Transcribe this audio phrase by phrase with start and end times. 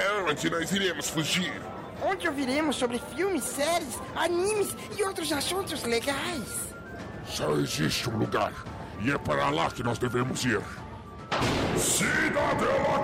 [0.00, 1.52] É onde nós iremos fugir.
[2.02, 6.74] Onde ouviremos sobre filmes, séries, animes e outros assuntos legais.
[7.26, 8.54] Só existe um lugar.
[9.02, 10.62] E é para lá que nós devemos ir.
[11.76, 13.00] Cidadela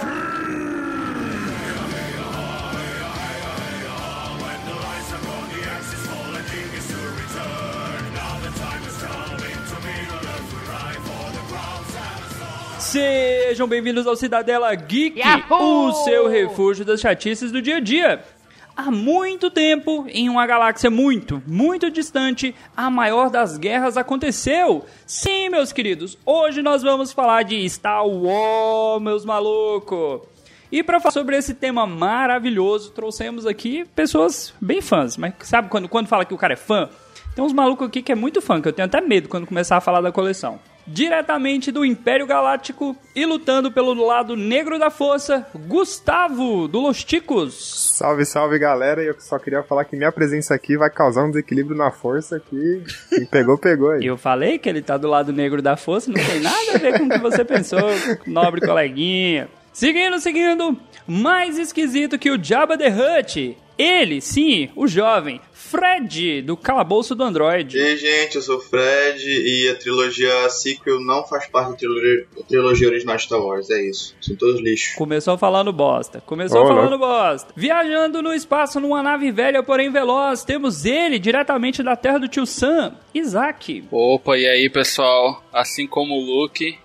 [12.96, 13.35] Geek!
[13.48, 18.24] Sejam bem-vindos ao Cidadela Geek, o seu refúgio das chatices do dia a dia.
[18.76, 24.84] Há muito tempo, em uma galáxia muito, muito distante, a maior das guerras aconteceu.
[25.06, 30.22] Sim, meus queridos, hoje nós vamos falar de Star Wars, meus malucos.
[30.70, 35.16] E para falar sobre esse tema maravilhoso, trouxemos aqui pessoas bem fãs.
[35.16, 36.90] Mas sabe quando, quando fala que o cara é fã?
[37.32, 39.76] Tem uns malucos aqui que é muito fã, que eu tenho até medo quando começar
[39.76, 45.46] a falar da coleção diretamente do Império Galáctico e lutando pelo lado negro da força,
[45.66, 47.92] Gustavo, do Los Ticos.
[47.96, 51.76] Salve, salve galera, eu só queria falar que minha presença aqui vai causar um desequilíbrio
[51.76, 54.04] na força que, que pegou, pegou aí.
[54.06, 56.98] Eu falei que ele tá do lado negro da força, não tem nada a ver
[56.98, 57.80] com o que você pensou,
[58.26, 59.48] nobre coleguinha.
[59.72, 63.58] Seguindo, seguindo, mais esquisito que o Jabba the Hutt.
[63.78, 67.76] Ele, sim, o jovem, Fred, do Calabouço do Android.
[67.76, 71.76] E aí, gente, eu sou o Fred e a trilogia sequel não faz parte da
[71.76, 74.14] trilogia, da trilogia original de Star Wars, é isso.
[74.20, 74.94] São todos lixos.
[74.96, 76.22] Começou falando bosta.
[76.24, 76.98] Começou Oh, falando não.
[76.98, 77.52] bosta.
[77.56, 82.46] Viajando no espaço numa nave velha, porém veloz, temos ele, diretamente da terra do tio
[82.46, 83.84] Sam, Isaac.
[83.90, 85.42] Opa, e aí pessoal?
[85.52, 86.78] Assim como o Luke,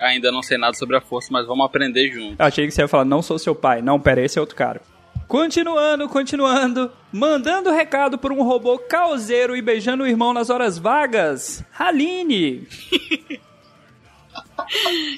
[0.00, 2.40] ainda não sei nada sobre a força, mas vamos aprender junto.
[2.40, 3.82] Achei que você ia falar, não sou seu pai.
[3.82, 4.80] Não, pera, esse é outro cara.
[5.32, 11.64] Continuando, continuando, mandando recado por um robô causeiro e beijando o irmão nas horas vagas,
[11.72, 12.68] Haline.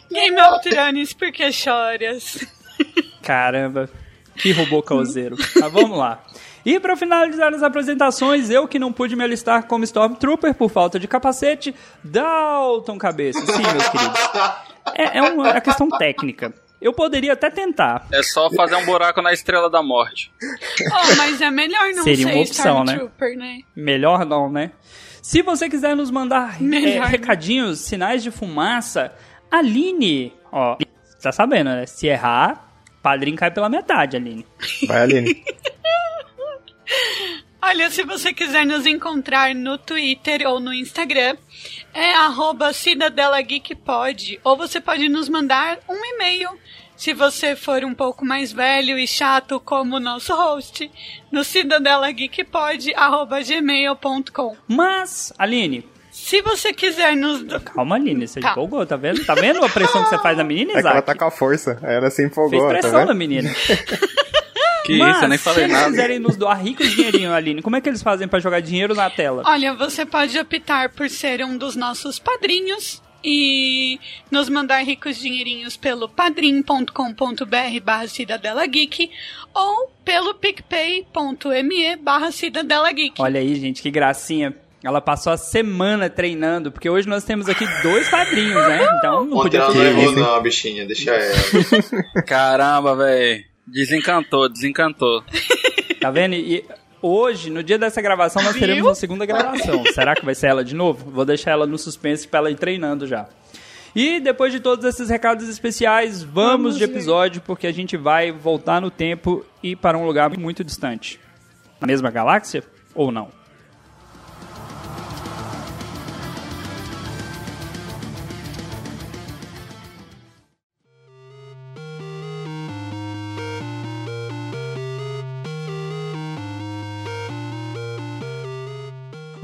[0.09, 2.47] Game of Thrones, por que choras?
[3.25, 3.91] Caramba,
[4.37, 5.35] que robô causeiro.
[5.37, 6.23] Mas vamos lá.
[6.65, 10.97] E para finalizar as apresentações, eu que não pude me alistar como Stormtrooper por falta
[10.97, 13.41] de capacete, Dalton Cabeça.
[13.41, 14.21] Sim, meus queridos.
[14.95, 16.55] É, é uma é questão técnica.
[16.85, 18.07] Eu poderia até tentar.
[18.13, 20.31] É só fazer um buraco na Estrela da Morte.
[20.43, 22.93] Oh, mas é melhor não Seria ser uma opção, né?
[22.93, 23.61] Stormtrooper, né?
[23.75, 24.71] Melhor não, né?
[25.23, 29.15] Se você quiser nos mandar é, recadinhos, sinais de fumaça,
[29.51, 30.77] Aline, ó,
[31.23, 31.87] tá sabendo, né?
[31.87, 34.47] Se errar, padrinho cai pela metade, Aline.
[34.87, 35.43] Vai, Aline.
[37.75, 41.37] Olha, se você quiser nos encontrar no Twitter ou no Instagram,
[41.93, 46.51] é arroba Cidadela Geek Pod, ou você pode nos mandar um e-mail,
[46.97, 50.89] se você for um pouco mais velho e chato como o nosso host,
[51.33, 52.93] no cidadelageekpod,
[53.45, 54.57] gmail.com.
[54.69, 57.43] Mas, Aline, Se você quiser nos...
[57.75, 58.53] calma, Aline, você Tá.
[58.53, 59.25] empolgou, tá vendo?
[59.27, 61.07] Tá vendo a pressão que você faz na menina, É que ela Isaac?
[61.07, 63.15] tá com a força, ela se Fez empolgou, tá pressão na vendo?
[63.17, 63.51] menina.
[64.85, 65.91] Que Mas, isso, eu nem falei se eles nada.
[65.91, 69.09] quiserem nos doar ricos dinheirinho, Aline, como é que eles fazem pra jogar dinheiro na
[69.09, 69.43] tela?
[69.47, 73.99] Olha, você pode optar por ser um dos nossos padrinhos e
[74.31, 79.11] nos mandar ricos dinheirinhos pelo padrim.com.br barra Cidadela Geek
[79.55, 83.15] ou pelo picpay.me barra Cidadela Geek.
[83.21, 84.55] Olha aí, gente, que gracinha.
[84.85, 88.87] Ela passou a semana treinando, porque hoje nós temos aqui dois padrinhos, né?
[88.99, 91.35] Então não Ontem podia ela não errou, não, bichinha, deixa ela.
[92.27, 93.54] Caramba, velho.
[93.67, 95.23] Desencantou, desencantou.
[96.01, 96.35] Tá vendo?
[96.35, 96.63] E
[97.01, 99.83] hoje, no dia dessa gravação, nós teremos uma segunda gravação.
[99.95, 101.11] Será que vai ser ela de novo?
[101.11, 103.27] Vou deixar ela no suspense pra ela ir treinando já.
[103.97, 108.83] E depois de todos esses recados especiais, vamos de episódio, porque a gente vai voltar
[108.83, 111.19] no tempo e para um lugar muito distante.
[111.81, 112.63] Na mesma galáxia?
[112.95, 113.29] Ou não?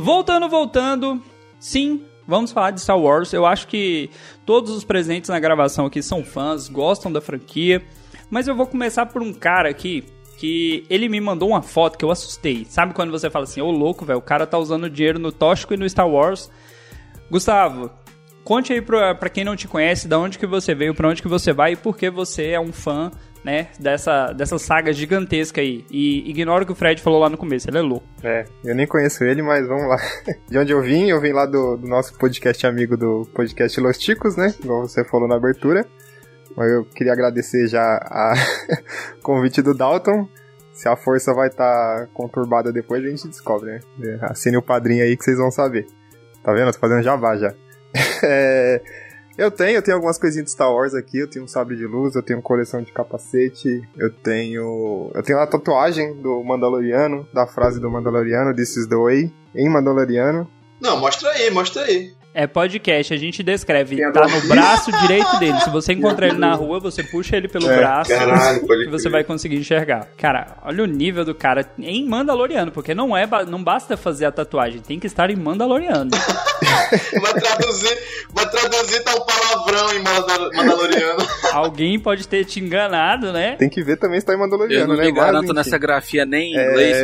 [0.00, 1.22] Voltando, voltando.
[1.58, 3.34] Sim, vamos falar de Star Wars.
[3.34, 4.08] Eu acho que
[4.46, 7.82] todos os presentes na gravação aqui são fãs, gostam da franquia.
[8.30, 10.02] Mas eu vou começar por um cara aqui
[10.38, 12.64] que ele me mandou uma foto que eu assustei.
[12.64, 15.74] Sabe quando você fala assim, ô louco, velho, o cara tá usando dinheiro no Tóxico
[15.74, 16.50] e no Star Wars.
[17.30, 17.90] Gustavo,
[18.42, 21.20] conte aí pra, pra quem não te conhece, da onde que você veio, pra onde
[21.20, 23.10] que você vai e por que você é um fã,
[23.44, 25.84] né, dessa, dessa saga gigantesca aí.
[25.90, 28.06] E ignora o que o Fred falou lá no começo, ele é louco.
[28.22, 29.96] É, eu nem conheço ele, mas vamos lá.
[30.48, 33.98] De onde eu vim, eu vim lá do, do nosso podcast amigo do podcast Los
[33.98, 34.54] Ticos, né?
[34.62, 35.86] Igual você falou na abertura.
[36.56, 38.34] Mas eu queria agradecer já a
[39.22, 40.28] convite do Dalton.
[40.72, 44.18] Se a força vai estar conturbada depois, a gente descobre, né?
[44.22, 45.86] Assine o padrinho aí que vocês vão saber.
[46.42, 46.68] Tá vendo?
[46.68, 47.54] Eu tô fazendo jabá já.
[48.22, 48.82] É,
[49.40, 51.86] Eu tenho, eu tenho algumas coisinhas de Star Wars aqui, eu tenho um sabre de
[51.86, 55.10] luz, eu tenho coleção de capacete, eu tenho.
[55.14, 59.66] Eu tenho a tatuagem do Mandaloriano, da frase do Mandaloriano, This is the way, em
[59.66, 60.46] Mandaloriano.
[60.78, 62.12] Não, mostra aí, mostra aí.
[62.32, 63.96] É podcast, a gente descreve.
[63.96, 65.58] Tem Tá no braço direito dele.
[65.60, 69.08] Se você encontrar ele na rua, você puxa ele pelo É, braço caralho, e você
[69.08, 70.06] vai conseguir enxergar.
[70.16, 74.32] Cara, olha o nível do cara em Mandaloriano, porque não é não basta fazer a
[74.32, 76.10] tatuagem, tem que estar em Mandaloriano.
[77.20, 77.98] Vai traduzir,
[78.32, 81.26] vai traduzir tá um palavrão em Mandal- Mandaloriano.
[81.52, 83.54] Alguém pode ter te enganado, né?
[83.56, 85.04] Tem que ver também se tá em Eu Mandaloriano, não né?
[85.04, 86.96] Mas, garanto nessa grafia nem em inglês.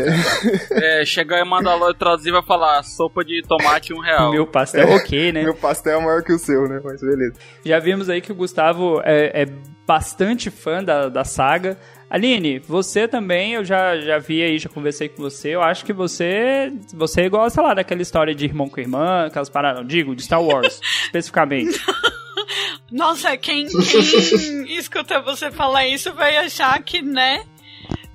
[0.72, 4.32] É, É, chegar em Mandalor traduzir vai falar sopa de tomate um real.
[4.32, 5.42] Meu pastel, ok, né?
[5.42, 6.80] meu pastel é maior que o seu, né?
[6.82, 7.34] Mas beleza.
[7.64, 9.46] Já vimos aí que o Gustavo é, é
[9.86, 11.78] bastante fã da, da saga.
[12.08, 15.50] Aline, você também, eu já, já vi aí, já conversei com você.
[15.50, 19.80] Eu acho que você você gosta lá daquela história de irmão com irmã, aquelas paradas,
[19.80, 21.80] não, digo, de Star Wars, especificamente.
[22.90, 27.44] Nossa, quem, quem escuta você falar isso vai achar que, né?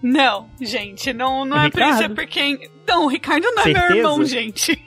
[0.01, 2.71] Não, gente, não, não é por isso, é porque.
[2.87, 3.97] Não, o Ricardo não é meu Certeza?
[3.97, 4.83] irmão, gente.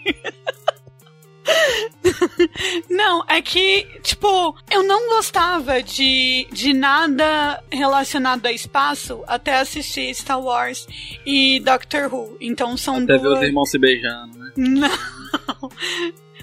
[2.90, 10.14] Não, é que, tipo, eu não gostava de, de nada relacionado a espaço até assistir
[10.14, 10.86] Star Wars
[11.26, 12.36] e Doctor Who.
[12.40, 13.38] Então são Até ver duas.
[13.38, 14.52] os irmãos se beijando, né?
[14.56, 14.90] Não.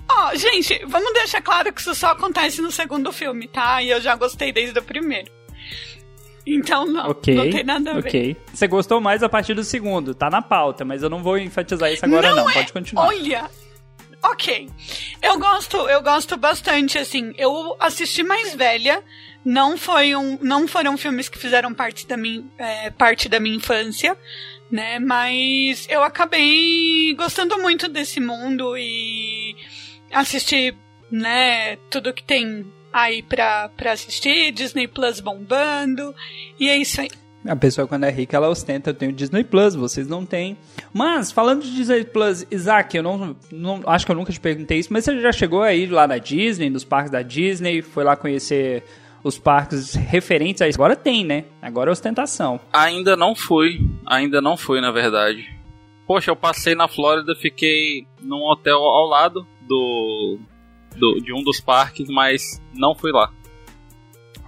[0.10, 3.82] Ó, gente, vamos deixar claro que isso só acontece no segundo filme, tá?
[3.82, 5.32] E eu já gostei desde o primeiro.
[6.46, 7.36] Então não, ok.
[7.36, 8.00] não tem nada a ver.
[8.00, 8.38] Ok.
[8.52, 11.92] Você gostou mais a partir do segundo, tá na pauta, mas eu não vou enfatizar
[11.94, 12.50] isso agora, não.
[12.50, 13.08] é- Pode continuar.
[13.08, 13.50] Olha,
[14.24, 14.70] ok.
[15.22, 17.34] Eu gosto, eu gosto bastante, assim.
[17.38, 19.04] Eu assisti mais velha.
[19.44, 23.56] Não foi um, não foram filmes que fizeram parte da minha, é, parte da minha
[23.56, 24.16] infância,
[24.70, 25.00] né?
[25.00, 29.56] Mas eu acabei gostando muito desse mundo e
[30.12, 30.78] assisti,
[31.10, 31.76] né?
[31.90, 36.14] Tudo que tem aí pra, pra assistir, Disney Plus bombando
[36.60, 37.10] e é isso aí.
[37.46, 40.56] A pessoa quando é rica, ela ostenta, eu tenho Disney Plus, vocês não têm.
[40.94, 44.78] Mas, falando de Disney Plus, Isaac, eu não, não acho que eu nunca te perguntei
[44.78, 48.16] isso, mas você já chegou aí lá na Disney, nos parques da Disney, foi lá
[48.16, 48.84] conhecer
[49.24, 50.78] os parques referentes a isso.
[50.78, 51.46] Agora tem, né?
[51.62, 52.60] Agora é ostentação.
[52.72, 53.80] Ainda não fui.
[54.06, 55.48] Ainda não fui, na verdade.
[56.08, 60.40] Poxa, eu passei na Flórida, fiquei num hotel ao lado do,
[60.96, 63.32] do de um dos parques, mas não fui lá.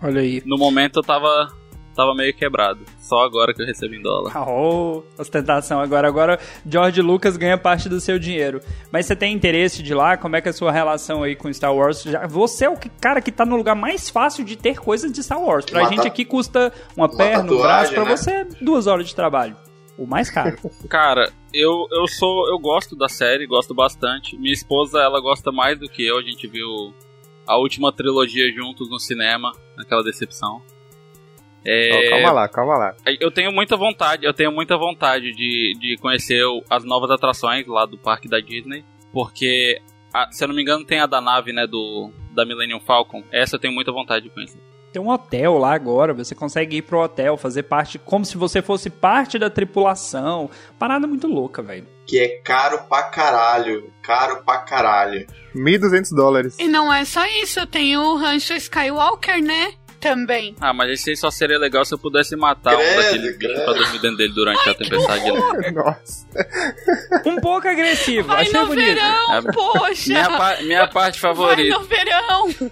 [0.02, 0.42] Olha aí.
[0.46, 1.52] No momento eu tava
[1.96, 2.80] tava meio quebrado.
[3.00, 4.32] Só agora que eu recebo em dólar.
[4.48, 6.08] Oh, ostentação agora.
[6.08, 8.62] Agora George Lucas ganha parte do seu dinheiro.
[8.92, 10.18] Mas você tem interesse de ir lá?
[10.18, 12.04] Como é que é a sua relação aí com Star Wars?
[12.04, 15.12] Já, você é o que- cara que tá no lugar mais fácil de ter coisas
[15.12, 15.66] de Star Wars.
[15.66, 17.94] Pra Uma gente ta- aqui custa uma, perna, um braço.
[17.94, 18.18] tatuagem, Pra né?
[18.18, 19.56] você, duas horas de trabalho.
[19.98, 20.58] O mais caro.
[20.90, 22.48] Cara, eu, eu sou.
[22.50, 24.36] Eu gosto da série, gosto bastante.
[24.38, 26.18] Minha esposa, ela gosta mais do que eu.
[26.18, 26.68] A gente viu
[27.46, 30.62] a última trilogia juntos no cinema, naquela decepção.
[31.66, 32.96] É, Ó, calma lá, calma lá.
[33.20, 37.66] Eu tenho muita vontade, eu tenho muita vontade de, de conhecer o- as novas atrações
[37.68, 38.84] lá do parque da Disney,
[39.14, 39.80] porque,
[40.14, 43.24] a- se eu não me engano, tem a da nave, né, do da Millennium Falcon.
[43.32, 44.58] Essa eu tenho muita vontade de conhecer.
[44.92, 48.62] Tem um hotel lá agora, você consegue ir pro hotel, fazer parte, como se você
[48.62, 50.50] fosse parte da tripulação.
[50.78, 51.88] Parada muito louca, velho.
[52.06, 53.92] Que é caro pra caralho.
[54.04, 55.26] Caro pra caralho.
[55.56, 56.60] 1.200 dólares.
[56.60, 59.74] E não é só isso, tem o Rancho Skywalker, né?
[60.04, 60.56] Também.
[60.60, 63.64] Ah, mas esse aí só seria legal se eu pudesse matar um bichos credo.
[63.64, 65.24] pra dormir dentro dele durante a tempestade.
[65.74, 66.28] Nossa.
[67.26, 68.86] Um pouco agressivo, Vai achei no bonito.
[68.96, 70.08] verão, É, poxa!
[70.10, 71.78] Minha, pa- minha parte Vai favorita.
[71.80, 72.72] no verão!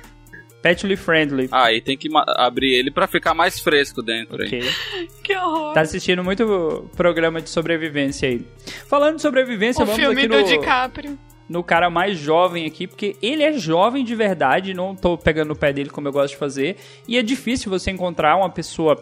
[0.62, 1.50] Petly friendly.
[1.52, 2.08] Ah, aí tem que
[2.38, 4.44] abrir ele pra ficar mais fresco dentro.
[4.44, 4.48] hein?
[4.48, 4.72] Ok.
[5.24, 5.74] Que horror!
[5.74, 8.46] Tá assistindo muito programa de sobrevivência aí.
[8.88, 11.18] Falando de sobrevivência, o vamos filme aqui do no, DiCaprio.
[11.52, 15.56] No cara mais jovem aqui, porque ele é jovem de verdade, não tô pegando no
[15.56, 16.78] pé dele como eu gosto de fazer,
[17.08, 18.96] e é difícil você encontrar uma pessoa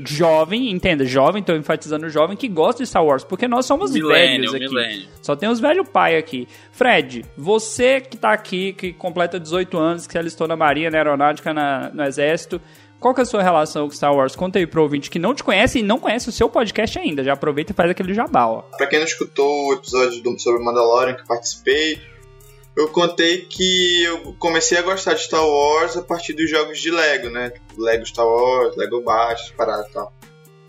[0.00, 4.50] jovem, entenda, jovem, tô enfatizando jovem, que gosta de Star Wars, porque nós somos Milênio,
[4.50, 4.68] velhos aqui.
[4.68, 5.08] milênio.
[5.22, 6.48] Só tem os velho pai aqui.
[6.72, 10.98] Fred, você que tá aqui, que completa 18 anos, que se alistou na Marinha, na
[10.98, 12.60] Aeronáutica, na- no Exército,
[13.04, 14.34] qual que é a sua relação com Star Wars?
[14.34, 17.22] Conta aí pro ouvinte que não te conhece e não conhece o seu podcast ainda.
[17.22, 18.62] Já aproveita e faz aquele jabá, ó.
[18.78, 22.00] Pra quem não escutou o episódio do, sobre Mandalorian que participei,
[22.74, 26.90] eu contei que eu comecei a gostar de Star Wars a partir dos jogos de
[26.90, 27.50] Lego, né?
[27.50, 30.10] Tipo, Lego Star Wars, Lego Baixo, parada e tal.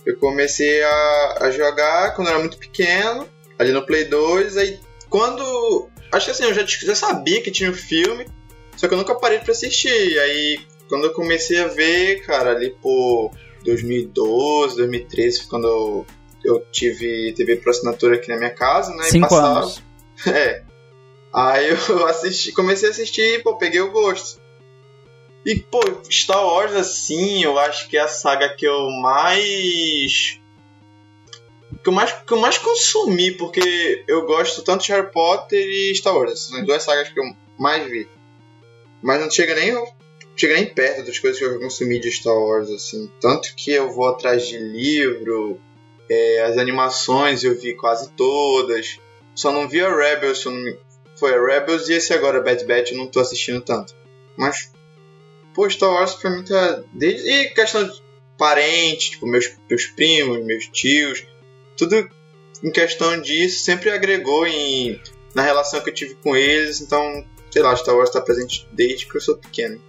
[0.06, 4.78] Eu comecei a, a jogar quando eu era muito pequeno, ali no Play 2, aí
[5.10, 5.88] quando.
[6.12, 8.28] Acho que assim, eu já, já sabia que tinha o filme,
[8.76, 10.20] só que eu nunca parei pra assistir.
[10.20, 13.32] Aí quando eu comecei a ver, cara, ali por
[13.64, 16.06] 2012, 2013, foi quando eu,
[16.44, 19.04] eu tive TV por assinatura aqui na minha casa, né?
[19.04, 19.84] Cinco passava- anos.
[20.28, 20.64] É.
[21.34, 24.40] Aí eu assisti, comecei a assistir e, pô, peguei o gosto.
[25.46, 30.40] E, pô, Star Wars, assim, eu acho que é a saga que eu mais.
[31.84, 35.94] Que eu mais, que eu mais consumi, porque eu gosto tanto de Harry Potter e
[35.94, 36.40] Star Wars.
[36.40, 37.26] São as duas sagas que eu
[37.60, 38.08] mais vi.
[39.04, 39.72] Mas não chega nem,
[40.36, 43.12] chega nem perto das coisas que eu consumi de Star Wars, assim.
[43.20, 45.60] Tanto que eu vou atrás de livro,
[46.10, 49.00] é, as animações eu vi quase todas.
[49.34, 50.44] Só não vi a Rebels,
[51.18, 53.96] foi a Rebels e esse agora, Bad Batch, eu não tô assistindo tanto.
[54.38, 54.72] Mas
[55.54, 56.84] pô, Star Wars pra mim tá.
[56.94, 58.04] Desde, e questão de
[58.38, 61.26] parente, tipo, meus, meus primos, meus tios,
[61.78, 62.10] tudo
[62.64, 65.00] em questão disso sempre agregou em,
[65.34, 69.06] na relação que eu tive com eles, então, sei lá, Star Wars tá presente desde
[69.06, 69.82] que eu sou pequeno.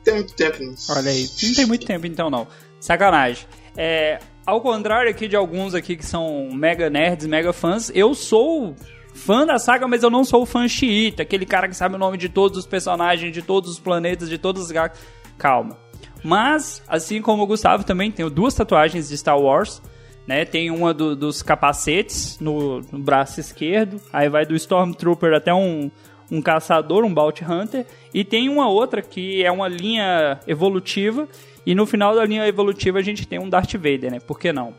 [0.00, 0.92] Não tem muito tempo nisso.
[0.92, 2.46] Olha aí, não tem muito tempo então não.
[2.80, 3.46] Sacanagem.
[3.76, 8.74] É, ao contrário aqui de alguns aqui que são mega nerds, mega fãs, eu sou
[9.14, 12.16] fã da saga, mas eu não sou fã xiita, aquele cara que sabe o nome
[12.16, 15.00] de todos os personagens, de todos os planetas, de todos os gatos.
[15.36, 15.78] Calma.
[16.22, 19.80] Mas, assim como o Gustavo, também tenho duas tatuagens de Star Wars.
[20.26, 20.44] Né?
[20.44, 24.00] Tem uma do, dos capacetes no, no, braço esquerdo.
[24.12, 25.90] Aí vai do Stormtrooper até um,
[26.30, 27.86] um caçador, um Bounty Hunter.
[28.14, 31.28] E tem uma outra que é uma linha evolutiva.
[31.66, 34.20] E no final da linha evolutiva a gente tem um Darth Vader, né?
[34.20, 34.74] Por que não?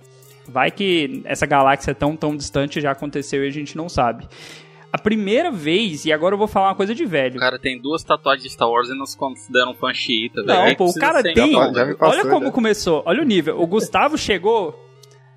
[0.48, 4.28] Vai que essa galáxia tão, tão distante já aconteceu e a gente não sabe.
[4.92, 7.38] A primeira vez, e agora eu vou falar uma coisa de velho.
[7.38, 10.68] O cara tem duas tatuagens de Star Wars e não se consideram fã xiita, velho.
[10.68, 11.56] Não, pô, o cara tem.
[11.56, 12.52] olha como já.
[12.52, 13.62] começou, olha o nível.
[13.62, 14.78] O Gustavo chegou.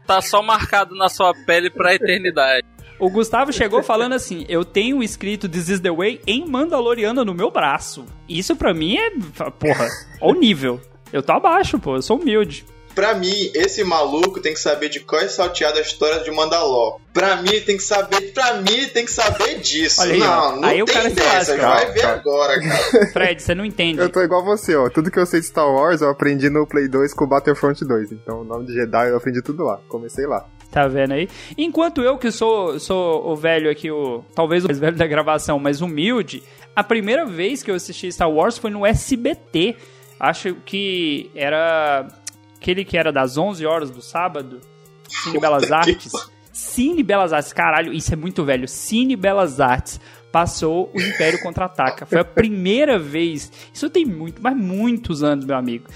[0.07, 2.67] Tá só marcado na sua pele pra eternidade.
[3.05, 7.35] O Gustavo chegou falando assim: Eu tenho escrito This is the Way em Mandaloriano no
[7.35, 8.07] meu braço.
[8.27, 9.11] Isso pra mim é.
[9.51, 9.87] Porra,
[10.23, 10.81] olha o nível.
[11.13, 12.65] Eu tô abaixo, pô, eu sou humilde.
[12.95, 16.99] Pra mim, esse maluco tem que saber de qual é salteada a história de Mandalor.
[17.13, 18.33] Pra mim, tem que saber.
[18.33, 20.01] Pra mim, tem que saber disso.
[20.01, 21.57] Aí, não, não aí tem o cara dessa.
[21.59, 23.07] Vai ver agora, cara.
[23.13, 24.01] Fred, você não entende.
[24.01, 24.89] Eu tô igual você, ó.
[24.89, 27.85] Tudo que eu sei de Star Wars eu aprendi no Play 2 com o Battlefront
[27.85, 28.13] 2.
[28.13, 29.79] Então, o nome de Jedi eu aprendi tudo lá.
[29.89, 30.47] Comecei lá.
[30.75, 31.29] Tá vendo aí?
[31.57, 35.57] Enquanto eu, que sou, sou o velho aqui, o talvez o mais velho da gravação,
[35.57, 36.43] mas humilde,
[36.75, 39.77] a primeira vez que eu assisti Star Wars foi no SBT.
[40.19, 42.09] Acho que era
[42.57, 44.61] aquele que era das 11 horas do sábado,
[45.09, 46.11] Cine Belas Artes.
[46.53, 48.67] Cine Belas Artes, caralho, isso é muito velho.
[48.67, 50.01] Cine Belas Artes
[50.33, 52.05] passou o Império Contra-Ataca.
[52.05, 53.53] Foi a primeira vez.
[53.73, 55.87] Isso tem muito, mas muitos anos, meu amigo.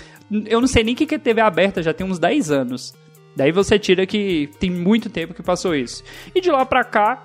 [0.47, 2.94] Eu não sei nem o que é TV aberta, já tem uns 10 anos.
[3.38, 6.02] Daí você tira que tem muito tempo que passou isso.
[6.35, 7.25] E de lá pra cá,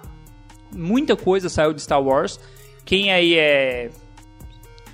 [0.71, 2.39] muita coisa saiu de Star Wars.
[2.85, 3.89] Quem aí é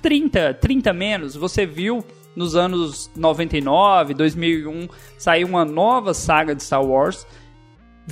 [0.00, 2.02] 30, 30 menos, você viu
[2.34, 7.26] nos anos 99, 2001, saiu uma nova saga de Star Wars.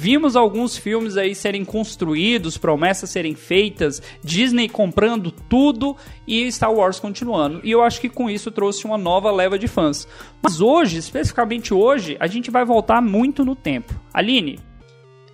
[0.01, 7.01] Vimos alguns filmes aí serem construídos, promessas serem feitas, Disney comprando tudo e Star Wars
[7.01, 7.61] continuando.
[7.65, 10.07] E eu acho que com isso trouxe uma nova leva de fãs.
[10.41, 13.93] Mas hoje, especificamente hoje, a gente vai voltar muito no tempo.
[14.15, 14.61] Aline,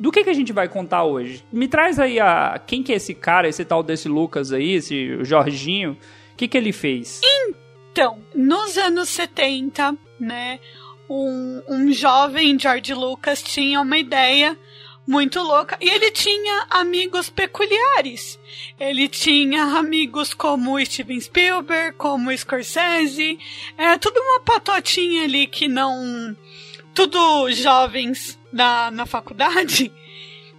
[0.01, 1.45] do que, que a gente vai contar hoje?
[1.53, 5.23] Me traz aí a quem que é esse cara, esse tal desse Lucas aí, esse
[5.23, 5.93] Jorginho.
[6.33, 7.21] O que, que ele fez?
[7.93, 10.59] Então, nos anos 70, né,
[11.09, 14.59] um, um jovem George Lucas tinha uma ideia
[15.07, 15.77] muito louca.
[15.81, 18.39] E ele tinha amigos peculiares.
[18.79, 23.39] Ele tinha amigos como Steven Spielberg, como Scorsese.
[23.77, 26.37] É tudo uma patotinha ali que não.
[26.95, 29.93] Tudo jovens na, na faculdade.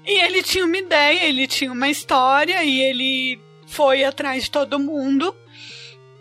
[0.06, 4.78] E ele tinha uma ideia, ele tinha uma história e ele foi atrás de todo
[4.78, 5.36] mundo.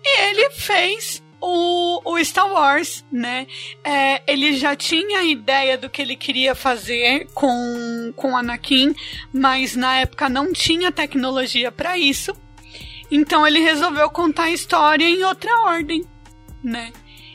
[0.03, 3.47] E ele fez o, o Star Wars, né?
[3.85, 8.95] É, ele já tinha ideia do que ele queria fazer com, com Anakin,
[9.31, 12.35] mas na época não tinha tecnologia para isso.
[13.11, 16.03] Então ele resolveu contar a história em outra ordem,
[16.63, 16.93] né?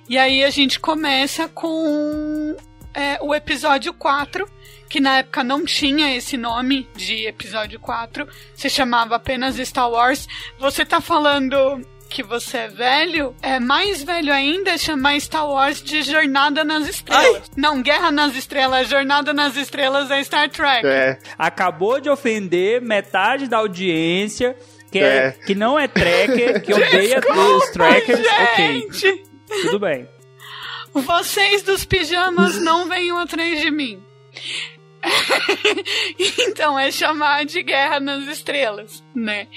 [0.10, 2.58] E aí a gente começa com
[2.96, 4.50] é, o episódio 4,
[4.90, 10.28] que na época não tinha esse nome de episódio 4, se chamava apenas Star Wars.
[10.58, 16.02] Você tá falando que você é velho, é mais velho ainda chamar Star Wars de
[16.02, 17.36] Jornada nas Estrelas.
[17.36, 17.42] Ai.
[17.56, 20.86] Não, Guerra nas Estrelas, Jornada nas Estrelas é Star Trek.
[20.86, 21.20] É.
[21.38, 24.58] Acabou de ofender metade da audiência.
[24.92, 25.04] Que, é.
[25.04, 28.20] É, que não é tracker, que odeia os trackers.
[28.58, 29.08] Gente.
[29.08, 29.24] Ok.
[29.62, 30.10] Tudo bem.
[30.92, 34.02] Vocês dos pijamas não venham atrás de mim.
[36.40, 39.48] então é chamar de Guerra nas Estrelas, né?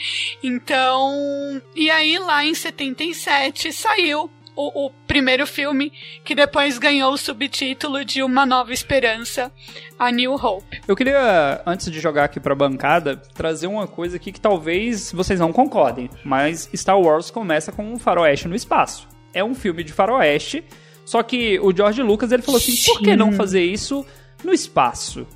[0.42, 5.92] Então, e aí lá em 77 saiu o, o primeiro filme,
[6.24, 9.50] que depois ganhou o subtítulo de Uma Nova Esperança,
[9.98, 10.80] a New Hope.
[10.86, 15.40] Eu queria, antes de jogar aqui pra bancada, trazer uma coisa aqui que talvez vocês
[15.40, 19.08] não concordem, mas Star Wars começa com um faroeste no espaço.
[19.32, 20.62] É um filme de faroeste,
[21.04, 24.04] só que o George Lucas ele falou assim, por que não fazer isso
[24.44, 25.26] no espaço?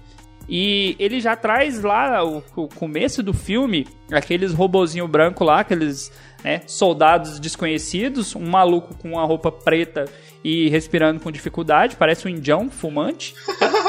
[0.49, 6.13] E ele já traz lá o, o começo do filme, aqueles robozinho branco lá, aqueles
[6.45, 10.05] né, soldados desconhecidos, um maluco com uma roupa preta
[10.45, 13.35] e respirando com dificuldade, parece um indião fumante.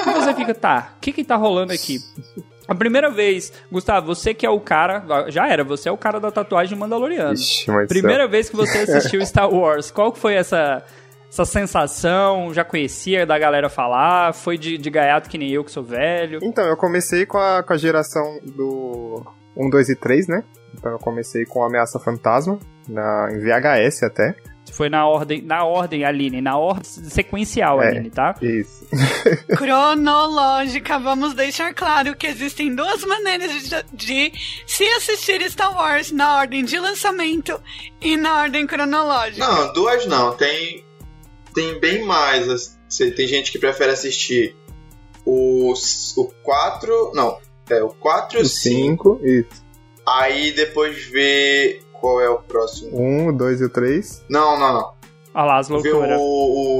[0.07, 1.99] E você fica, tá, o que que tá rolando aqui?
[2.67, 6.19] A primeira vez, Gustavo, você que é o cara, já era, você é o cara
[6.19, 7.33] da tatuagem Mandaloriano.
[7.33, 8.29] Ixi, Primeira céu.
[8.29, 10.83] vez que você assistiu Star Wars, qual que foi essa
[11.37, 12.51] essa sensação?
[12.53, 14.33] Já conhecia da galera falar?
[14.33, 16.39] Foi de, de gaiato que nem eu, que sou velho?
[16.41, 19.23] Então, eu comecei com a, com a geração do
[19.55, 20.43] 1, 2 e 3, né?
[20.73, 24.35] Então eu comecei com Ameaça Fantasma, na, em VHS até.
[24.73, 27.87] Foi na ordem, na ordem, Aline, na ordem sequencial, É.
[27.87, 28.35] Aline, tá?
[28.41, 28.85] Isso.
[29.57, 34.31] Cronológica, vamos deixar claro que existem duas maneiras de, de
[34.67, 37.59] se assistir Star Wars na ordem de lançamento
[38.01, 39.47] e na ordem cronológica.
[39.47, 40.35] Não, duas não.
[40.35, 40.85] Tem,
[41.57, 42.47] tem bem mais.
[42.49, 44.55] assim, Tem gente que prefere assistir
[45.25, 47.11] os, o 4.
[47.13, 47.37] Não,
[47.69, 49.19] é o 4 e o O 5.
[49.19, 49.65] 5, isso.
[50.05, 52.91] Aí depois vê qual é o próximo.
[53.29, 54.23] 1, 2 e o 3.
[54.29, 54.93] Não, não, não.
[55.33, 56.17] Olha lá as Vê loucuras.
[56.19, 56.23] o,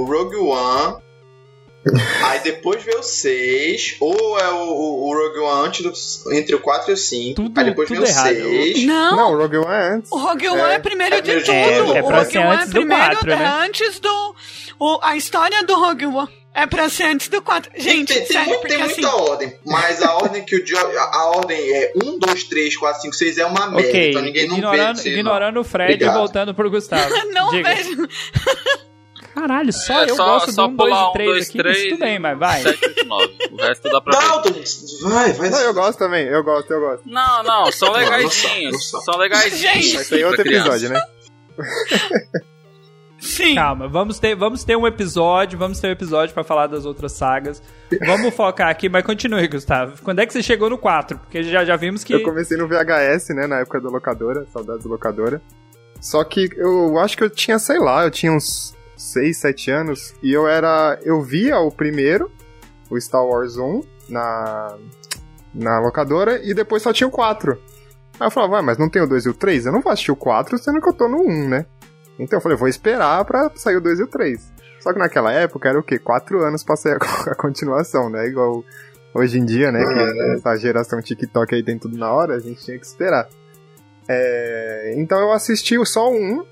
[0.02, 1.02] o Rogue One.
[2.26, 3.98] aí depois vê o 6.
[4.00, 7.36] Ou é o, o- o Rogue One antes do- entre o 4 e o 5.
[7.36, 8.28] Tudo- aí depois tudo vê o errado.
[8.36, 8.86] 6.
[8.86, 10.12] Não, Não, o Rogue One é antes.
[10.12, 11.52] o Rogue One é, primeiro de é tudo.
[11.52, 13.46] É o Rogue One é do primeiro quatro, né?
[13.66, 14.36] antes do.
[14.80, 17.72] O- a história do Rogue One é pra ser antes do 4.
[17.76, 19.02] Gente, tem, tem, sério, muito- tem assim.
[19.02, 22.76] muita ordem, mas a ordem que o Jo- a, a ordem é 1, 2, 3,
[22.78, 23.88] 4, 5, 6 é uma merda.
[23.90, 25.00] Ok, então ninguém não ignorando, vê.
[25.00, 26.18] isso aí, ignorando o Fred e Obrigado.
[26.18, 27.10] voltando pro Gustavo.
[27.34, 27.74] Não Diga.
[27.76, 28.08] vejo.
[29.36, 31.50] Caralho, só É, eu só- gosto só do 1, 2 pular e um, 3 dois,
[31.50, 31.58] aqui.
[31.60, 32.62] três Tudo bem, e- mas vai.
[32.64, 33.38] 7, 8, 9.
[33.52, 34.28] O resto dá pra Não, ver.
[34.52, 35.50] Dalton, vai, vai.
[35.52, 37.04] Não, eu gosto também, eu gosto, eu gosto.
[37.06, 38.90] Não, não, são Não, não legaisinhos.
[38.90, 39.60] são, não legaisinhos.
[39.62, 39.94] Gente.
[39.96, 40.70] Mas tem outro criança.
[40.70, 41.02] episódio, né?
[43.28, 43.56] Sim.
[43.56, 47.12] Calma, vamos ter, vamos ter um episódio, vamos ter um episódio pra falar das outras
[47.12, 47.62] sagas.
[48.06, 50.02] Vamos focar aqui, mas continue, Gustavo.
[50.04, 51.20] Quando é que você chegou no 4?
[51.20, 52.13] Porque já, já vimos que.
[52.13, 55.42] Eu comecei no VHS, né, na época da locadora, saudades da locadora.
[56.00, 60.13] Só que eu acho que eu tinha, sei lá, eu tinha uns 6, 7 anos,
[60.22, 61.00] e eu era.
[61.04, 62.32] Eu via o primeiro,
[62.90, 64.78] o Star Wars 1, na,
[65.54, 67.58] na locadora, e depois só tinha o 4.
[68.20, 69.68] Aí eu falava, vai, mas não tem o 2 e o 3?
[69.68, 71.66] Eu não vou assistir o 4, sendo que eu tô no 1, né?
[72.19, 74.53] Então eu falei, vou esperar pra sair o 2 e o 3.
[74.80, 75.99] Só que naquela época era o quê?
[75.99, 78.27] 4 anos pra sair a, a continuação, né?
[78.27, 78.63] Igual
[79.13, 79.84] hoje em dia, né?
[79.84, 83.27] Que essa geração TikTok aí tem tudo na hora, a gente tinha que esperar.
[84.08, 86.45] É, então eu assisti só 1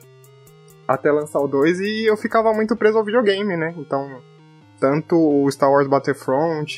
[0.88, 3.73] até lançar o 2 e eu ficava muito preso ao videogame, né?
[3.78, 4.21] Então,
[4.80, 6.78] tanto o Star Wars Battlefront,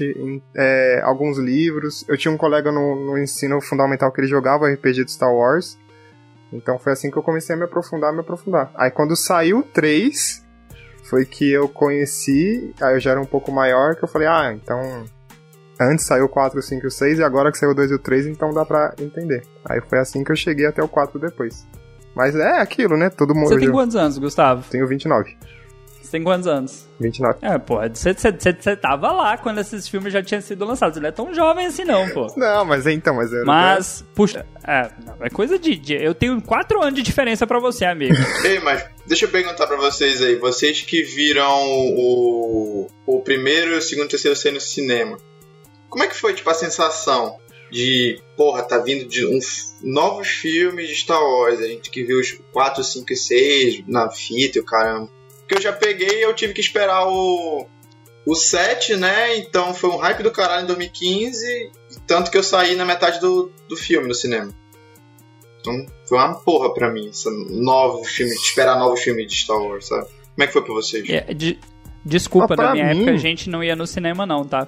[0.56, 2.06] é, alguns livros.
[2.08, 5.78] Eu tinha um colega no, no ensino fundamental que ele jogava RPG de Star Wars.
[6.52, 8.72] Então foi assim que eu comecei a me aprofundar, me aprofundar.
[8.76, 10.46] Aí quando saiu o 3,
[11.04, 14.54] foi que eu conheci, aí eu já era um pouco maior, que eu falei, ah,
[14.54, 15.06] então
[15.80, 17.92] Antes saiu o 4, o 5 e o 6, e agora que saiu o 2
[17.92, 19.44] e o 3, então dá pra entender.
[19.64, 21.68] Aí foi assim que eu cheguei até o 4 depois.
[22.16, 23.12] Mas é aquilo, né?
[23.12, 23.50] Todo mundo.
[23.50, 24.64] Você tem quantos anos, Gustavo?
[24.72, 25.38] Tenho 29.
[26.08, 26.88] Você tem quantos anos?
[27.02, 27.40] 29.
[27.42, 30.96] É, porra, você, você, você, você tava lá quando esses filmes já tinham sido lançados.
[30.96, 32.28] Ele não é tão jovem assim, não, pô.
[32.38, 33.44] Não, mas é então, mas era.
[33.44, 37.60] Mas, puxa, é, não, é coisa de, de- Eu tenho 4 anos de diferença pra
[37.60, 38.16] você, amigo.
[38.46, 40.36] Ei, mas deixa eu perguntar pra vocês aí.
[40.38, 45.18] Vocês que viram o, o primeiro, o segundo e o terceiro ser no cinema.
[45.90, 47.38] Como é que foi, tipo, a sensação
[47.70, 49.40] de, porra, tá vindo de um,
[49.84, 51.60] novos filmes de Star Wars?
[51.60, 55.17] A gente que viu os 4, 5 e 6 na fita e o caramba.
[55.48, 57.66] Porque eu já peguei e eu tive que esperar o,
[58.26, 59.38] o 7, né?
[59.38, 61.72] Então foi um hype do caralho em 2015.
[62.06, 64.52] Tanto que eu saí na metade do, do filme no cinema.
[65.62, 69.88] Então foi uma porra pra mim, essa novo filme, esperar novos filmes de Star Wars,
[69.88, 70.06] sabe?
[70.06, 71.10] Como é que foi pra vocês?
[71.10, 71.60] É, de-
[72.06, 74.68] desculpa, Ah, na minha mim- época a gente não ia no cinema, não, tá?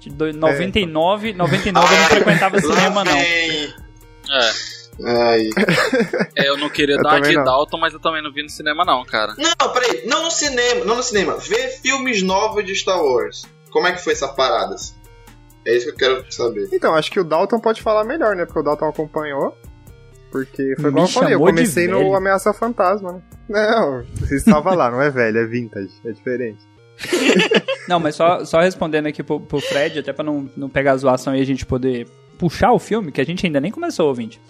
[0.00, 3.16] De do- 99, 99 eu não frequentava cinema, não.
[3.18, 4.52] É.
[5.02, 5.50] Ai.
[6.36, 7.44] É, eu não queria Eu dar de não.
[7.44, 9.34] Dalton, mas eu também não vi no cinema, não, cara.
[9.38, 11.36] Não, peraí, não no cinema, não no cinema.
[11.36, 13.44] Ver filmes novos de Star Wars.
[13.70, 14.74] Como é que foi essa parada?
[14.74, 14.94] assim?
[15.64, 16.68] É isso que eu quero saber.
[16.72, 18.44] Então, acho que o Dalton pode falar melhor, né?
[18.44, 19.56] Porque o Dalton acompanhou.
[20.30, 22.14] Porque foi igual eu falei, eu comecei no.
[22.14, 23.22] Ameaça Fantasma, né?
[23.48, 26.58] Não, você estava lá, não é velho, é vintage, é diferente.
[27.88, 30.96] Não, mas só, só respondendo aqui pro, pro Fred, até pra não, não pegar a
[30.96, 32.06] zoação e a gente poder
[32.38, 34.40] puxar o filme, que a gente ainda nem começou, ouvinte.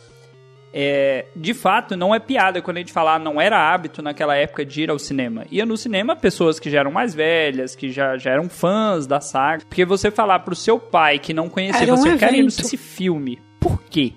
[0.77, 4.67] É, de fato, não é piada quando a gente falar não era hábito naquela época
[4.67, 5.47] de ir ao cinema.
[5.49, 9.21] Ia no cinema pessoas que já eram mais velhas, que já, já eram fãs da
[9.21, 9.65] saga.
[9.69, 12.43] Porque você falar pro seu pai que não conhecia Era um você, eu quero ir
[12.43, 13.39] nesse filme.
[13.61, 14.15] Por quê?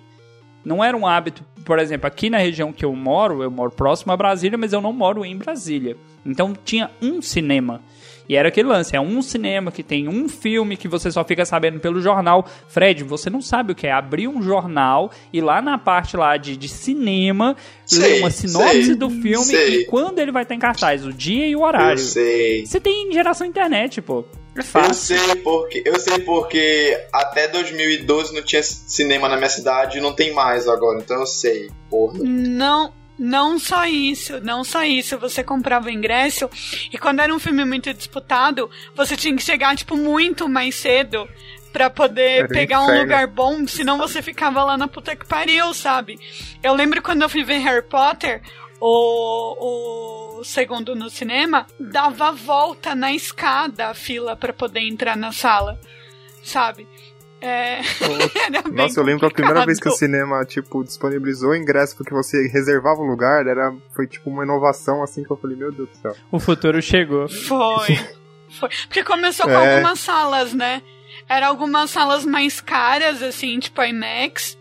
[0.65, 4.11] Não era um hábito, por exemplo, aqui na região que eu moro, eu moro próximo
[4.11, 5.95] a Brasília, mas eu não moro em Brasília.
[6.25, 7.83] Então tinha um cinema.
[8.29, 11.45] E era aquele lance, é um cinema que tem um filme que você só fica
[11.45, 12.45] sabendo pelo jornal.
[12.67, 16.35] Fred, você não sabe o que é abrir um jornal e lá na parte lá
[16.37, 19.81] de, de cinema Sei, ler uma sinopse sei, do filme sei.
[19.81, 21.99] e quando ele vai estar em cartaz, o dia e o Eu horário.
[21.99, 22.65] sei.
[22.65, 24.25] Você tem geração internet, pô.
[24.55, 29.99] É Eu sei porque eu sei porque até 2012 não tinha cinema na minha cidade
[29.99, 31.69] e não tem mais agora, então eu sei.
[31.89, 32.17] Porra.
[32.23, 35.17] Não, não só isso, não só isso.
[35.17, 36.49] Você comprava o ingresso
[36.91, 41.27] e quando era um filme muito disputado, você tinha que chegar tipo muito mais cedo
[41.71, 45.73] pra poder Era pegar um lugar bom, senão você ficava lá na puta que pariu,
[45.73, 46.19] sabe?
[46.63, 48.41] Eu lembro quando eu fui ver Harry Potter,
[48.79, 55.31] o, o segundo no cinema, dava volta na escada a fila pra poder entrar na
[55.31, 55.79] sala,
[56.43, 56.87] sabe?
[57.39, 57.79] É...
[57.79, 62.13] era Nossa, eu lembro a primeira vez que o cinema, tipo, disponibilizou o ingresso porque
[62.13, 65.89] você reservava o lugar, era, foi tipo uma inovação assim que eu falei, meu Deus
[65.89, 66.15] do céu.
[66.31, 67.27] O futuro chegou.
[67.29, 67.99] Foi.
[68.59, 68.69] Foi.
[68.87, 69.75] Porque começou com É.
[69.75, 70.81] algumas salas, né?
[71.29, 74.57] Eram algumas salas mais caras, assim, tipo IMAX.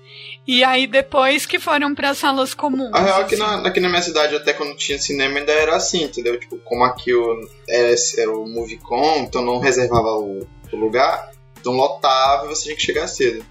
[0.46, 2.92] E aí depois que foram pra salas comuns.
[2.94, 3.42] A real é que assim.
[3.42, 6.38] na, aqui na minha cidade, até quando tinha cinema, ainda era assim, entendeu?
[6.38, 11.30] Tipo, como aqui o, era, era o Movicon, então não reservava o, o lugar,
[11.70, 13.44] então lotava e você tinha que chegar cedo.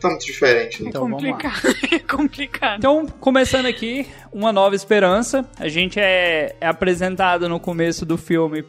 [0.00, 0.88] Tá muito diferente, né?
[0.88, 1.30] É Então, vamos lá.
[1.32, 1.76] complicado.
[1.94, 2.78] é complicado.
[2.78, 5.48] Então, começando aqui, Uma Nova Esperança.
[5.58, 8.64] A gente é, é apresentado no começo do filme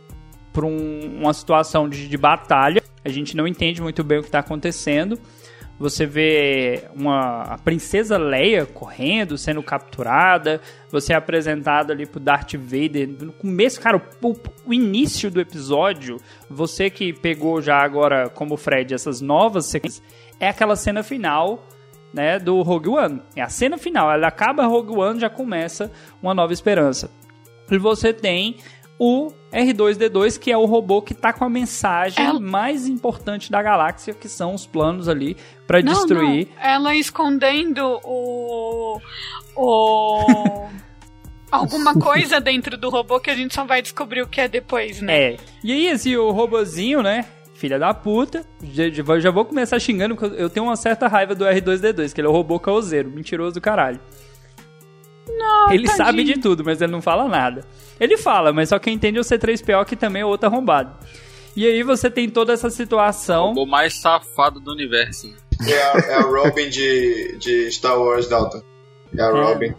[0.54, 2.82] por um- uma situação de, de batalha.
[3.04, 5.20] A gente não entende muito bem o que está acontecendo.
[5.80, 10.60] Você vê uma, a princesa Leia correndo, sendo capturada.
[10.92, 13.08] Você é apresentado ali pro Darth Vader.
[13.08, 14.36] No começo, cara, o,
[14.66, 16.18] o início do episódio,
[16.50, 20.02] você que pegou já agora, como Fred, essas novas sequências,
[20.40, 21.68] é aquela cena final
[22.12, 23.22] né, do Rogue One.
[23.36, 27.12] É a cena final, ela acaba Rogue One, já começa uma nova esperança.
[27.70, 28.58] E você tem
[29.00, 33.62] o R2D2, que é o robô que tá com a mensagem Ela- mais importante da
[33.62, 36.48] galáxia, que são os planos ali pra Não, destruir.
[36.56, 36.64] não.
[36.64, 39.00] Ela escondendo o.
[39.56, 40.68] O.
[41.50, 45.02] Alguma coisa dentro do robô que a gente só vai descobrir o que é depois,
[45.02, 45.34] né?
[45.34, 45.38] É.
[45.64, 47.26] E aí, assim, o robozinho, né?
[47.54, 48.46] Filha da puta.
[48.62, 52.20] Já, já- já vou começar xingando, porque eu tenho uma certa raiva do R2D2, que
[52.20, 54.00] ele é o robô caoseiro, mentiroso do caralho.
[55.28, 56.06] Não, Ele tadinho.
[56.06, 57.66] sabe de tudo, mas ele não fala nada.
[58.00, 60.92] Ele fala, mas só quem entende é o C3PO, que também é outro arrombado.
[61.56, 63.54] E aí você tem toda essa situação.
[63.54, 65.34] O mais safado do universo.
[65.68, 68.62] É a, é a Robin de, de Star Wars Dalton.
[69.18, 69.74] É a Robin.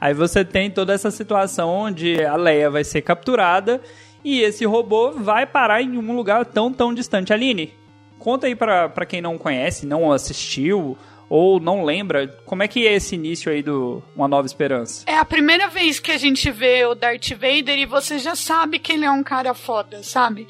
[0.00, 3.80] Aí você tem toda essa situação onde a Leia vai ser capturada
[4.24, 7.32] e esse robô vai parar em um lugar tão, tão distante.
[7.32, 7.74] Aline,
[8.16, 10.96] conta aí pra, pra quem não conhece, não assistiu
[11.28, 15.04] ou não lembra, como é que é esse início aí do Uma Nova Esperança?
[15.06, 18.78] É a primeira vez que a gente vê o Darth Vader e você já sabe
[18.78, 20.48] que ele é um cara foda, sabe?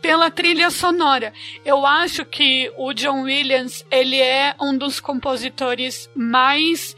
[0.00, 1.32] Pela trilha sonora.
[1.64, 6.96] Eu acho que o John Williams, ele é um dos compositores mais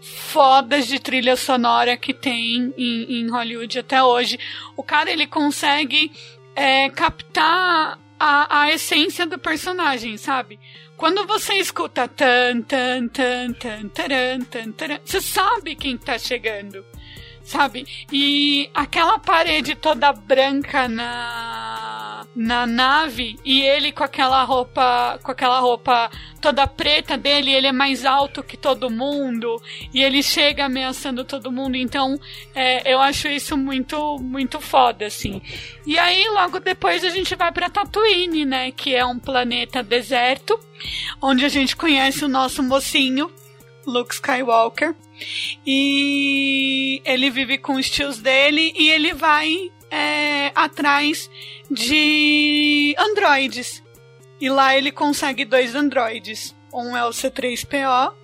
[0.00, 4.38] fodas de trilha sonora que tem em, em Hollywood até hoje.
[4.76, 6.10] O cara, ele consegue
[6.56, 10.58] é, captar a, a essência do personagem, sabe?
[11.02, 16.86] Quando você escuta tan, tan, tan, tan, taran, tan, taran, você sabe quem tá chegando,
[17.42, 17.86] sabe?
[18.12, 25.60] E aquela parede toda branca na na nave e ele com aquela roupa, com aquela
[25.60, 29.60] roupa toda preta dele, ele é mais alto que todo mundo
[29.92, 31.76] e ele chega ameaçando todo mundo.
[31.76, 32.18] Então,
[32.54, 35.42] é, eu acho isso muito muito foda assim.
[35.86, 40.58] E aí logo depois a gente vai para Tatooine, né, que é um planeta deserto
[41.20, 43.30] onde a gente conhece o nosso mocinho,
[43.86, 44.94] Luke Skywalker.
[45.66, 51.30] E ele vive com os tios dele e ele vai é, atrás
[51.70, 53.82] de androides.
[54.40, 56.54] E lá ele consegue dois androides.
[56.72, 58.14] Um é o C3PO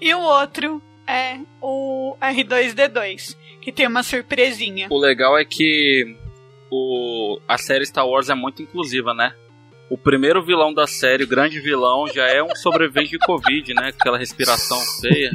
[0.00, 4.88] e o outro é o R2D2, que tem uma surpresinha.
[4.90, 6.16] O legal é que
[6.70, 9.34] o, a série Star Wars é muito inclusiva, né?
[9.88, 13.88] O primeiro vilão da série, o grande vilão, já é um sobrevivente de Covid, né?
[13.96, 15.30] Aquela respiração feia.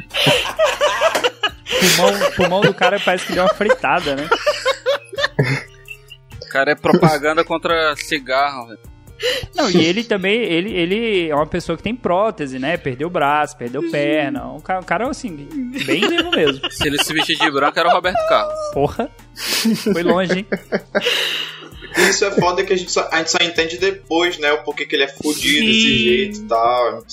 [1.96, 4.28] Pulmão, pulmão do cara parece que deu uma fritada, né?
[6.42, 8.68] O cara é propaganda contra cigarro.
[8.68, 8.92] velho.
[9.54, 12.76] Não, e ele também, ele, ele é uma pessoa que tem prótese, né?
[12.76, 14.52] Perdeu o braço, perdeu perna.
[14.52, 15.48] Um cara, um cara assim,
[15.86, 16.70] bem vivo mesmo.
[16.70, 18.54] Se ele se vestir de branco, era o Roberto Carlos.
[18.74, 19.10] Porra.
[19.92, 20.46] Foi longe, hein?
[22.08, 24.52] Isso é foda que a gente só, a gente só entende depois, né?
[24.52, 27.04] O porquê que ele é fudido desse jeito e tal.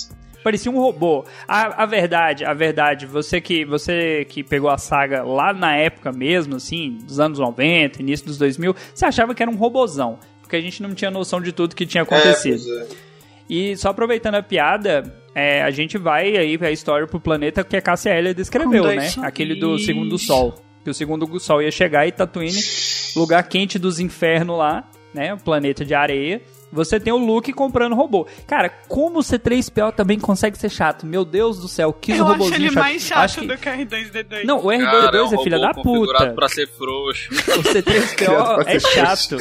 [0.44, 1.26] Parecia um robô.
[1.48, 6.12] A, a verdade, a verdade, você que, você que pegou a saga lá na época
[6.12, 10.18] mesmo, assim, dos anos 90, início dos 2000, você achava que era um robozão.
[10.42, 12.62] Porque a gente não tinha noção de tudo que tinha acontecido.
[12.62, 13.10] É, pois é.
[13.50, 17.76] E só aproveitando a piada, é, a gente vai aí pra história pro planeta que
[17.76, 19.12] a Cássia Eller descreveu, né?
[19.24, 20.56] Aquele do segundo sol.
[20.84, 22.60] Que o segundo sol ia chegar e Tatooine,
[23.16, 25.34] lugar quente dos infernos lá, né?
[25.34, 26.42] O planeta de areia.
[26.72, 28.28] Você tem o Luke comprando robô.
[28.46, 31.04] Cara, como o C3PO também consegue ser chato?
[31.04, 32.76] Meu Deus do céu, que Eu acho robôzinho ele chato.
[32.84, 34.44] mais chato Acho que- do que R2D2.
[34.46, 36.32] Não, o R22 Cara, é, um robô filha da puta.
[36.34, 37.34] pra ser frouxo.
[37.34, 39.38] O C3PO Criado pra é chato.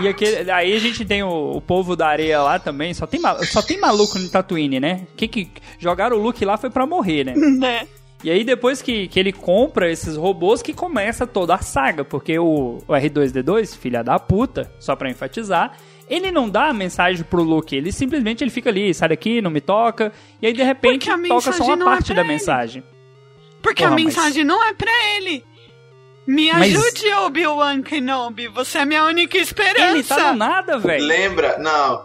[0.00, 2.94] E aquele, aí a gente tem o, o povo da areia lá também.
[2.94, 5.06] Só tem, só tem maluco no Tatooine, né?
[5.16, 7.34] Que que jogaram o Luke lá foi pra morrer, né?
[7.58, 7.86] Né?
[8.22, 12.38] E aí depois que, que ele compra esses robôs que começa toda a saga, porque
[12.38, 15.76] o, o R2D2, filha da puta, só pra enfatizar,
[16.08, 19.50] ele não dá a mensagem pro Luke, ele simplesmente ele fica ali, sai daqui, não
[19.50, 22.28] me toca, e aí de repente toca só uma é parte pra da ele.
[22.32, 22.84] mensagem.
[23.60, 25.44] Porque Porra, a mas- mensagem não é pra ele.
[26.24, 28.46] Me Mas- ajude, Obi-Wan Kenobi.
[28.48, 29.88] Você é minha única esperança.
[29.90, 31.04] Ele tá no nada, velho.
[31.04, 32.04] Lembra, não.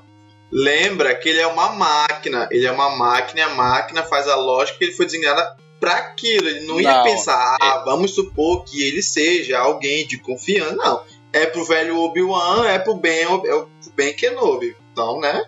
[0.52, 2.48] Lembra que ele é uma máquina.
[2.52, 5.94] Ele é uma máquina e a máquina faz a lógica que ele foi desenhada pra
[5.98, 6.48] aquilo.
[6.48, 10.76] Ele não ia Não, pensar, ah, vamos supor que ele seja alguém de confiança.
[10.76, 11.02] Não.
[11.34, 14.76] É pro velho Obi-Wan, é pro Ben, é pro Ben Kenobi.
[14.92, 15.44] Então, né?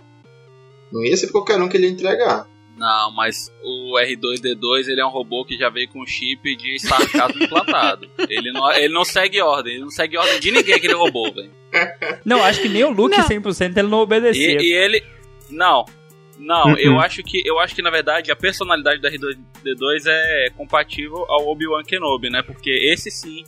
[0.91, 2.47] Não ia ser qualquer um que ele ia entregar.
[2.79, 7.43] Não, mas o R2D2 ele é um robô que já veio com chip de sarcasmo
[7.43, 8.09] implantado.
[8.29, 11.51] Ele não, ele não segue ordem, ele não segue ordem de ninguém aquele robô, velho.
[12.23, 13.27] Não, acho que nem o Luke Não.
[13.27, 14.61] 100% ele não obedecia.
[14.61, 15.03] E, e ele.
[15.49, 15.85] Não.
[16.39, 16.77] Não, Uhum.
[16.77, 21.47] eu acho que eu acho que na verdade a personalidade do R2D2 é compatível ao
[21.49, 22.41] Obi-Wan Kenobi, né?
[22.41, 23.43] Porque esse sim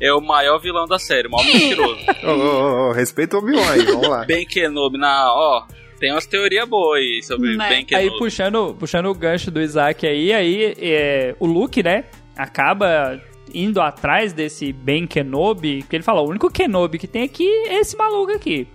[0.00, 2.00] é o maior vilão da série, o maior mentiroso.
[2.24, 4.24] Ô, ô, ô, ô, respeita o Obi-Wan aí, vamos lá.
[4.26, 5.64] Ben Kenobi, na, ó,
[6.00, 7.68] tem umas teorias boas aí sobre Né?
[7.68, 8.18] Ben Aí Kenobi.
[8.18, 13.20] puxando, puxando o gancho do Isaac aí, aí é, o Luke, né, acaba
[13.54, 17.78] indo atrás desse Ben Kenobi, que ele fala, o único Kenobi que tem aqui é
[17.80, 18.66] esse maluco aqui.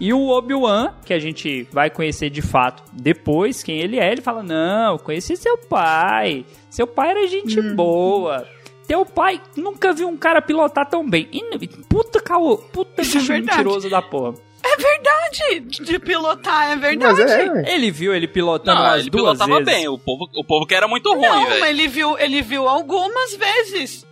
[0.00, 4.20] E o Obi-Wan, que a gente vai conhecer de fato depois quem ele é, ele
[4.22, 6.44] fala: Não, conheci seu pai.
[6.68, 8.46] Seu pai era gente boa.
[8.86, 11.28] Teu pai nunca viu um cara pilotar tão bem.
[11.32, 14.34] E, puta caô, puta é mentiroso da porra.
[14.62, 17.20] É verdade de pilotar, é verdade.
[17.22, 17.74] É.
[17.74, 19.64] Ele viu ele pilotando Não, umas ele duas pilotava vezes.
[19.74, 22.66] bem, o povo, o povo que era muito ruim, Não, mas ele viu, ele viu
[22.66, 24.06] algumas vezes.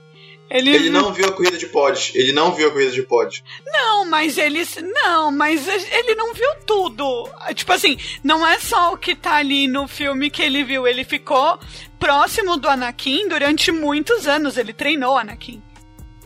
[0.53, 2.13] Ele, Ele não viu a corrida de pod.
[2.15, 3.43] Ele não viu a corrida de pod.
[3.67, 4.63] Não, mas ele.
[5.03, 7.29] Não, mas ele não viu tudo.
[7.55, 10.87] Tipo assim, não é só o que tá ali no filme que ele viu.
[10.87, 11.59] Ele ficou
[11.99, 14.57] próximo do Anakin durante muitos anos.
[14.59, 15.63] Ele treinou o Anakin.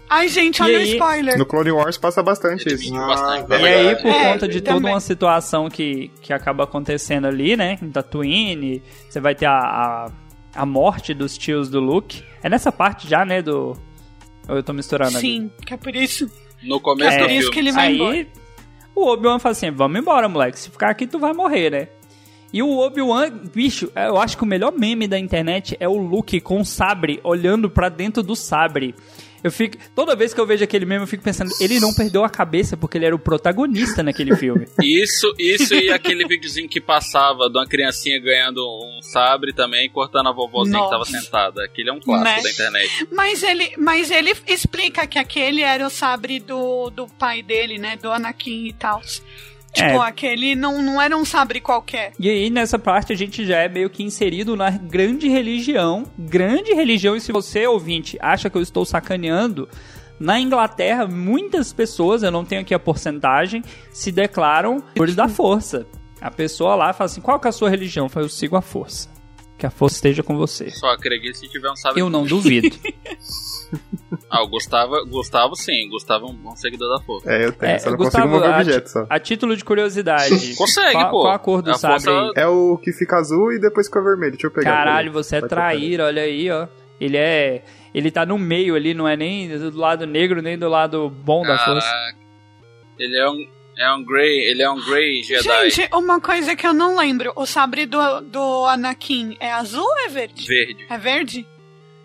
[0.08, 1.36] Ai, gente, olha o aí- spoiler.
[1.36, 2.94] No Clone Wars passa bastante isso.
[2.96, 3.50] Ah, bastante.
[3.50, 4.02] E aí, Verdade.
[4.02, 7.76] por É, conta de toda uma situação que, que acaba acontecendo ali, né?
[7.82, 10.10] Em Tatooine, você vai ter a, a,
[10.54, 12.22] a morte dos tios do Luke.
[12.40, 13.42] É nessa parte já, né?
[13.42, 13.76] Do.
[14.48, 15.20] Ou eu tô misturando ali?
[15.26, 16.30] Sim, que é por isso.
[16.62, 17.52] No começo É do por isso filme.
[17.52, 18.12] que ele vai embora.
[18.14, 18.28] Aí,
[18.94, 20.58] o Obi-Wan fala assim: vamos embora, moleque.
[20.58, 21.88] Se ficar aqui, tu vai morrer, né?
[22.52, 26.40] E o Obi-Wan, bicho, eu acho que o melhor meme da internet é o Luke
[26.40, 28.94] com o sabre olhando pra dentro do sabre.
[29.44, 32.24] Eu fico, toda vez que eu vejo aquele meme, eu fico pensando, ele não perdeu
[32.24, 34.66] a cabeça porque ele era o protagonista naquele filme.
[34.82, 40.28] Isso, isso e aquele videozinho que passava de uma criancinha ganhando um sabre também, cortando
[40.28, 41.20] a vovozinha que tava Nossa.
[41.20, 41.64] sentada.
[41.64, 42.42] Aquele é um clássico Né?
[42.42, 43.06] da internet.
[43.12, 47.96] Mas ele, mas ele explica que aquele era o sabre do, do pai dele, né?
[47.96, 49.00] Do Anakin e tal.
[49.76, 50.08] Tipo, É.
[50.08, 52.12] aquele não, não era um sabre qualquer.
[52.18, 56.04] E aí, nessa parte, a gente já é meio que inserido na grande religião.
[56.18, 59.68] Grande religião, e se você, ouvinte, acha que eu estou sacaneando,
[60.18, 65.86] na Inglaterra, muitas pessoas, eu não tenho aqui a porcentagem, se declaram senhores da força.
[66.22, 68.06] A pessoa lá fala assim: qual que é a sua religião?
[68.06, 69.10] Eu falo, eu sigo a força.
[69.58, 70.70] Que a força esteja com você.
[70.70, 72.00] Só acredito se tiver um sabre.
[72.00, 72.68] Eu não duvido.
[74.30, 77.30] Ah, o Gustavo, Gustavo sim, Gustavo é um bom seguidor da força.
[77.30, 79.06] É, eu tenho, É, só não Gustavo, consigo mover objeto só.
[79.08, 80.54] a título de curiosidade.
[80.56, 81.20] Consegue, qual, pô.
[81.22, 82.02] Qual a cor do A sabre?
[82.04, 82.32] força- aí?
[82.36, 84.32] É o que fica azul e depois fica vermelho.
[84.32, 84.70] Deixa eu pegar.
[84.70, 86.66] Caralho, você é Vai traíra, olha aí, ó.
[87.00, 87.64] Ele é.
[87.94, 91.42] Ele tá no meio ali, não é nem do lado negro, nem do lado bom
[91.42, 91.88] da força.
[91.88, 92.18] Caraca.
[92.98, 93.46] Ele é um,
[93.78, 97.32] é um Grey, ele é um Grey Jedi Gente, uma coisa que eu não lembro:
[97.36, 100.46] o sabre do, do Anakin é azul ou é verde?
[100.46, 100.86] verde.
[100.88, 101.46] É verde?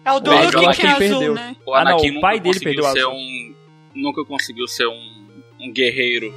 [0.03, 1.33] É o do Verde, Luke o que é Anakin azul, perdeu.
[1.35, 1.55] né?
[1.65, 3.13] O Ah, não, Anakin o nunca pai dele conseguiu perdeu ser azul.
[3.13, 3.55] um.
[3.93, 6.33] Nunca conseguiu ser um, um guerreiro.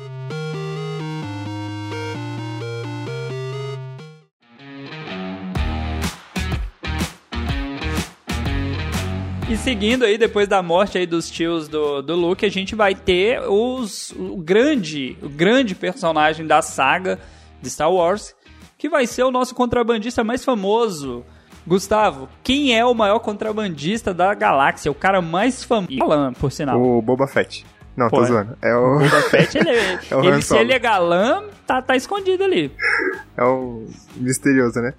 [9.55, 12.93] E seguindo aí, depois da morte aí dos tios do, do Luke, a gente vai
[12.93, 17.21] ter os, o grande, o grande personagem da saga
[17.63, 18.35] de Star Wars,
[18.77, 21.25] que vai ser o nosso contrabandista mais famoso.
[21.65, 24.91] Gustavo, quem é o maior contrabandista da galáxia?
[24.91, 25.99] O cara mais famoso.
[25.99, 26.83] Galã, por sinal.
[26.83, 27.65] O Boba Fett.
[27.97, 28.59] Não, Pô, tô zoando.
[28.61, 31.95] É o, O Boba Fett, ele, é- É ele se ele é galã, tá, tá
[31.95, 32.73] escondido ali.
[33.37, 33.87] é o
[34.17, 34.95] misterioso, né?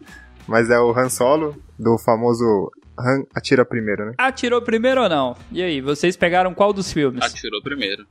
[0.48, 4.14] Mas é o Han Solo, do famoso Han Atira Primeiro, né?
[4.18, 5.36] Atirou primeiro ou não?
[5.52, 7.24] E aí, vocês pegaram qual dos filmes?
[7.24, 8.06] Atirou primeiro.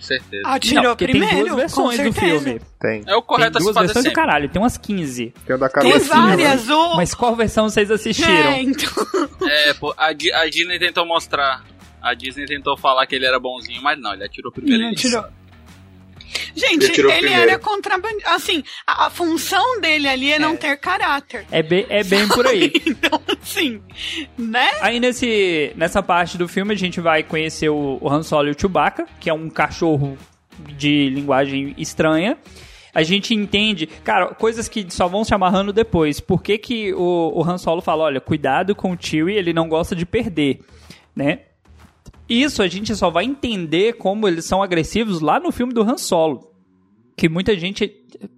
[0.00, 0.46] Certeza.
[0.46, 2.60] Atirou não, porque primeiro, tem duas versões do filme.
[2.78, 3.02] Tem.
[3.06, 5.34] É o correto tem a se duas fazer versões do caralho, tem umas 15.
[5.44, 5.98] Tem o da Tem né?
[5.98, 6.96] várias, o...
[6.96, 8.30] Mas qual versão vocês assistiram?
[8.30, 8.90] É, então...
[9.48, 11.64] É, pô, a, a Disney tentou mostrar.
[12.02, 14.84] A Disney tentou falar que ele era bonzinho, mas não, ele atirou primeiro.
[14.84, 15.24] Ele atirou.
[16.54, 18.30] Gente, Ele ele era contrabandista.
[18.30, 21.46] Assim, a, a função dele ali é não ter caráter.
[21.50, 22.72] É bem, é bem por aí.
[22.86, 23.82] Então, assim,
[24.38, 24.68] né?
[24.80, 28.50] Aí nesse, nessa parte do filme a gente vai conhecer o, o Han Solo e
[28.52, 30.16] o Chewbacca, que é um cachorro
[30.76, 32.38] de linguagem estranha.
[32.94, 36.18] A gente entende, cara, coisas que só vão se amarrando depois.
[36.20, 39.68] Por que, que o, o Han Solo fala, olha, cuidado com o Chewie, ele não
[39.68, 40.60] gosta de perder,
[41.14, 41.40] né?
[42.28, 45.96] Isso a gente só vai entender como eles são agressivos lá no filme do Han
[45.96, 46.50] Solo.
[47.16, 47.88] Que muita gente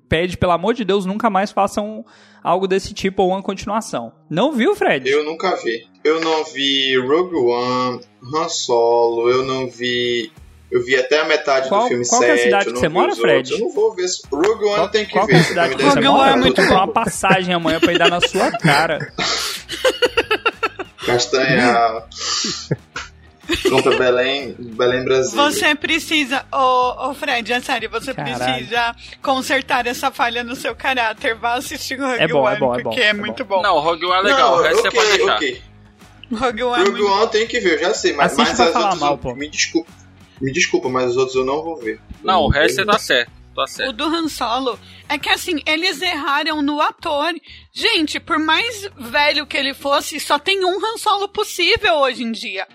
[0.09, 2.05] pede, pelo amor de Deus, nunca mais façam
[2.43, 4.13] algo desse tipo ou uma continuação.
[4.31, 5.09] Não viu, Fred?
[5.11, 5.87] Eu nunca vi.
[6.05, 8.01] Eu não vi Rogue One,
[8.35, 10.31] Han Solo, eu não vi.
[10.71, 12.45] Eu vi até a metade Qual- do filme qual que é a 7.
[12.45, 13.37] cidade que você mora, Fred?
[13.39, 13.59] outros.
[13.59, 14.07] Eu não vou ver.
[14.31, 15.33] Rogue One Qual, tem que qual ver.
[15.33, 16.33] que é a cidade que você mora?
[16.33, 16.75] One é muito bom.
[16.75, 19.13] uma passagem amanhã pra ir dar na sua cara.
[21.05, 22.03] Castanha.
[23.71, 25.35] Contra Belém, Belém Brasil.
[25.37, 28.37] Você precisa, ô, ô Fred, é sério, você Caralho.
[28.39, 31.35] precisa consertar essa falha no seu caráter.
[31.35, 33.45] Vá assistir o Rogue É bom, é One, bom, é porque bom, é, é muito
[33.45, 33.63] bom.
[33.63, 35.37] Não, o Rogue One é legal, Não, o resto ok, você pode deixar.
[35.37, 35.63] ok.
[36.31, 38.61] Rogue One é Rogue muito One tem que ver, eu já sei, mas, Assiste mas
[38.61, 39.91] as outras mal, eu- me desculpa.
[40.41, 42.01] Me desculpa, mas os outros eu não vou ver.
[42.23, 43.33] Não, o resto você tá tá certo.
[43.57, 43.93] Tá O certo.
[43.93, 47.33] do Han Solo é que assim, eles erraram no ator.
[47.73, 52.31] Gente, por mais velho que ele fosse, só tem um Han Solo possível hoje em
[52.31, 52.69] dia.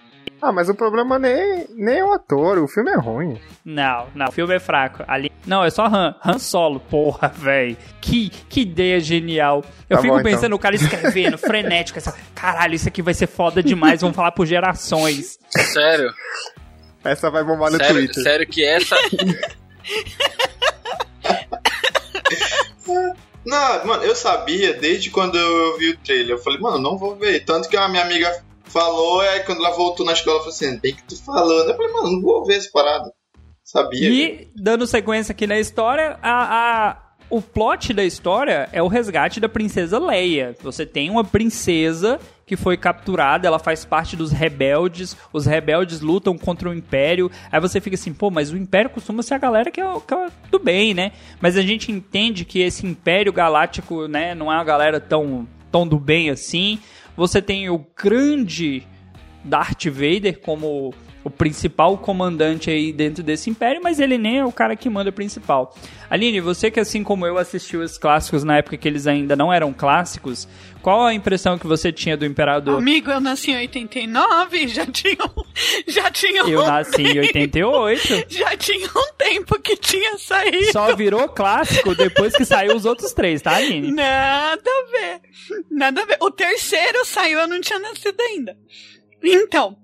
[0.46, 3.40] Ah, mas o problema nem, nem é o ator, o filme é ruim.
[3.64, 5.02] Não, não, o filme é fraco.
[5.08, 5.32] Ali...
[5.48, 7.78] Não, é só Han, Han Solo, porra, véi.
[8.02, 9.64] Que, que ideia genial.
[9.90, 10.32] Eu Tá fico bom, então.
[10.34, 14.34] pensando o cara escrevendo, frenético, essa, caralho, isso aqui vai ser foda demais, vamos falar
[14.34, 15.40] por gerações.
[15.72, 16.12] Sério,
[17.06, 18.24] Essa vai bombar no sério, Twitter.
[18.24, 18.98] sério que essa.
[23.46, 26.32] Não, mano, eu sabia desde quando eu vi o trailer.
[26.32, 27.44] Eu falei, mano, não vou ver.
[27.46, 30.94] Tanto que a minha amiga falou, aí quando ela voltou na escola, falou assim, bem
[30.96, 31.70] que tu falando.
[31.70, 33.12] Eu falei, mano, não vou ver essa parada.
[33.64, 34.10] Sabia.
[34.10, 36.98] E, dando sequência aqui na história, a, a-
[37.30, 40.56] o plot da história é o resgate da princesa Leia.
[40.62, 46.38] Você tem uma princesa que foi capturada, ela faz parte dos rebeldes, os rebeldes lutam
[46.38, 47.32] contra o Império.
[47.52, 50.14] Aí você fica assim, pô, mas o Império costuma ser a galera que é, que
[50.14, 51.14] é do bem, né?
[51.42, 55.88] Mas a gente entende que esse Império Galáctico, né, não é uma galera tão, tão
[55.88, 56.78] do bem assim.
[57.16, 58.88] Você tem o grande
[59.44, 64.52] Darth Vader como o principal comandante aí dentro desse império, mas ele nem é o
[64.52, 65.74] cara que manda principal.
[66.10, 69.52] Aline, você que assim como eu assistiu os clássicos na época que eles ainda não
[69.52, 70.48] eram clássicos,
[70.82, 72.78] qual a impressão que você tinha do imperador?
[72.78, 75.44] Amigo, eu nasci em 89, já tinha, um-
[75.88, 78.26] já tinha Eu um, nasci em 88.
[78.30, 80.72] já tinha um tempo que tinha saído.
[80.74, 83.92] Só virou clássico depois que saiu os outros três, tá, Aline?
[83.94, 85.22] Nada a ver.
[85.72, 86.18] Nada a ver.
[86.22, 88.58] O terceiro saiu, eu não tinha nascido ainda.
[89.24, 89.78] Então.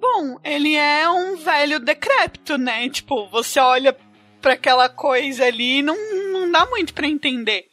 [0.00, 2.88] Bom, ele é um velho decrépito, né?
[2.88, 3.96] Tipo, você olha
[4.40, 5.96] pra aquela coisa ali e não,
[6.32, 7.66] não dá muito pra entender.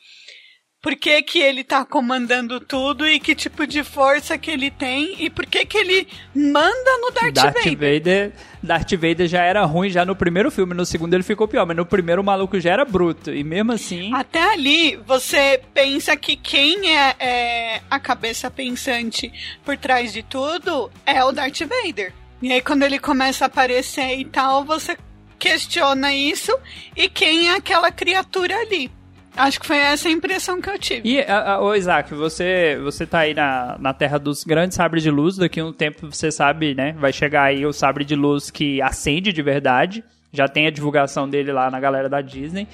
[0.83, 5.15] Por que, que ele tá comandando tudo e que tipo de força que ele tem
[5.17, 7.77] e por que que ele manda no Darth, Darth Vader.
[7.77, 11.65] Vader, Darth Vader já era ruim já no primeiro filme, no segundo ele ficou pior,
[11.65, 13.33] mas no primeiro o maluco já era bruto.
[13.33, 19.31] E mesmo assim, Até ali, você pensa que quem é, é a cabeça pensante
[19.63, 22.11] por trás de tudo é o Darth Vader.
[22.41, 24.97] E aí, quando ele começa a aparecer e tal, você
[25.39, 26.53] questiona isso
[26.93, 28.91] e quem é aquela criatura ali.
[29.35, 31.09] Acho que foi essa a impressão que eu tive.
[31.09, 35.01] E, a, a, ô Isaac, você, você tá aí na, na terra dos grandes sabres
[35.01, 36.93] de luz, daqui a um tempo você sabe, né?
[36.99, 40.03] Vai chegar aí o sabre de luz que acende de verdade.
[40.31, 42.67] Já tem a divulgação dele lá na galera da Disney.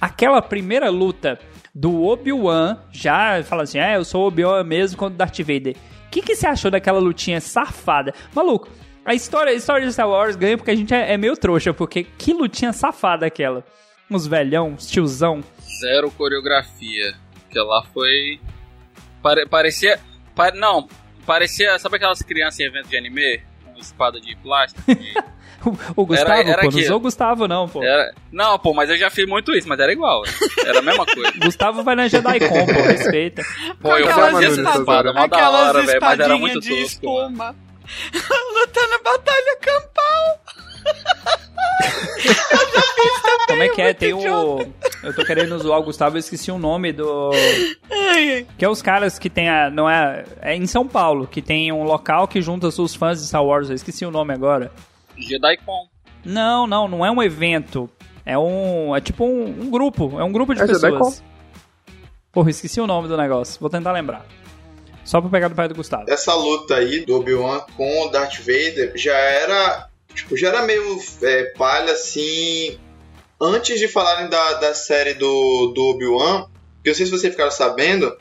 [0.00, 1.38] Aquela primeira luta
[1.74, 5.74] do Obi-Wan, já fala assim, é, eu sou o Obi-Wan mesmo contra Darth Vader.
[6.06, 8.14] O que, que você achou daquela lutinha safada?
[8.32, 8.68] Maluco,
[9.04, 11.74] a história, a história de Star Wars ganha porque a gente é, é meio trouxa,
[11.74, 13.64] porque que lutinha safada aquela.
[14.10, 15.42] Uns velhão, uns tiozão.
[15.80, 17.14] Zero coreografia.
[17.50, 18.40] Que lá foi.
[19.22, 19.98] Pare- parecia.
[20.34, 20.88] pa- Não,
[21.26, 23.40] Parecia, sabe aquelas crianças em evento de anime?
[23.64, 24.82] Com espada de plástico?
[25.96, 27.82] O, o Gustavo, Era- era pô, não o Gustavo, não, pô.
[27.82, 28.12] Era...
[28.30, 30.22] Não, pô, mas eu já fiz muito isso, mas era igual.
[30.62, 31.32] Era a mesma coisa.
[31.42, 33.42] Gustavo vai na JediCon, pô, respeita.
[33.80, 36.98] Pô, eu fazia essa espada, mó da Aquelas hora, velho, mas era muito espadinhas de
[36.98, 37.06] tosco.
[37.06, 37.56] espuma.
[38.12, 40.40] Lutando batalha campal.
[43.74, 43.92] Que é?
[43.92, 44.58] Tem o.
[45.02, 47.30] Eu tô querendo zoar o Gustavo, eu esqueci o nome do.
[47.90, 48.46] Ai, ai.
[48.56, 49.70] Que é os caras que tem a.
[49.70, 50.24] Não é.
[50.40, 53.68] É em São Paulo, que tem um local que junta os fãs de Star Wars.
[53.68, 54.70] Eu esqueci o nome agora.
[55.16, 55.88] JediCon.
[56.24, 57.90] Não, não, não é um evento.
[58.24, 58.94] É um.
[58.96, 60.18] É tipo um, um grupo.
[60.18, 61.22] É um grupo de É, pessoas.
[62.32, 63.60] Porra, esqueci o nome do negócio.
[63.60, 64.24] Vou tentar lembrar.
[65.04, 66.04] Só pra pegar do pai do Gustavo.
[66.08, 69.88] Essa luta aí do Obi-Wan com o Darth Vader já era.
[70.14, 72.78] Tipo, já era meio é, palha assim.
[73.40, 76.46] Antes de falarem da, da série do, do Obi-Wan,
[76.82, 78.16] que eu sei se vocês ficaram sabendo,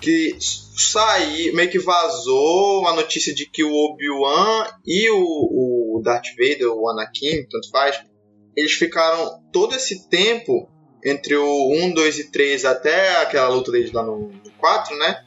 [0.00, 6.26] que saiu, meio que vazou a notícia de que o Obi-Wan e o, o Darth
[6.38, 7.98] Vader, o Anakin, tanto faz,
[8.54, 10.68] eles ficaram todo esse tempo
[11.04, 15.22] entre o 1, 2 e 3 até aquela luta deles lá no, no 4, né?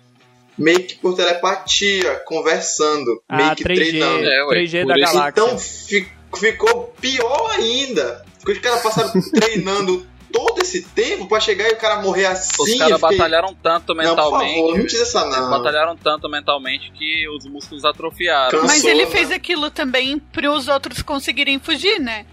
[0.58, 3.76] Meio que por telepatia, conversando, meio Ah, que 3G.
[3.76, 4.26] treinando.
[4.30, 5.30] É, ué, 3G por da isso- galáxia.
[5.44, 6.08] Então fi-
[6.38, 8.26] ficou pior ainda.
[8.40, 12.62] Porque os caras passaram treinando todo esse tempo pra chegar e o cara morrer assim.
[12.62, 14.56] Os caras fiquei, batalharam tanto Não, por mentalmente.
[14.56, 15.50] favor, não diz essa não.
[15.50, 18.52] Batalharam tanto mentalmente que os músculos atrofiaram.
[18.52, 19.12] Cansou, Mas ele né?
[19.12, 22.26] fez aquilo também pros outros conseguirem fugir, né?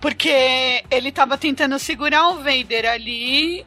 [0.00, 3.64] Porque ele tava tentando segurar o Vader ali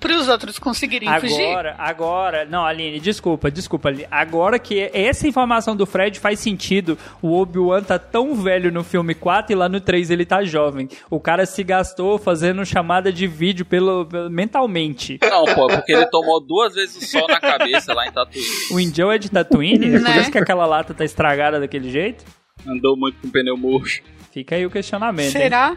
[0.00, 1.46] pros outros conseguirem fugir.
[1.48, 2.44] Agora, agora.
[2.44, 3.88] Não, Aline, desculpa, desculpa.
[3.88, 4.06] Aline.
[4.10, 9.14] Agora que essa informação do Fred faz sentido, o Obi-Wan tá tão velho no filme
[9.14, 10.88] 4 e lá no 3 ele tá jovem.
[11.10, 15.18] O cara se gastou fazendo chamada de vídeo pelo, pelo- mentalmente.
[15.22, 18.46] Não, pô, porque ele tomou duas vezes o sol na cabeça lá em Tatooine.
[18.70, 19.86] O Indião é de Tatooine?
[19.94, 20.18] É por Né?
[20.20, 22.24] isso que aquela lata tá estragada daquele jeito?
[22.66, 24.02] Andou muito com pneu murcho.
[24.32, 25.26] Fica aí o questionamento.
[25.26, 25.42] hein?
[25.42, 25.76] Será?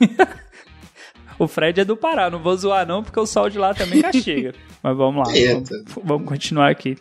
[1.40, 4.00] O Fred é do Pará, não vou zoar não, porque o sol de lá também
[4.02, 4.54] castiga.
[4.82, 5.70] Mas vamos lá, vamos,
[6.04, 6.96] vamos continuar aqui.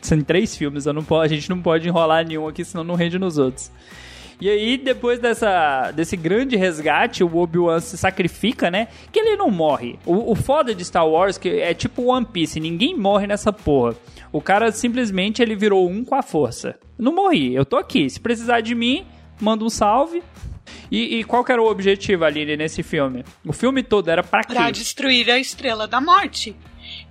[0.00, 2.94] São três filmes, eu não po- a gente não pode enrolar nenhum aqui, senão não
[2.94, 3.70] rende nos outros.
[4.40, 8.88] E aí, depois dessa, desse grande resgate, o Obi-Wan se sacrifica, né?
[9.12, 9.96] Que ele não morre.
[10.04, 13.94] O, o foda de Star Wars que é tipo One Piece, ninguém morre nessa porra.
[14.32, 16.74] O cara simplesmente ele virou um com a força.
[16.98, 18.10] Não morri, eu tô aqui.
[18.10, 19.04] Se precisar de mim,
[19.40, 20.22] manda um salve.
[20.90, 23.24] E, e qual que era o objetivo, Aline, nesse filme?
[23.44, 24.54] O filme todo era pra quê?
[24.54, 26.56] Pra destruir a Estrela da Morte.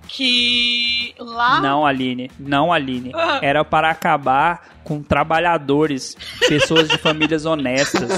[0.08, 1.60] Que lá...
[1.60, 2.30] Não, Aline.
[2.38, 3.10] Não, Aline.
[3.14, 3.38] Ah.
[3.42, 6.14] Era para acabar com trabalhadores,
[6.46, 8.10] pessoas de famílias honestas.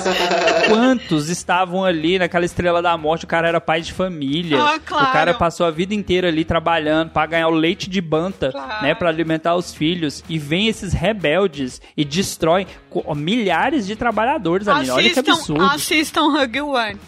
[0.68, 3.24] Quantos estavam ali naquela estrela da morte?
[3.24, 4.60] O cara era pai de família.
[4.60, 5.08] Ah, claro.
[5.08, 8.82] O cara passou a vida inteira ali trabalhando para ganhar o leite de banta, Claro.
[8.82, 10.24] né, para alimentar os filhos.
[10.28, 12.66] E vem esses rebeldes e destroem
[13.14, 14.90] milhares de trabalhadores, Aline.
[14.90, 15.62] Olha que absurdo.
[15.64, 16.98] assistam Hug One.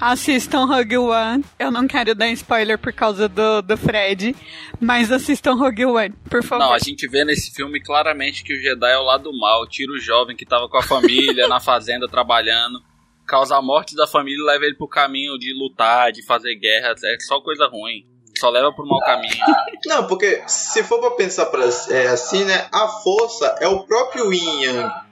[0.00, 1.44] Assistam Hug One.
[1.58, 4.34] Eu não quero dar spoiler por causa do, do Fred,
[4.80, 6.64] mas assistam Hug One, por favor.
[6.64, 9.66] Não, a gente vê nesse filme claramente que o Jedi é o lado mal.
[9.66, 12.82] Tira o jovem que tava com a família na fazenda trabalhando.
[13.26, 16.94] Causa a morte da família e leva ele pro caminho de lutar, de fazer guerra.
[17.04, 18.04] É só coisa ruim.
[18.38, 19.32] Só leva pro mau caminho.
[19.86, 22.68] Não, porque se for pra pensar pra, é, assim, né?
[22.72, 25.03] A força é o próprio Yin e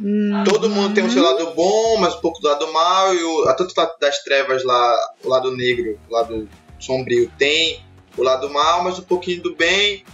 [0.00, 0.50] Yang.
[0.50, 3.48] Todo mundo tem o seu lado bom, mas um pouco do lado mal, e o,
[3.48, 7.80] a tanto lado das trevas lá, o lado negro, o lado sombrio tem
[8.16, 10.04] o lado mal, mas um pouquinho do bem.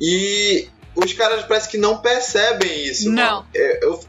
[0.00, 3.10] E os caras parece que não percebem isso.
[3.10, 3.36] Não.
[3.36, 3.46] mano.
[3.54, 4.00] Eu eu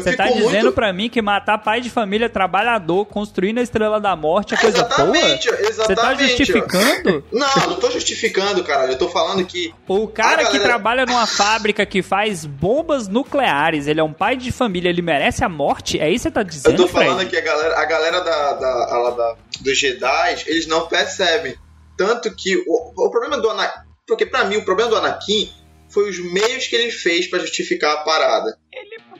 [0.00, 0.72] Você tá dizendo muito...
[0.72, 4.82] pra mim que matar pai de família trabalhador, construindo a estrela da morte é coisa
[4.84, 5.16] boa?
[5.16, 6.00] exatamente, Você exatamente.
[6.02, 7.24] tá justificando?
[7.32, 8.92] Não, não tô justificando, caralho.
[8.92, 13.08] Eu tô falando que O cara A que galera- trabalha numa fábrica que faz bombas
[13.08, 15.98] nucleares, ele é um pai de família, ele merece a morte?
[15.98, 17.30] É isso que você tá Eu dizendo, tô falando Fred?
[17.30, 21.54] que a galera, a galera da, da, a da- dos Jedi, eles não percebem.
[21.96, 23.80] Tanto que o, o problema do Anakin.
[24.06, 25.50] Porque pra mim, o problema do Anakin
[25.88, 28.56] foi os meios que ele fez pra justificar a parada.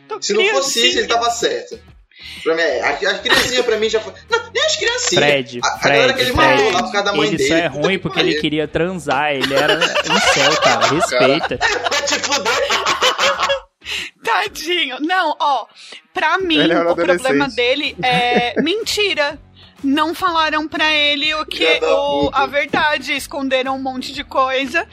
[0.09, 1.79] Tô Se não fosse isso, ele tava certo.
[2.43, 4.13] Pra mim, é, as, as criancinhas pra mim já foi.
[4.31, 5.25] Não, nem as criancinhas.
[5.25, 7.37] Fred, a, a galera Fred, que ele Fred, matou lá por causa da mãe ele
[7.37, 7.49] dele.
[7.49, 11.59] só é ruim que porque ele queria transar, ele era um céu, cara, respeita.
[11.91, 12.53] Vai te fuder.
[14.23, 14.97] Tadinho.
[15.01, 15.67] Não, ó,
[16.13, 19.39] pra mim, era o problema dele é mentira.
[19.83, 24.89] Não falaram pra ele o que o, a verdade, esconderam um monte de coisa.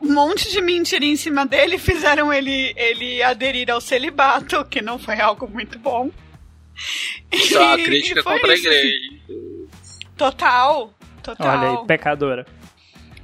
[0.00, 4.98] Um monte de mentira em cima dele, fizeram ele, ele aderir ao celibato, que não
[4.98, 6.10] foi algo muito bom.
[7.30, 8.66] Isso uma E- crítica foi contra a isso.
[8.66, 8.98] igreja.
[10.16, 10.92] Total,
[11.22, 11.58] total.
[11.58, 12.46] Olha aí, pecadora.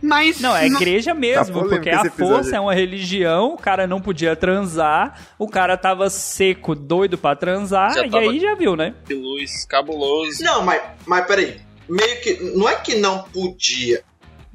[0.03, 0.41] Mas.
[0.41, 4.37] Não, é igreja mesmo, Tá porque a força é uma religião, o cara não podia
[4.37, 8.95] transar, o cara tava seco, doido pra transar, Já e aí já viu, né?
[9.07, 10.43] Que luz cabuloso.
[10.45, 11.61] Não, mas, mas peraí.
[11.89, 12.35] Meio que.
[12.57, 14.03] Não é que não podia.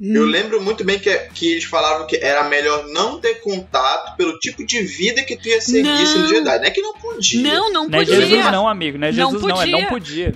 [0.02, 4.36] Eu lembro muito bem que, que eles falavam que era melhor não ter contato pelo
[4.38, 6.06] tipo de vida que tu ia seguir Não.
[6.06, 6.58] sendo Jedi.
[6.58, 7.42] Não é que não podia.
[7.42, 8.26] Não, não Não é podia.
[8.26, 10.32] Jesus não, amigo, não é Não Jesus não, é não podia.
[10.32, 10.34] podia.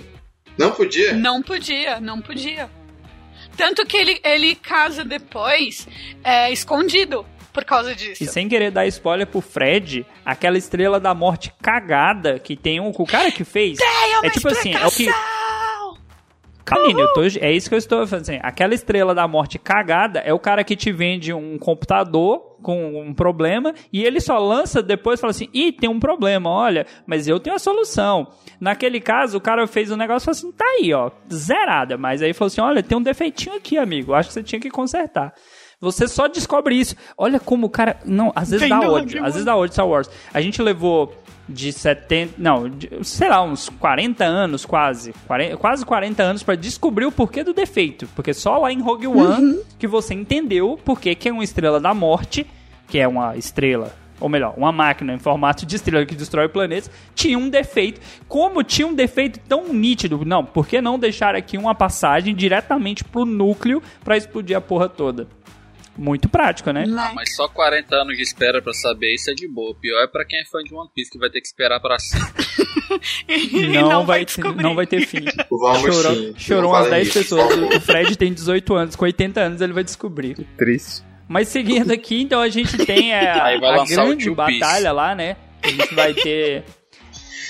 [0.57, 1.13] Não podia?
[1.13, 2.69] Não podia, não podia.
[3.57, 5.87] Tanto que ele, ele casa depois
[6.23, 8.23] é, escondido por causa disso.
[8.23, 12.91] E sem querer dar spoiler pro Fred, aquela estrela da morte cagada que tem um.
[12.95, 13.79] O cara que fez.
[13.79, 15.09] É uma é tipo assim, é o que.
[16.67, 18.41] Calma, eu tô, é isso que eu estou fazendo.
[18.43, 23.13] Aquela estrela da morte cagada é o cara que te vende um computador com um
[23.13, 27.25] problema e ele só lança depois e fala assim: ih, tem um problema, olha, mas
[27.25, 28.27] eu tenho a solução.
[28.59, 31.97] Naquele caso, o cara fez um negócio e falou assim: tá aí, ó, zerada.
[31.97, 34.69] Mas aí falou assim: olha, tem um defeitinho aqui, amigo, acho que você tinha que
[34.69, 35.33] consertar.
[35.79, 36.95] Você só descobre isso.
[37.17, 37.97] Olha como o cara.
[38.03, 39.23] Não, às vezes dá ódio.
[39.23, 40.09] Às vezes dá ódio Star Wars.
[40.33, 41.13] A gente levou
[41.47, 42.33] de 70.
[42.37, 45.13] Não, de- sei lá, uns 40 anos quase.
[45.27, 48.07] 40, quase 40 anos pra descobrir o porquê do defeito.
[48.15, 51.79] Porque só lá em Rogue One que você entendeu por que que é uma estrela
[51.79, 52.45] da morte,
[52.87, 53.93] que é uma estrela.
[54.19, 58.01] Ou melhor, uma máquina em formato de estrela que destrói planetas, tinha um defeito.
[58.27, 60.25] Como tinha um defeito tão nítido?
[60.25, 64.89] Não, por que não deixar aqui uma passagem diretamente pro núcleo pra explodir a porra
[64.89, 65.27] toda?
[65.97, 66.85] Muito prático, né?
[66.85, 67.11] Né?
[67.15, 69.71] Mas só 40 anos de espera pra saber isso é de boa.
[69.71, 71.79] O pior é pra quem é fã de One Piece, que vai ter que esperar
[71.79, 72.45] pra sempre.
[73.27, 75.25] E não, vai, ter, não vai ter fim.
[75.51, 76.33] Vamos Chorou, sim.
[76.37, 77.19] chorou Não umas fala 10 isso.
[77.19, 77.75] pessoas.
[77.75, 80.35] O Fred tem 18 anos, com 80 anos ele vai descobrir.
[80.57, 81.03] Triste.
[81.27, 85.35] Mas seguindo aqui, então a gente tem a, vai a o grande batalha lá, né?
[85.61, 86.63] A gente vai ter.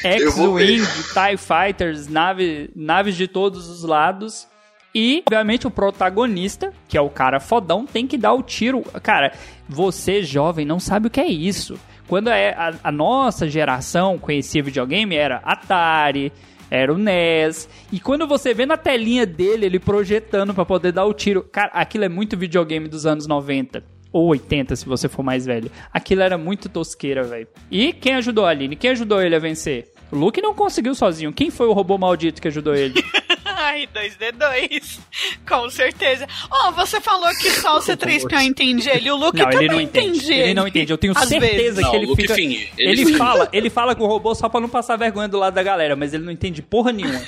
[0.03, 4.47] X-Wing, TIE Fighters, nave, naves de todos os lados.
[4.93, 8.81] E, obviamente, o protagonista, que é o cara fodão, tem que dar o tiro.
[9.03, 9.33] Cara,
[9.67, 11.79] você, jovem, não sabe o que é isso.
[12.07, 16.31] Quando é a, a nossa geração conhecia videogame, era Atari,
[16.71, 17.69] era o NES.
[17.91, 21.43] E quando você vê na telinha dele, ele projetando pra poder dar o tiro.
[21.43, 23.83] Cara, aquilo é muito videogame dos anos 90.
[24.11, 25.69] Ou 80, se você for mais velho.
[25.93, 27.47] Aquilo era muito tosqueira, velho.
[27.69, 28.75] E quem ajudou a Aline?
[28.75, 29.91] Quem ajudou ele a vencer?
[30.09, 31.33] O Luke não conseguiu sozinho.
[31.33, 32.93] Quem foi o robô maldito que ajudou ele?
[33.59, 34.99] Ai, 2D2.
[35.49, 36.27] Com certeza.
[36.51, 39.09] Oh, você falou que só o C3PO entende ele.
[39.09, 40.17] O Luke não, também ele não entende.
[40.19, 40.93] entende Ele não entende.
[40.93, 41.79] Eu tenho Às certeza vezes.
[41.81, 42.35] Não, que ele o Luke fica.
[42.35, 42.69] finge.
[42.77, 43.17] Ele, Ele finge.
[43.17, 45.95] fala, ele fala com o robô só pra não passar vergonha do lado da galera,
[45.95, 47.19] mas ele não entende porra nenhuma.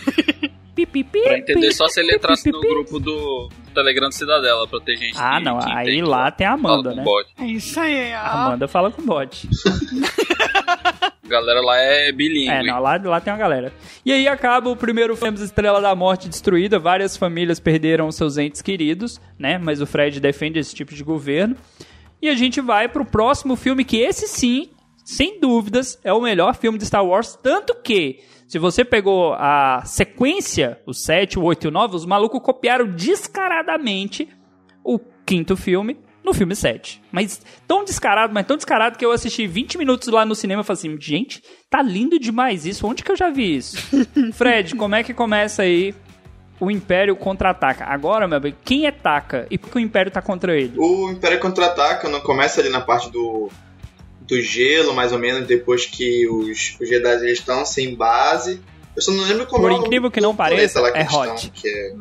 [0.75, 3.49] Pi, pi, pi, Pra entender pi, só se ele pi, entrasse pi, no grupo do,
[3.73, 5.59] Telegram do Cidadela, pra ter gente Ah, que, não.
[5.59, 7.03] que Aí entende lá tem a Fala Amanda, com né?
[7.03, 7.29] bot.
[7.37, 8.37] É isso aí, A ó.
[8.47, 9.49] Amanda fala com o bot.
[11.29, 12.49] Galera lá é bilíngue.
[12.49, 13.71] É, não, lá, lá tem uma galera.
[14.03, 18.61] E aí acaba o primeiro filme Estrela da Morte destruída, várias famílias perderam seus entes
[18.61, 19.57] queridos, né?
[19.57, 21.55] Mas o Fred defende esse tipo de governo.
[22.21, 24.69] E a gente vai pro próximo filme, que esse sim,
[25.05, 29.83] sem dúvidas, é o melhor filme de Star Wars, tanto que, se você pegou a
[29.85, 34.27] sequência, o 7, o 8 e o 9, os malucos copiaram descaradamente
[34.83, 35.97] o quinto filme
[36.29, 37.01] no filme 7.
[37.11, 40.65] Mas tão descarado, mas tão descarado que eu assisti 20 minutos lá no cinema e
[40.65, 43.77] falei assim, gente, tá lindo demais isso, onde que eu já vi isso?
[44.33, 45.93] Fred, como é que começa aí
[46.59, 47.85] o Império contra-ataca?
[47.85, 50.73] Agora, meu bem, quem é Taka e por que o Império tá contra ele?
[50.77, 53.49] O Império Contra-Ataca não começa ali na parte do,
[54.21, 58.61] do gelo, mais ou menos, depois que os, os Jedi eles estão sem base.
[58.95, 61.47] Eu só não lembro como Por é incrível que não pareça, é hot.
[61.47, 61.93] estão, que é...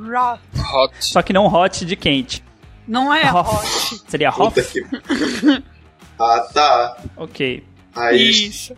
[0.74, 0.92] Hot.
[1.00, 2.42] Só que não hot de quente.
[2.88, 3.30] Não é.
[3.32, 4.02] Hot.
[4.08, 4.54] Seria Hoth?
[4.72, 4.82] que...
[6.18, 6.96] ah, tá.
[7.16, 7.62] Ok.
[7.94, 8.76] Aí eles Isso.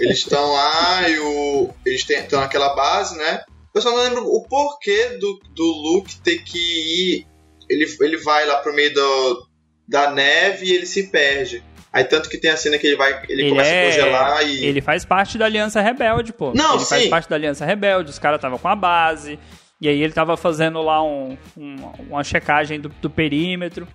[0.00, 3.42] Eles estão lá e o, eles estão naquela base, né?
[3.74, 7.26] Eu só não lembro o porquê do, do Luke ter que ir.
[7.68, 9.48] Ele, ele vai lá pro meio do,
[9.88, 11.62] da neve e ele se perde.
[11.92, 13.22] Aí tanto que tem a cena que ele vai.
[13.28, 14.64] Ele, Ele começa é- a congelar e.
[14.64, 16.52] Ele faz parte da Aliança Rebelde, pô.
[16.52, 17.10] Não, ele faz sim.
[17.10, 19.38] parte da Aliança Rebelde, os caras estavam com a base.
[19.84, 21.76] E aí ele tava fazendo lá um, um-
[22.08, 23.86] uma checagem do, do perímetro.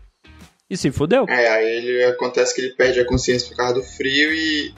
[0.69, 1.25] E se fudeu.
[1.27, 4.71] É, aí ele acontece que ele perde a consciência por causa do frio e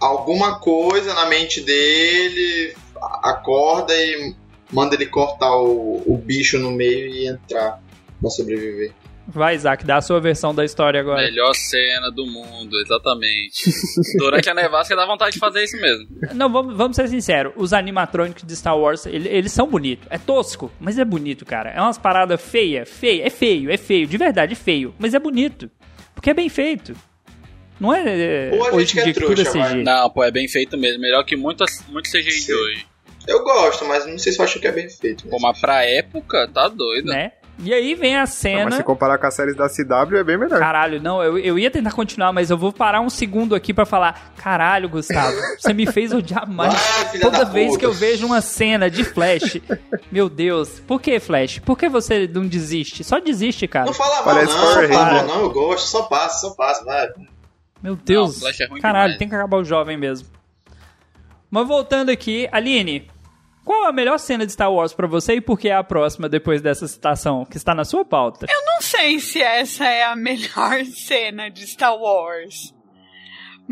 [0.00, 2.74] alguma coisa na mente dele
[3.22, 4.34] acorda e
[4.72, 7.80] manda ele cortar o, o bicho no meio e entrar
[8.20, 8.92] pra sobreviver.
[9.28, 11.22] Vai, Isaac, dá a sua versão da história agora.
[11.22, 13.70] Melhor cena do mundo, exatamente.
[14.18, 16.06] Durante a nevasca dá vontade de fazer isso mesmo.
[16.34, 17.52] Não, vamos, vamos ser sinceros.
[17.56, 20.06] Os animatrônicos de Star Wars, ele- eles são bonitos.
[20.10, 21.70] É tosco, mas é bonito, cara.
[21.70, 23.24] É umas paradas feias, feia.
[23.26, 24.06] É feio, é feio.
[24.06, 24.94] De verdade, é feio.
[24.98, 25.70] Mas é bonito.
[26.14, 26.94] Porque é bem feito.
[27.78, 29.70] Não é, é Ou a gente que é tudo é trouxa, vai.
[29.74, 29.82] CG.
[29.84, 31.00] Não, pô, é bem feito mesmo.
[31.00, 32.52] Melhor que muitas, muito CGI de Sim.
[32.52, 32.86] hoje.
[33.28, 35.28] Eu gosto, mas não sei se eu acho que é bem feito.
[35.28, 37.06] Pô, mas pra época, tá doido.
[37.06, 37.32] Né?
[37.62, 38.64] E aí vem a Não, cena.
[38.64, 40.58] mas se comparar com as séries da CW, é bem melhor.
[40.58, 43.84] Caralho, não, eu, eu ia tentar continuar, mas eu vou parar um segundo aqui pra
[43.84, 44.32] falar.
[44.36, 46.74] Caralho, Gustavo, você me fez odiar mais
[47.10, 47.78] filha toda da vez puta.
[47.80, 49.58] que eu vejo uma cena de Flash.
[50.10, 51.58] Meu Deus, por que Flash?
[51.58, 53.04] Por que você não desiste?
[53.04, 53.86] Só desiste, cara.
[53.86, 54.94] Não fala mal, Parece não, não Ranger.
[54.94, 57.08] mal, não, eu gosto, só passa, só passa, vai.
[57.82, 58.34] Meu Deus.
[58.36, 59.18] Não, Flash é ruim Caralho, demais.
[59.18, 60.28] tem que acabar o jovem mesmo.
[61.50, 63.10] Mas voltando aqui, Aline,
[63.64, 66.28] qual a melhor cena de Star Wars pra você e por que é a próxima
[66.28, 68.46] depois dessa citação que está na sua pauta?
[68.48, 72.74] Eu não sei se essa é a melhor cena de Star Wars.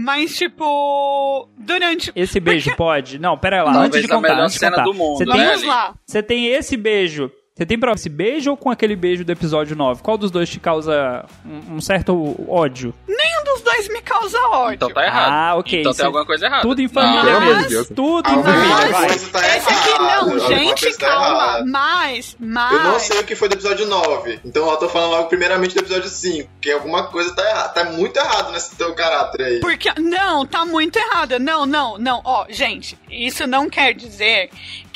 [0.00, 2.12] Mas, tipo, durante.
[2.14, 3.18] Esse beijo pode?
[3.18, 4.84] Não, pera lá, Talvez antes de a contar, melhor antes de cena contar.
[4.84, 5.94] do mundo, Você tem, Vamos lá.
[6.06, 7.32] você tem esse beijo.
[7.58, 10.00] Você tem pra esse beijo ou com aquele beijo do episódio 9?
[10.00, 12.94] Qual dos dois te causa um, um certo ódio?
[13.08, 14.74] Nenhum dos dois me causa ódio.
[14.74, 15.32] Então tá errado.
[15.32, 15.80] Ah, ok.
[15.80, 16.62] Então Isso tem alguma coisa errada.
[16.62, 17.84] Tudo em família mesmo.
[17.96, 19.08] Tudo em família, vai.
[19.08, 21.26] tá Esse aqui não, gente, tá calma.
[21.26, 21.64] errada.
[21.66, 22.72] Mas, mas.
[22.74, 24.38] Eu não sei o que foi do episódio 9.
[24.44, 26.48] Então eu tô falando logo primeiramente do episódio 5.
[26.60, 27.68] Que alguma coisa tá errada.
[27.70, 29.58] Tá muito errado nesse teu caráter aí.
[29.58, 29.92] Porque.
[29.98, 31.40] Não, tá muito errada.
[31.40, 32.20] Não, não, não.
[32.24, 34.48] Ó, gente, isso não quer dizer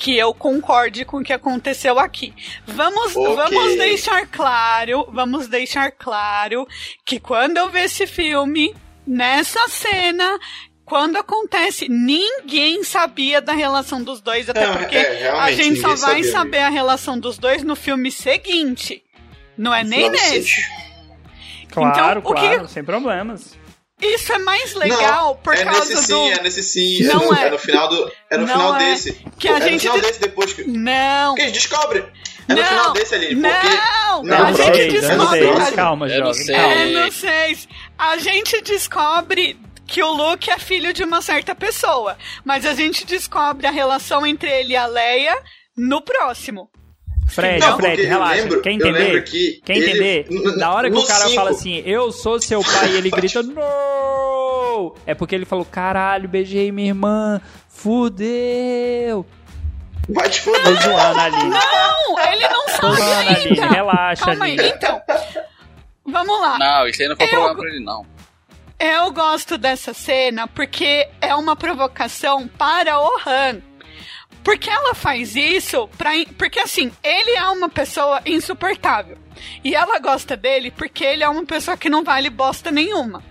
[0.03, 2.35] que eu concorde com o que aconteceu aqui.
[2.67, 3.37] Vamos, Ok.
[3.37, 6.67] vamos deixar claro, vamos deixar claro
[7.05, 8.75] que quando eu ver esse filme,
[9.07, 10.41] nessa cena.
[10.85, 15.89] Quando acontece, ninguém sabia da relação dos dois, até É, porque é, a gente só
[15.95, 19.03] vai sabia saber a relação dos dois no filme seguinte.
[19.57, 20.39] Não é nem Não sei.
[20.41, 20.61] nesse.
[21.71, 23.57] Claro, Então, o que- claro, sem problemas.
[24.03, 26.03] Isso é mais legal Não, por é causa nesse do.
[26.03, 27.03] sim, é nesse sim.
[27.05, 27.47] Não é, no, é.
[27.47, 28.13] é no final do.
[28.31, 28.79] É no Não final é.
[28.79, 29.13] desse.
[29.39, 30.65] Que a é gente no final de- desse depois que.
[30.65, 31.35] Não.
[31.35, 32.05] Que a gente descobre.
[32.49, 33.27] É no não, final desse ali.
[33.37, 33.41] Porque.
[33.69, 35.39] Não, Não, a não gente não descobre.
[35.39, 35.53] sei.
[35.53, 35.77] Próximo.
[35.77, 36.55] Calma, jovem.
[36.55, 37.69] É no 6.
[37.99, 42.17] A gente descobre que o Luke é filho de uma certa pessoa.
[42.45, 45.37] Mas a gente descobre a relação entre ele e a Leia
[45.77, 46.69] no próximo.
[47.29, 48.35] Fred, Não, Fred, relaxa.
[48.43, 49.25] lembro- Quer eu entender?
[49.25, 50.27] que Quer ele- entender?
[50.31, 53.11] no- Na hora que o cara cinco- fala assim, eu sou seu pai, e ele
[53.11, 54.95] grita, não!
[55.07, 59.25] É porque ele falou, caralho, beijei minha irmã, fudeu.
[60.09, 60.83] Vai te Tô foder.
[60.83, 61.51] zoando, Aline.
[61.51, 63.49] Não, ele não Tô sabe zoando, Aline.
[63.61, 63.67] ainda.
[63.67, 64.69] Relaxa, Calma aí, Aline.
[64.77, 65.03] então.
[66.05, 66.59] Vamos lá.
[66.59, 68.07] Não, isso aí não foi Eu- problema pra ele, não.
[68.79, 73.61] Eu gosto dessa cena porque é uma provocação para o Han.
[74.45, 76.11] Porque ela faz isso pra.
[76.37, 79.17] Porque assim, ele é uma pessoa insuportável.
[79.63, 83.23] E ela gosta dele porque ele é uma pessoa que não vale bosta nenhuma.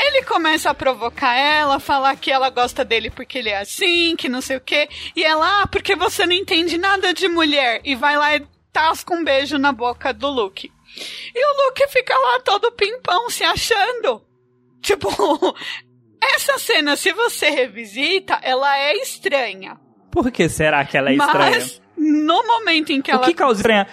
[0.00, 4.28] Ele começa a provocar ela, falar que ela gosta dele porque ele é assim, que
[4.28, 4.88] não sei o quê.
[5.16, 7.80] E ela, ah, porque você não entende nada de mulher.
[7.84, 10.72] E vai lá e tasca um beijo na boca do Luke.
[11.34, 14.24] E o Luke fica lá todo pimpão se achando.
[14.80, 15.08] Tipo,
[16.22, 19.78] essa cena, se você revisita, ela é estranha.
[20.10, 21.50] Por que será que ela é estranha?
[21.50, 23.24] Mas no momento em que O ela.
[23.24, 23.86] que causa estranha?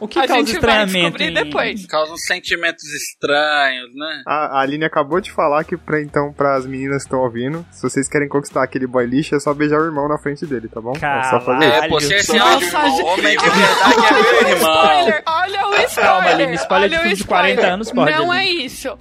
[0.00, 1.18] O que A causa gente vai estranhamento?
[1.18, 1.86] descobrir em- depois.
[1.86, 4.22] Causa uns sentimentos estranhos, né?
[4.28, 7.82] A, a Aline acabou de falar que, pra, então, pras meninas que estão ouvindo, se
[7.82, 10.80] vocês querem conquistar aquele boy lixo, é só beijar o irmão na frente dele, tá
[10.80, 10.92] bom?
[10.92, 11.96] É só fazer Caralho.
[11.98, 12.06] isso.
[12.06, 14.82] É, você esse Nossa, homem, gente- homem de verdade é meu irmão.
[14.84, 15.94] Spoiler, olha o spoiler.
[15.96, 17.74] Calma, Aline, spoiler de olha o filme de 40 spoiler.
[17.74, 18.98] anos pode, Não é isso.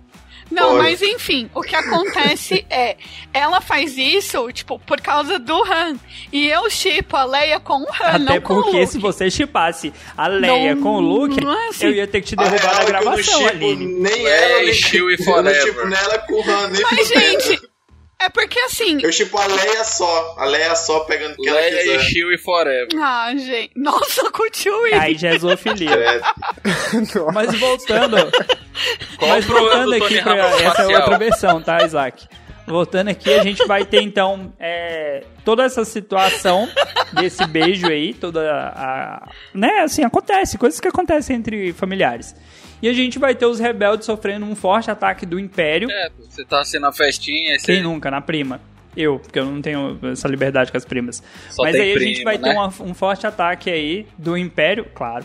[0.49, 2.95] Não, mas enfim, o que acontece é,
[3.33, 5.95] ela faz isso, tipo, por causa do Han.
[6.31, 8.91] E eu chipo a Leia com o Han, Até não com o porque Luke.
[8.91, 11.85] se você chipasse a Leia Não- com o Luke, é assim.
[11.87, 13.85] eu ia ter que te A derrubar da é eu não gravação, Aline.
[13.85, 17.07] Nem Leia ela, e nem Chewie Eu não chipo nela com o Han, nem Mas,
[17.07, 17.61] gente,
[18.19, 18.99] é porque assim.
[19.01, 20.35] Eu chipo a Leia só.
[20.37, 21.99] A Leia só pegando o que ela Leia e quiser.
[22.01, 22.87] Chewie Forever.
[22.99, 23.71] Ah, gente.
[23.75, 24.93] Nossa, com o Chewie.
[24.93, 25.91] Aí já é zoofilia.
[25.91, 26.21] É,
[27.33, 28.17] Mas voltando,
[29.17, 32.27] Qual mas voltando do aqui pra essa é outra versão, tá, Isaac?
[32.67, 36.67] Voltando aqui, a gente vai ter então é, toda essa situação
[37.13, 38.41] desse beijo aí, toda
[38.75, 39.29] a.
[39.53, 42.35] Né, assim, acontece, coisas que acontecem entre familiares.
[42.81, 45.89] E a gente vai ter os rebeldes sofrendo um forte ataque do Império.
[45.89, 48.11] É, você tá sendo a festinha, Quem você nunca?
[48.11, 48.59] Na prima.
[48.95, 51.23] Eu, porque eu não tenho essa liberdade com as primas.
[51.49, 52.43] Só Mas aí a primo, gente vai né?
[52.43, 55.23] ter uma- um forte ataque aí do Império, claro,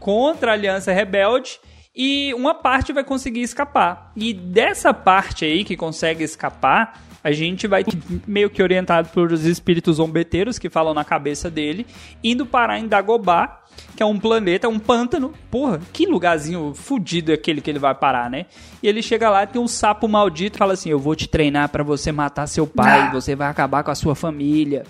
[0.00, 1.60] contra a Aliança Rebelde.
[1.94, 4.12] E uma parte vai conseguir escapar.
[4.16, 7.84] E dessa parte aí que consegue escapar, a gente vai
[8.26, 11.86] meio que orientado pelos espíritos zombeteiros que falam na cabeça dele,
[12.24, 13.60] indo parar em Dagobah,
[13.94, 15.34] que é um planeta, um pântano.
[15.50, 18.46] Porra, que lugarzinho fudido é aquele que ele vai parar, né?
[18.82, 21.84] E ele chega lá, tem um sapo maldito, fala assim: Eu vou te treinar pra
[21.84, 24.84] você matar seu pai, você vai acabar com a sua família.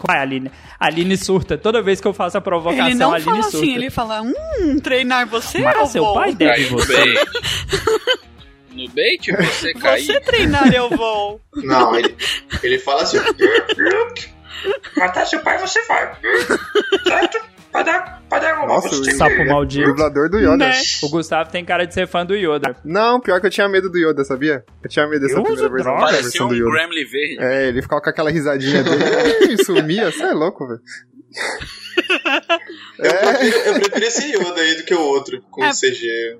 [0.00, 0.48] Qual é a Aline?
[0.78, 1.58] A Aline surta.
[1.58, 3.56] Toda vez que eu faço a provocação, Ele não a Aline fala surta.
[3.58, 6.14] assim, ele fala, hum, treinar você eu seu vou.
[6.14, 7.14] pai deve você.
[8.70, 10.06] No bait você caiu.
[10.06, 11.40] Você treinar eu vou.
[11.56, 12.16] não, ele,
[12.62, 13.18] ele fala assim:
[14.96, 16.12] Matar seu pai você vai.
[17.04, 17.40] Certo?
[17.72, 18.66] Padaco, Padaco.
[18.66, 19.86] Nossa, o Sapo maldito.
[19.86, 20.56] dublador do Yoda.
[20.56, 20.72] Né?
[21.02, 22.76] O Gustavo tem cara de ser fã do Yoda.
[22.84, 24.64] Não, pior que eu tinha medo do Yoda, sabia?
[24.82, 26.00] Eu tinha medo dessa Eu primeira versão, droga.
[26.06, 26.70] Parecia versão um do Yoda.
[26.70, 27.36] Gremlin verde.
[27.40, 30.80] É, ele ficava com aquela risadinha dele e sumia, você é louco, velho.
[32.98, 35.70] Eu, É, prefiro, eu prefiro esse Yoda aí do que o outro, com É.
[35.72, 36.38] CG.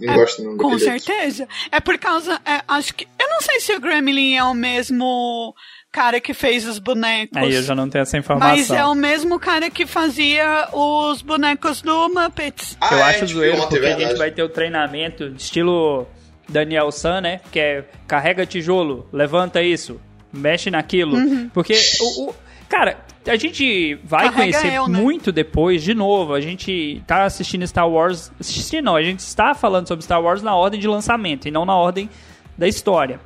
[0.00, 1.04] Não É, gosto não Com daquele outro.
[1.06, 1.48] certeza.
[1.72, 2.40] É por causa.
[2.46, 3.04] é, acho que.
[3.20, 5.52] Eu não sei se o Gremlin é o mesmo
[5.92, 7.36] cara que fez os bonecos.
[7.36, 8.76] Aí eu já não tenho essa Mas informação.
[8.76, 12.76] é o mesmo cara que fazia os bonecos do Muppets.
[12.80, 14.04] Ah, Eu é, acho tipo, zoeiro porque a verdade.
[14.10, 16.06] gente vai ter o treinamento estilo
[16.48, 17.40] Daniel San, né?
[17.50, 20.00] Que é carrega tijolo, levanta isso,
[20.32, 21.16] mexe naquilo.
[21.16, 21.48] Uhum.
[21.52, 22.34] Porque o, o-
[22.68, 24.98] Cara, a gente vai Carrega conhecer eu, né?
[24.98, 26.34] muito depois, de novo.
[26.34, 28.30] A gente tá assistindo Star Wars.
[28.38, 31.64] Assistindo não, a gente está falando sobre Star Wars na ordem de lançamento e não
[31.64, 32.10] na ordem
[32.58, 33.18] da história.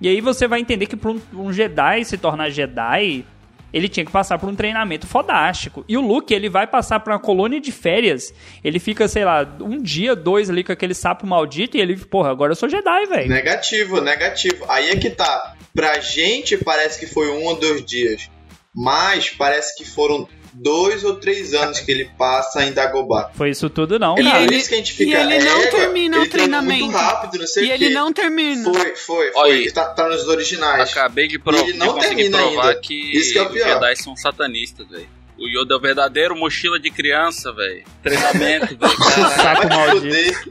[0.00, 3.24] E aí você vai entender que para um, um Jedi se tornar Jedi,
[3.72, 5.84] ele tinha que passar por um treinamento fodástico.
[5.88, 8.32] E o Luke, ele vai passar por uma colônia de férias.
[8.64, 12.30] Ele fica, sei lá, um dia, dois ali com aquele sapo maldito e ele, porra,
[12.30, 13.28] agora eu sou Jedi, velho.
[13.28, 14.64] Negativo, negativo.
[14.68, 15.54] Aí é que tá.
[15.74, 18.30] Pra gente parece que foi um ou dois dias.
[18.74, 20.28] Mas parece que foram
[20.62, 23.30] dois ou três anos que ele passa em Dagobah.
[23.34, 24.42] Foi isso tudo não, É cara.
[24.42, 25.20] ele- isso que a gente e fica.
[25.20, 27.84] ele não "Égua, termina o ele treinou treinamento." muito rápido, não sei E o quê.
[27.84, 28.64] ele não termina.
[28.74, 29.70] Foi, foi, Olha foi.
[29.72, 30.90] Tá, tá nos originais.
[30.90, 32.80] Acabei de, ele de não conseguir provar ainda.
[32.80, 33.68] que Isso que é o os pior.
[33.68, 35.08] Jedi são satanistas, velho.
[35.38, 37.84] O Yoda é o verdadeiro mochila de criança, velho.
[38.02, 38.96] Treinamento, velho.
[39.36, 40.48] Saco maldito.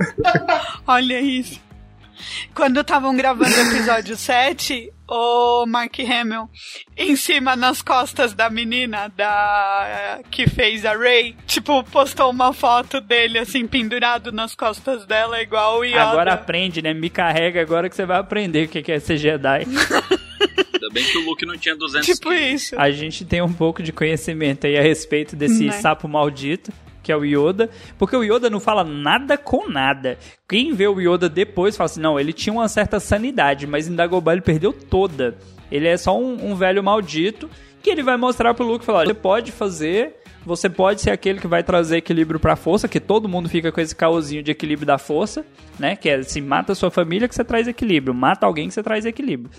[0.87, 1.59] Olha isso.
[2.55, 6.49] Quando estavam gravando o episódio 7, o Mark Hamill,
[6.97, 12.99] em cima nas costas da menina da que fez a Ray, tipo, postou uma foto
[12.99, 16.01] dele assim pendurado nas costas dela, igual o Yoda.
[16.03, 16.93] Agora aprende, né?
[16.93, 19.65] Me carrega agora que você vai aprender o que que é ser Jedi.
[20.73, 22.61] Ainda bem que o Luke não tinha 200 Tipo quilos.
[22.63, 22.79] isso.
[22.79, 25.71] A gente tem um pouco de conhecimento aí a respeito desse Né?
[25.71, 26.71] sapo maldito,
[27.07, 27.69] que é o Yoda.
[27.97, 30.17] Porque o Yoda não fala nada com nada.
[30.47, 33.95] Quem vê o Yoda depois fala assim, não, ele tinha uma certa sanidade, mas em
[33.95, 35.37] Dagobah ele perdeu toda.
[35.71, 37.49] Ele é só um, um velho maldito
[37.81, 40.17] que ele vai mostrar pro Luke falar, você pode fazer...
[40.45, 43.81] Você pode ser aquele que vai trazer equilíbrio pra força, que todo mundo fica com
[43.81, 45.45] esse caosinho de equilíbrio da força,
[45.77, 45.93] né?
[45.97, 48.81] Que é assim, mata a sua família que você traz equilíbrio, mata alguém que você
[48.81, 49.51] traz equilíbrio.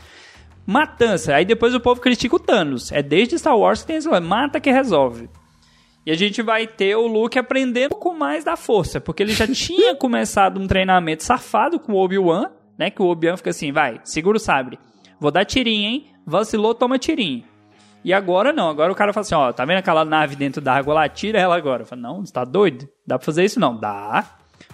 [0.66, 1.34] Matança.
[1.34, 2.90] Aí depois o povo critica o Thanos.
[2.90, 4.08] É desde Star Wars que tem isso.
[4.22, 5.28] Mata que resolve.
[6.08, 8.98] E a gente vai ter o Luke aprendendo com mais da força.
[8.98, 12.50] Porque ele já tinha começado um treinamento safado com o Obi-Wan.
[12.78, 12.88] Né?
[12.88, 14.78] Que o Obi-Wan fica assim, vai, segura o sabre.
[15.20, 16.06] Vou dar tirinho, hein?
[16.24, 17.44] Vacilou, toma tirinho.
[18.02, 18.70] E agora não.
[18.70, 21.08] Agora o cara fala assim, ó, tá vendo aquela nave dentro da água lá?
[21.10, 21.84] Tira ela agora.
[21.84, 22.88] Fala, não, você tá doido?
[23.06, 23.60] Dá pra fazer isso?
[23.60, 23.76] Não.
[23.76, 24.24] Dá.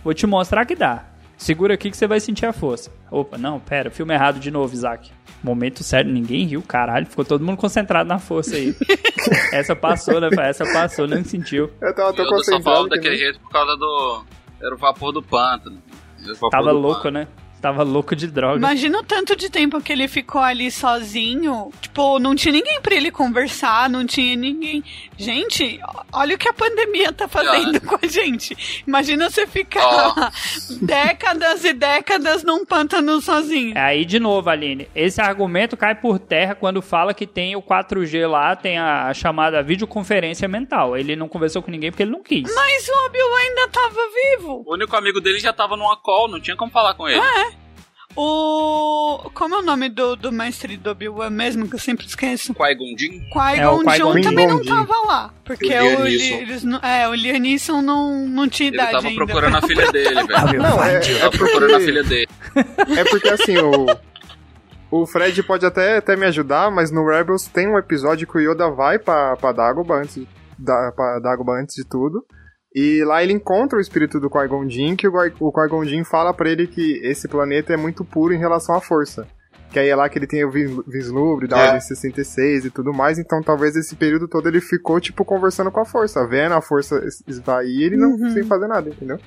[0.05, 1.05] Vou te mostrar que dá.
[1.37, 2.91] Segura aqui que você vai sentir a força.
[3.11, 5.11] Opa, não, pera, filme errado de novo, Isaac.
[5.43, 7.05] Momento sério, ninguém riu, caralho.
[7.07, 8.75] Ficou todo mundo concentrado na força aí.
[9.53, 10.31] Essa passou, né?
[10.31, 10.49] pai?
[10.51, 11.71] Essa passou, não sentiu.
[11.83, 12.65] eu tava tão só concentrado.
[12.65, 14.25] falava que daquele nem- jeito por causa do...
[14.63, 15.83] Era o vapor do pântano.
[16.35, 17.19] Vapor Tava do louco, pântano.
[17.19, 17.29] né?
[17.65, 18.59] Tava louco de droga.
[18.59, 21.71] Imagina o tanto de tempo que ele ficou ali sozinho.
[21.81, 24.85] Tipo, não tinha ninguém pra ele conversar, não tinha ninguém.
[25.17, 25.81] Gente,
[26.13, 28.85] olha o que a pandemia tá fazendo com a gente.
[28.87, 30.15] Imagina você ficar Ó.
[30.83, 33.73] décadas e décadas num pântano sozinho.
[33.79, 37.63] É Aí, de novo, Aline, esse argumento cai por terra quando fala que tem o
[37.63, 40.99] 4G lá, tem a, a chamada videoconferência mental.
[40.99, 42.43] Ele não conversou com ninguém porque ele não quis.
[42.55, 44.01] Mas o Obi-Wan ainda tava
[44.37, 44.65] vivo.
[44.67, 47.23] O único amigo dele já tava numa call, não tinha como falar com ele.
[48.17, 49.31] O.
[49.35, 52.55] Como é o nome do, do mestre do Obi-Wan mesmo, que eu sempre esqueço?
[52.55, 53.21] Qui-Gon Jinn.
[53.21, 55.35] É, Qui-Gon Jinn também não tava lá.
[55.45, 58.93] Porque O o, Li- eles não- é, o Liam Neeson não, não tinha Ele idade
[58.93, 59.25] tava ainda.
[59.27, 60.63] procurando a filha dele, velho.
[60.63, 62.29] Não, é, é tava procurando a filha dele.
[62.99, 63.87] é porque assim, o,
[64.91, 68.41] o Fred pode até, até me ajudar, mas no Rebels tem um episódio que o
[68.41, 70.23] Yoda vai pra, pra Dagobah antes,
[70.59, 72.25] da, pra Dagobah antes de tudo.
[72.75, 76.05] E lá ele encontra o espírito do Qui-Gon Jinn, que o, Qui- o Qui-Gon Jinn
[76.05, 79.27] fala pra ele que esse planeta é muito puro em relação à força.
[79.71, 81.65] Que aí é lá que ele tem o vis- vislumbre da É.
[81.67, 85.81] Ordem 66 e tudo mais, então talvez esse período todo ele ficou, tipo, conversando com
[85.81, 89.19] a força, vendo a força es- esvair e ele não sem fazer nada, entendeu?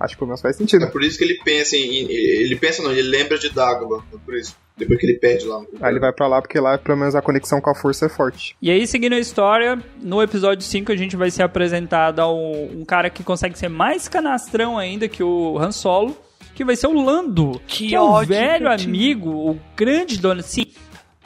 [0.00, 0.84] Acho que pelo menos faz sentido.
[0.84, 2.08] É por isso que ele pensa em.
[2.10, 4.04] Ele pensa não, ele lembra de Dagobah.
[4.14, 4.56] É por isso.
[4.78, 5.60] Depois que ele perde lá.
[5.80, 8.08] Aí ele vai pra lá porque lá pelo menos a conexão com a força é
[8.08, 8.56] forte.
[8.62, 12.80] E aí, seguindo a história, no episódio 5 a gente vai ser apresentado a um,
[12.80, 16.16] um cara que consegue ser mais canastrão ainda que o Han Solo,
[16.54, 20.66] que vai ser o Lando, Que que é o velho amigo, o grande dono, sim.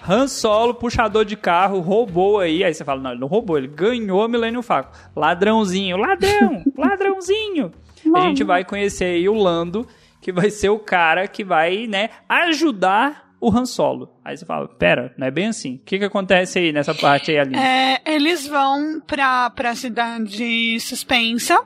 [0.06, 2.64] Han Solo, puxador de carro, roubou aí.
[2.64, 4.90] Aí você fala, não, ele não roubou, ele ganhou a Millennium Falcon.
[5.14, 7.72] Ladrãozinho, ladrão, ladrãozinho.
[8.14, 9.86] A gente vai conhecer aí o Lando,
[10.20, 14.08] que vai ser o cara que vai, né, ajudar o Han Solo.
[14.24, 15.74] Aí você fala, pera, não é bem assim.
[15.74, 17.58] O que que acontece aí nessa parte aí, Aline?
[17.58, 21.60] É, eles vão pra, pra cidade suspensa,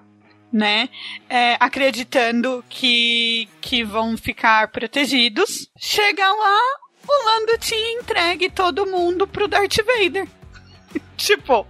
[0.51, 0.89] né?
[1.29, 5.71] É, acreditando que, que vão ficar protegidos.
[5.79, 6.61] Chega lá,
[7.07, 10.27] o Lando tinha entregue todo mundo pro Darth Vader.
[11.15, 11.67] tipo,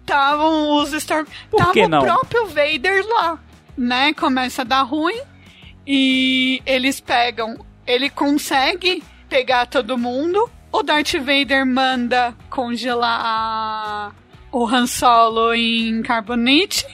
[0.00, 1.26] estavam os Storm...
[1.56, 3.38] Tava o próprio Vader lá,
[3.78, 4.12] né?
[4.14, 5.20] Começa a dar ruim
[5.86, 7.64] e eles pegam...
[7.84, 9.02] Ele consegue
[9.32, 10.50] pegar todo mundo.
[10.70, 14.12] O Darth Vader manda congelar a-
[14.52, 16.86] o Han Solo em carbonite.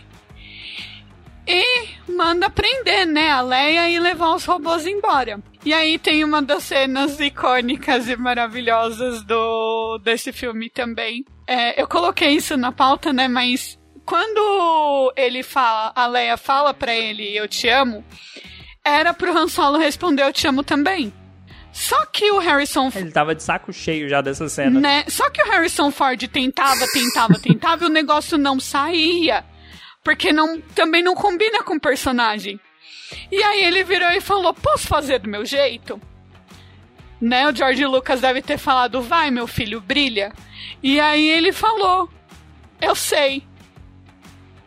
[1.44, 5.40] E manda prender, né, a Leia e levar os robôs embora.
[5.64, 11.24] E aí tem uma das cenas icônicas e maravilhosas do desse filme também.
[11.44, 13.76] É, eu coloquei isso na pauta, né, mas
[14.06, 18.04] quando ele fala, a Leia fala pra ele, eu te amo,
[18.84, 21.12] era pro Han Solo responder, eu te amo também.
[21.78, 24.80] Só que o Harrison Ele tava de saco cheio já dessa cena.
[24.80, 25.04] né?
[25.06, 29.44] Só que o Harrison Ford tentava, tentava, tentava e o negócio não saía.
[30.02, 32.58] Porque não, também não combina com o personagem.
[33.30, 36.00] E aí ele virou e falou: Posso fazer do meu jeito?
[37.20, 37.48] Né?
[37.48, 40.32] O George Lucas deve ter falado: Vai, meu filho, brilha.
[40.82, 42.10] E aí ele falou:
[42.80, 43.46] Eu sei.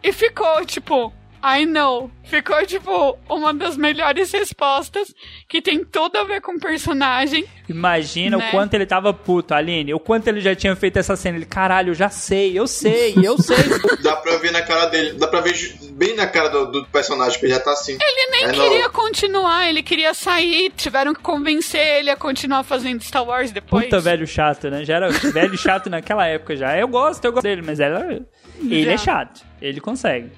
[0.01, 1.14] E ficou tipo.
[1.44, 2.10] I know.
[2.24, 5.14] Ficou, tipo, uma das melhores respostas
[5.50, 7.46] que tem tudo a ver com o personagem.
[7.68, 8.48] Imagina Né?
[8.48, 9.94] o quanto ele tava puto, Aline.
[9.94, 11.38] O quanto ele já tinha feito essa cena.
[11.38, 13.58] Ele, caralho, eu já sei, eu sei, eu sei.
[14.04, 15.54] Dá pra ver na cara dele, dá pra ver
[15.92, 17.94] bem na cara do, do personagem que ele já tá assim.
[18.02, 20.72] Ele nem É, queria continuar, ele queria sair.
[20.76, 23.86] Tiveram que convencer ele a continuar fazendo Star Wars depois.
[23.86, 24.84] Puta velho chato, né?
[24.86, 26.78] Já era velho chato naquela época já.
[26.78, 28.20] Eu gosto, eu gosto dele, mas ela,
[28.62, 28.92] ele Já.
[28.94, 29.42] é chato.
[29.62, 30.30] Ele consegue.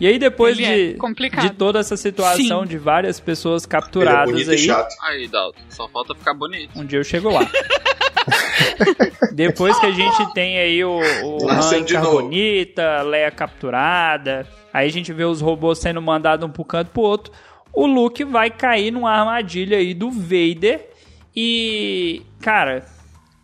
[0.00, 2.68] E aí, depois Ele é de, de toda essa situação Sim.
[2.68, 4.94] de várias pessoas é capturadas bonito aí, e chato.
[5.02, 6.70] Aí, Dalton, só falta ficar bonito.
[6.78, 7.46] um dia eu chego lá.
[9.32, 11.94] Depois que a gente tem aí o, o Han de.
[11.94, 17.02] Carbonita, Leia capturada, aí a gente vê os robôs sendo mandados um pro canto pro
[17.02, 17.32] outro,
[17.72, 20.88] o Luke vai cair numa armadilha aí do Vader
[21.34, 22.86] e, cara,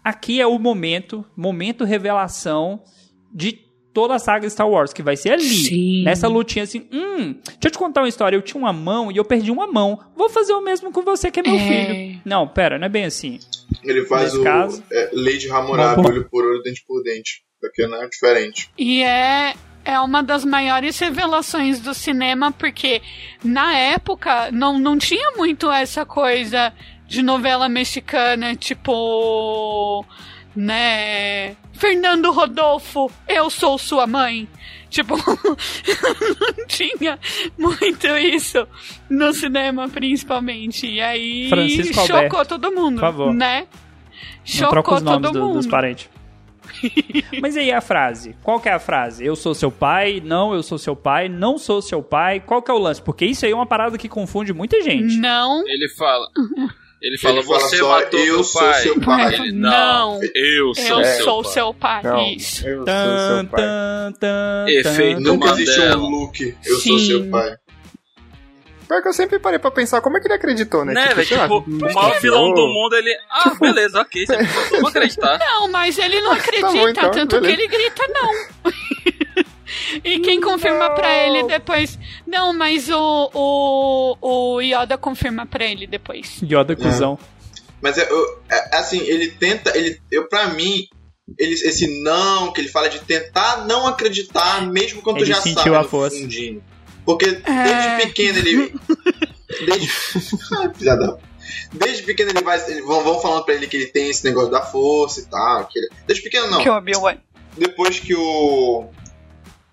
[0.02, 2.82] aqui é o momento, momento revelação
[3.32, 3.65] de
[3.96, 5.42] toda a saga Star Wars, que vai ser ali.
[5.42, 6.04] Sim.
[6.04, 9.16] Nessa lutinha assim, hum, deixa eu te contar uma história, eu tinha uma mão e
[9.16, 9.98] eu perdi uma mão.
[10.14, 11.58] Vou fazer o mesmo com você que é meu É.
[11.58, 12.20] filho.
[12.22, 13.40] Não, pera, não é bem assim.
[13.82, 17.02] Ele faz Nesse o caso- é, lei de Hammurabi, Bom, olho por olho, dente por
[17.02, 17.40] dente.
[17.64, 18.68] Aqui não é diferente.
[18.76, 23.00] E é, é uma das maiores revelações do cinema, porque
[23.42, 26.70] na época não, não tinha muito essa coisa
[27.08, 30.04] de novela mexicana, tipo.
[30.54, 31.56] Né?
[31.78, 34.48] Fernando Rodolfo, eu sou sua mãe.
[34.88, 37.18] Tipo, não tinha
[37.58, 38.66] muito isso
[39.10, 40.86] no cinema, principalmente.
[40.86, 43.34] E aí Francisco chocou Alberto, todo mundo, por favor.
[43.34, 43.66] né?
[44.44, 45.54] Chocou os nomes todo do- mundo.
[45.56, 46.08] dos parentes.
[47.40, 48.36] Mas e aí a frase?
[48.42, 49.24] Qual que é a frase?
[49.24, 52.40] Eu sou seu pai, não, eu sou seu pai, não sou seu pai.
[52.40, 53.00] Qual que é o lance?
[53.02, 55.16] Porque isso aí é uma parada que confunde muita gente.
[55.18, 56.26] Não, Ele fala.
[57.06, 58.82] Ele fala, Ele fala você só, matou "Eu meu sou pai.
[58.82, 59.70] seu pai." Ele, Não.
[59.70, 61.52] não, eu sou eu seu sou pai.
[61.52, 62.02] seu pai.
[62.02, 62.66] Não, Isso.
[62.66, 63.62] eu sou Tan, seu pai.
[63.62, 65.20] tan, tan, Efeito.
[65.20, 66.02] Nunca existiu Mandela.
[66.02, 67.06] um Luke, eu sou Sim.
[67.06, 67.56] seu pai.
[68.88, 70.94] Pior que eu sempre parei pra pensar como é que ele acreditou, né?
[70.94, 71.26] Né, velho?
[71.26, 73.12] sei lá, Tipo, o maior vilão do mundo, ele.
[73.30, 74.36] Ah, beleza, ok, você
[74.80, 75.38] vou acreditar.
[75.38, 77.56] Não, mas ele não acredita, bom, então, tanto beleza.
[77.56, 78.72] que ele grita não.
[80.04, 81.98] e quem confirma pra ele depois.
[82.26, 84.16] Não, mas o, o,
[84.56, 86.40] o Yoda confirma pra ele depois.
[86.42, 87.18] Yoda cuzão.
[87.80, 90.86] Mas é, eu- é, assim, ele tenta, ele, eu para mim,
[91.38, 95.40] ele, esse não que ele fala de tentar não acreditar, mesmo quando tu Ele já
[95.40, 96.16] sentiu sabe a força.
[96.18, 96.62] fundinho.
[97.04, 97.96] Porque desde É.
[97.98, 98.74] pequeno ele,
[99.66, 99.88] desde,
[101.72, 104.50] desde pequeno ele vai, ele, vão, vão falando pra ele que ele tem esse negócio
[104.50, 105.66] da força e tal.
[105.66, 106.58] Que ele, desde pequeno não.
[106.62, 107.16] Que o Obi-Wan.
[107.56, 108.86] Depois que o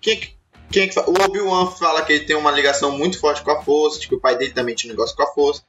[0.04, 0.34] quem, é que-
[0.70, 3.62] quem é que o Obi-Wan fala que ele tem uma ligação muito forte com a
[3.62, 5.62] força, de que o pai dele também tinha um negócio com a força.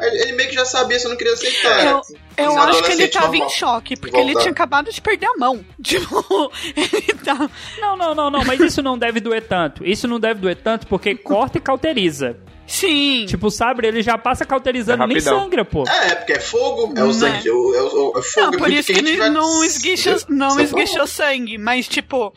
[0.00, 1.84] Ele meio que já sabia, só não queria aceitar.
[1.84, 2.00] Eu-
[2.38, 3.46] Eu acho que ele tava normal.
[3.46, 5.62] em choque, porque ele tinha acabado de perder a mão.
[5.82, 7.50] Tipo, ele tá.
[7.78, 9.84] Não, não, não, não, mas isso não deve doer tanto.
[9.86, 12.38] Isso não deve doer tanto porque corta e cauteriza.
[12.66, 13.26] Sim.
[13.28, 15.84] Tipo, o sabre ele já passa cauterizando, É nem sangra, pô.
[15.86, 17.12] É, porque é fogo, é o Né.
[17.12, 19.64] sangue, é o, é o- é fogo, Não, é por isso que ele vai- não
[19.64, 22.32] esguicha, não Só esguichou sangue, mas tipo.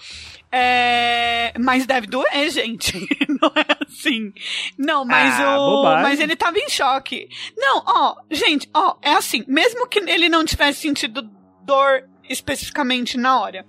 [0.56, 1.52] É...
[1.60, 2.94] Mas deve doer, gente.
[3.42, 4.32] Não é assim.
[4.78, 5.78] Não, mas Ah, o.
[5.78, 6.04] bobagem.
[6.04, 7.28] Mas ele tava em choque.
[7.58, 11.28] Não, ó, gente, ó, é assim, mesmo que ele não tivesse sentido
[11.64, 13.66] dor especificamente na hora,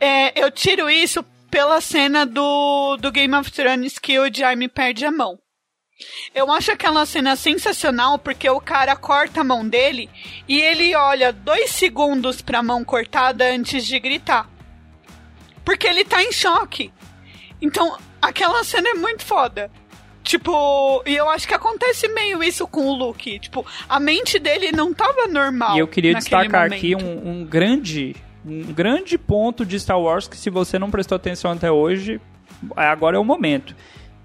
[0.00, 5.04] é, eu tiro isso pela cena do, do Game of Thrones que o Jaime perde
[5.04, 5.38] a mão.
[6.34, 10.10] Eu acho aquela cena sensacional porque o cara corta a mão dele
[10.48, 14.48] e ele olha dois segundos pra mão cortada antes de gritar.
[15.64, 16.92] Porque ele tá em choque.
[17.60, 19.70] Então, aquela cena é muito foda.
[20.22, 23.38] Tipo, e eu acho que acontece meio isso com o Luke.
[23.40, 25.76] Tipo, a mente dele não tava normal.
[25.76, 26.74] E eu queria destacar momento.
[26.74, 31.14] aqui um, um grande um grande ponto de Star Wars que se você não prestou
[31.16, 32.20] atenção até hoje,
[32.76, 33.74] agora é o momento.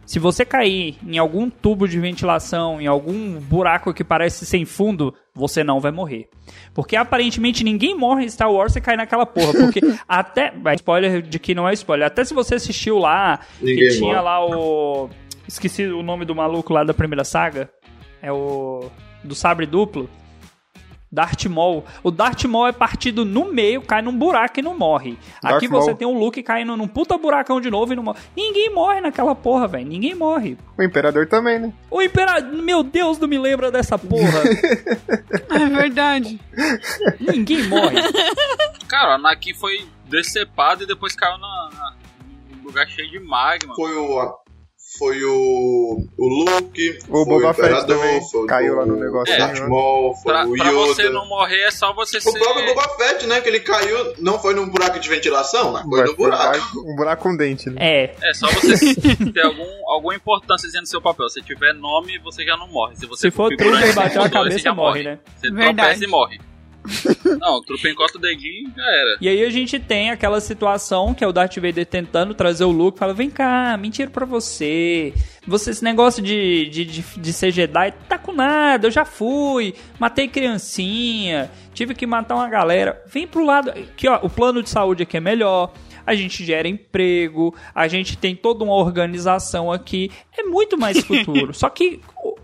[0.08, 5.14] Se você cair em algum tubo de ventilação, em algum buraco que parece sem fundo,
[5.36, 6.30] você não vai morrer.
[6.74, 9.52] Porque aparentemente ninguém morre em Star Wars e cai naquela porra.
[9.52, 10.52] Porque até.
[10.52, 12.08] vai, Spoiler de que não é spoiler.
[12.08, 14.22] Até se você assistiu lá, Ninguém que tinha morre.
[14.24, 15.10] lá o.
[15.46, 17.70] Esqueci o nome do maluco lá da primeira saga.
[18.22, 18.90] É o.
[19.26, 20.10] Do sabre duplo.
[21.12, 21.86] Darth Maul.
[22.04, 25.18] O Darth Maul é partido no meio, cai num buraco e não morre.
[25.42, 25.98] Darth Aqui você Maul.
[25.98, 28.20] tem um Luke caindo num puta buracão de novo e não morre.
[28.36, 29.88] Ninguém morre naquela porra, velho.
[29.88, 30.58] Ninguém morre.
[30.78, 31.74] O Imperador também, né?
[31.90, 32.52] O Imperador.
[32.62, 34.42] Meu Deus, não me lembra dessa porra.
[35.50, 36.40] É verdade.
[37.20, 37.96] Ninguém morre.
[38.88, 41.94] Cara, o Anakin foi decepado e depois caiu na, na-
[42.58, 43.74] num lugar cheio de magma.
[43.76, 44.38] Foi o.
[44.98, 46.04] Foi o.
[46.18, 47.00] O Luke.
[47.10, 49.68] O foi Boba o Fett Imperador, também foi caiu lá no o negocinho, Darth né?
[49.68, 50.80] Maul, foi Pra, o pra Yoda.
[50.88, 52.40] você não morrer é só você O ser.
[52.40, 53.42] próprio Boba Fett, né?
[53.42, 56.80] Que ele caiu, não foi num buraco de ventilação, mas foi no buraco.
[56.92, 57.76] Um buraco com dente, né?
[57.80, 58.16] É.
[58.24, 58.96] É só você
[59.34, 61.28] ter algum, alguma importância no seu papel.
[61.30, 62.96] Se tiver nome, você já não morre.
[62.96, 65.20] Se, você Se for figurante, truta e bater a você cabeça, já morre, né?
[65.36, 65.78] Você Verdade.
[65.78, 66.40] tropeça e morre.
[67.40, 69.18] Não, trupa encosta o dedinho já era.
[69.20, 72.72] E aí a gente tem aquela situação que é o Darth Vader tentando trazer o
[72.72, 75.14] Luke, fala, vem cá, mentira pra você.
[75.46, 79.74] Você, esse negócio de, de, de, de ser Jedi, tá com nada, eu já fui,
[80.00, 83.02] matei criancinha, tive que matar uma galera.
[83.08, 85.74] Vem pro lado, que ó, o plano de saúde aqui é melhor.
[86.06, 90.10] A gente gera emprego, a gente tem toda uma organização aqui.
[90.38, 91.54] É muito mais futuro.
[91.54, 92.38] Só que o,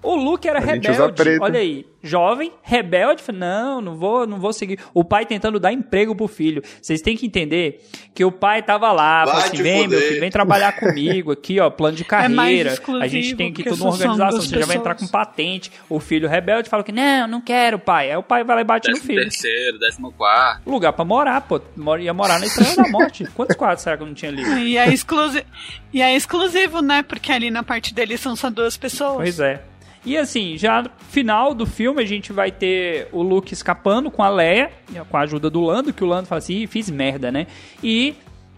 [0.00, 1.38] o Luke era A rebelde.
[1.40, 4.78] Olha aí, jovem, rebelde, não, não vou, não vou seguir.
[4.94, 6.62] O pai tentando dar emprego pro filho.
[6.80, 7.84] Vocês têm que entender
[8.14, 11.60] que o pai tava lá, falou assim, vem, meu fuder." filho, vem trabalhar comigo aqui,
[11.60, 12.70] ó, plano de É mais carreira.
[12.70, 15.10] a exclusivo, gente tem porque toda uma organização, você já vai entrar com pessoas.
[15.26, 15.70] patente.
[15.88, 18.10] O filho rebelde fala que, não, não quero, pai.
[18.10, 19.22] Aí o pai vai lá e bate no Décimo filho.
[19.22, 20.68] terceiro, décimo quarto.
[20.68, 21.60] Lugar pra morar, pô.
[22.00, 23.24] Ia morar na Estrela da Morte.
[23.34, 24.42] Quantos quartos será que eu não tinha ali?
[24.70, 25.44] E é, exclusi
[25.92, 27.02] e é exclusivo, né?
[27.02, 29.16] Porque ali na parte dele são só duas pessoas.
[29.16, 29.62] Pois é.
[30.04, 34.22] E assim, já no final do filme a gente vai ter o Luke escapando com
[34.22, 34.70] a Leia,
[35.08, 37.46] com a ajuda do Lando, que o Lando fala assim, "Ih, fiz merda, né?
[37.82, 38.14] E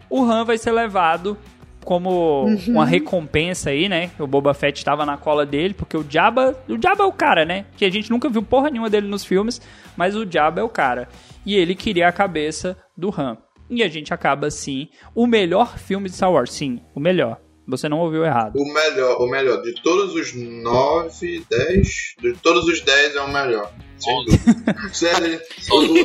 [0.09, 1.37] o Han vai ser levado
[1.85, 4.11] como uma recompensa aí, né?
[4.19, 7.45] O Boba Fett estava na cola dele, porque o Jabba, o Jabba é o cara,
[7.45, 7.67] né?
[7.77, 9.61] Que a gente nunca viu porra nenhuma dele nos filmes,
[9.97, 11.09] mas o Jabba é o cara.
[11.45, 13.37] E ele queria a cabeça do Han.
[13.69, 17.41] E a gente acaba assim, o melhor filme de Star Wars, sim, o melhor.
[17.67, 18.57] Você não ouviu errado.
[18.57, 19.63] O melhor, o melhor.
[19.63, 21.89] De todos os 9, 10.
[22.21, 23.73] De todos os 10 é o melhor.
[23.99, 24.37] Sem Onze.
[24.39, 24.77] dúvida.
[24.93, 25.41] Sério,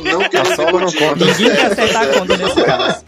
[0.04, 1.24] não quero A solo não conta.
[1.24, 3.04] Ninguém quer acertar a conta nesse caso.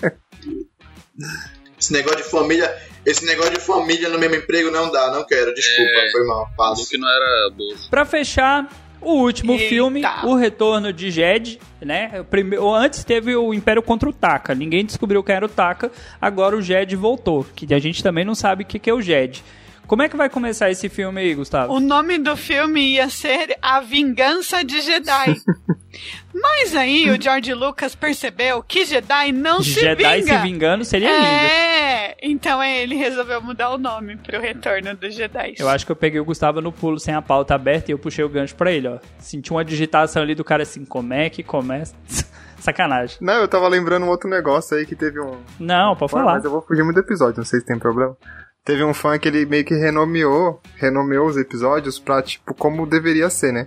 [1.78, 2.76] Esse negócio de família.
[3.06, 5.54] Esse negócio de família no mesmo emprego não dá, não quero.
[5.54, 6.10] Desculpa, É.
[6.10, 6.46] foi mal.
[6.56, 6.82] Passo.
[6.82, 7.88] Luke não era bozo.
[7.88, 8.68] Pra fechar,
[9.00, 9.68] o último Eita.
[9.68, 12.24] filme, O Retorno de Jed, né?
[12.30, 14.54] Primeiro, antes teve o Império contra o Taka.
[14.54, 15.90] Ninguém descobriu quem era o Taka.
[16.20, 19.00] Agora o Jed voltou, que a gente também não sabe o que que é o
[19.00, 19.42] Jed.
[19.90, 21.72] Como é que vai começar esse filme aí, Gustavo?
[21.72, 25.34] O nome do filme ia ser A Vingança de Jedi.
[26.32, 30.38] Mas aí o George Lucas percebeu que Jedi não se Jedi vinga.
[30.38, 31.26] se vingando seria lindo.
[31.26, 35.54] É, então é, ele resolveu mudar o nome pro Retorno dos Jedi.
[35.58, 37.98] Eu acho que eu peguei o Gustavo no pulo sem a pauta aberta e eu
[37.98, 39.00] puxei o gancho pra ele, ó.
[39.18, 41.96] Senti uma digitação ali do cara assim, como é que começa?
[42.60, 43.16] Sacanagem.
[43.20, 45.40] Não, eu tava lembrando um outro negócio aí que teve um.
[45.58, 46.34] Não, pode falar.
[46.34, 48.16] Mas eu vou fugir muito do episódio, não sei se tem problema.
[48.64, 53.30] Teve um fã que ele meio que renomeou, renomeou os episódios pra, tipo, como deveria
[53.30, 53.66] ser, né?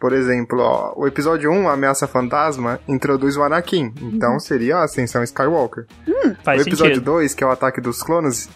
[0.00, 3.92] Por exemplo, ó, o episódio 1, a Ameaça Fantasma, introduz o Anakin.
[4.00, 5.86] Então seria a Ascensão Skywalker.
[6.44, 7.12] Faz o episódio sentido.
[7.12, 8.48] 2, que é o Ataque dos Clones,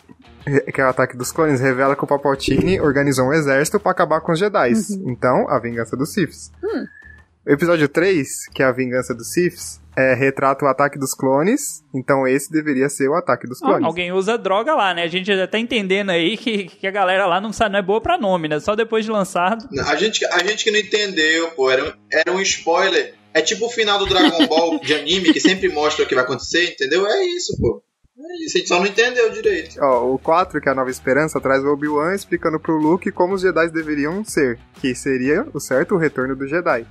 [0.72, 4.20] que é o Ataque dos Clones, revela que o Palpatine organizou um exército pra acabar
[4.20, 4.72] com os Jedi.
[5.04, 6.52] Então, a vingança dos Siths.
[7.44, 11.82] O episódio 3, que é a vingança dos Siths, é, retrata o ataque dos clones.
[11.94, 13.84] Então esse deveria ser o ataque dos clones.
[13.84, 15.02] Alguém usa droga lá, né?
[15.02, 17.82] A gente já tá entendendo aí que, que a galera lá não, sabe, não é
[17.82, 18.60] boa pra nome, né?
[18.60, 19.68] Só depois de lançado.
[19.86, 23.14] A gente, a gente que não entendeu, pô, era um, era um spoiler.
[23.34, 26.24] É tipo o final do Dragon Ball de anime, que sempre mostra o que vai
[26.24, 27.06] acontecer, entendeu?
[27.06, 27.82] É isso, pô.
[28.14, 29.76] É isso, a gente só não entendeu direito.
[29.80, 33.34] Ó, o 4, que é a Nova Esperança, traz o Obi-Wan explicando pro Luke como
[33.34, 36.86] os Jedi deveriam ser, que seria o certo o retorno do Jedi.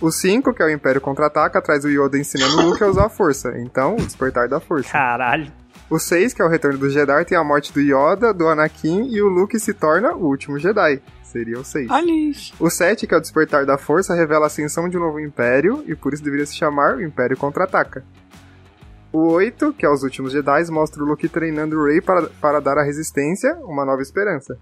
[0.00, 3.04] O 5, que é o Império Contra-Ataca, traz o Yoda ensinando o Luke a usar
[3.04, 3.52] a força.
[3.58, 4.90] Então, o despertar da força.
[4.90, 5.52] Caralho.
[5.90, 9.08] O 6, que é o Retorno do Jedi, tem a morte do Yoda, do Anakin
[9.10, 11.02] e o Luke se torna o último Jedi.
[11.22, 11.90] Seria o 6.
[11.90, 12.54] Olha isso.
[12.58, 15.84] O 7, que é o Despertar da Força, revela a ascensão de um novo império
[15.86, 18.02] e por isso deveria se chamar o Império Contra-Ataca.
[19.12, 22.60] O 8, que é os últimos Jedi, mostra o Luke treinando o Rey para, para
[22.60, 24.56] dar à resistência uma nova esperança.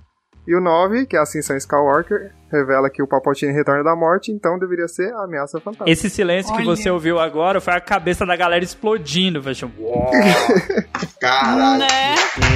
[0.48, 4.32] E o 9, que é a Ascensão Skywalker, revela que o Palpatine retorna da morte,
[4.32, 5.84] então deveria ser a ameaça fantasma.
[5.86, 6.74] Esse silêncio que Olha.
[6.74, 9.42] você ouviu agora foi a cabeça da galera explodindo.
[9.54, 9.74] Chamar.
[9.78, 10.10] Uau!
[11.20, 11.80] Caralho.
[11.80, 12.14] Né?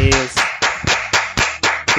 [0.09, 0.42] Isso.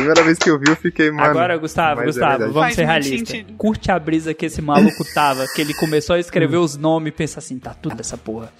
[0.04, 1.24] Primeira vez que eu vi, eu fiquei, mano...
[1.24, 2.54] Agora, Gustavo, mas é Gustavo, verdade.
[2.54, 3.46] vamos Faz ser muito realistas.
[3.58, 7.12] Curte a brisa que esse maluco tava, que ele começou a escrever os nomes e
[7.12, 8.52] pensa assim, tá tudo essa porra.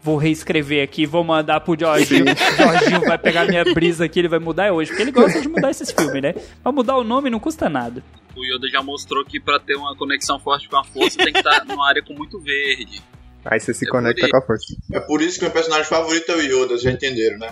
[0.00, 2.24] Vou reescrever aqui, vou mandar pro Jorginho.
[2.56, 5.70] Jorginho vai pegar minha brisa aqui, ele vai mudar hoje, porque ele gosta de mudar
[5.70, 6.34] esses filmes, né?
[6.62, 8.02] Pra mudar o nome não custa nada.
[8.36, 11.38] O Yoda já mostrou que pra ter uma conexão forte com a força tem que
[11.38, 13.02] estar numa área com muito verde.
[13.44, 14.74] Aí você se É conecta com a força.
[14.92, 17.50] É por isso que meu personagem favorito é o Yoda, já entenderam, né?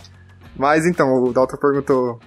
[0.56, 2.20] Mas então, o Dalton perguntou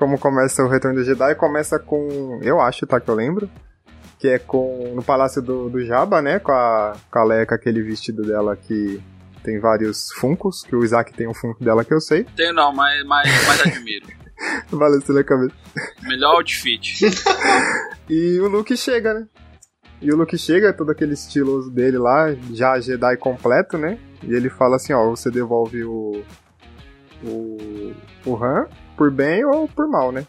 [0.00, 1.34] como começa o Retorno do Jedi.
[1.34, 3.50] Começa com, eu acho, tá, que eu lembro,
[4.18, 7.54] que é com no Palácio do, do Jabba, né, com a, com a Leia com
[7.54, 8.98] aquele vestido dela que
[9.44, 12.24] tem vários funcos, que o Isaac tem um funko dela que eu sei.
[12.34, 14.06] Tenho não, mas, mas, mas admiro.
[14.72, 15.54] Balançando a cabeça.
[16.02, 17.04] Melhor outfit.
[18.08, 19.28] E o Luke chega, né?
[20.02, 24.00] E o Luke chega, todo aquele estiloso dele lá, já Jedi completo, né?
[24.24, 26.24] E ele fala assim, ó, você devolve o...
[27.22, 27.94] O...
[28.26, 28.66] O Han
[29.00, 30.26] por bem ou por mal, né?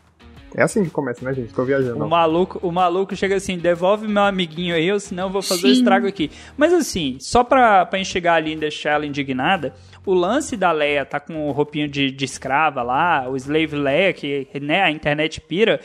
[0.55, 1.53] É assim que começa, né, gente?
[1.53, 2.05] Tô viajando.
[2.05, 5.67] O maluco, o maluco chega assim, devolve meu amiguinho aí, ou senão eu vou fazer
[5.67, 5.79] o Sim.
[5.79, 6.31] estrago aqui.
[6.55, 9.73] Mas assim, só pra, pra enxergar ali e deixar ela indignada,
[10.05, 14.13] o lance da Leia tá com o roupinho de, de escrava lá, o Slave Leia,
[14.13, 15.81] que né, a internet pira,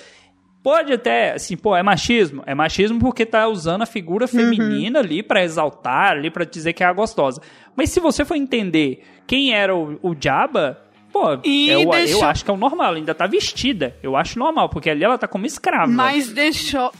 [0.62, 2.44] pode até, assim, pô, é machismo.
[2.46, 6.84] É machismo porque tá usando a figura feminina ali pra exaltar, ali pra dizer que
[6.84, 7.42] é a gostosa.
[7.74, 10.85] Mas se você for entender quem era o, o Jabba,
[11.18, 13.96] pô, E eu, eu deixou- acho que é o normal, ela ainda tá vestida.
[14.02, 15.90] Eu acho normal, porque ali ela tá como escrava.
[15.90, 16.92] Mas deixou.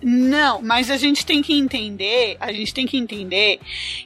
[0.00, 3.58] Não, mas a gente tem que entender, a gente tem que entender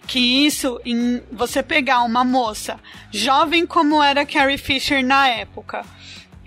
[0.07, 2.81] que isso, em você pegar uma moça
[3.11, 5.85] jovem como era Carrie Fisher na época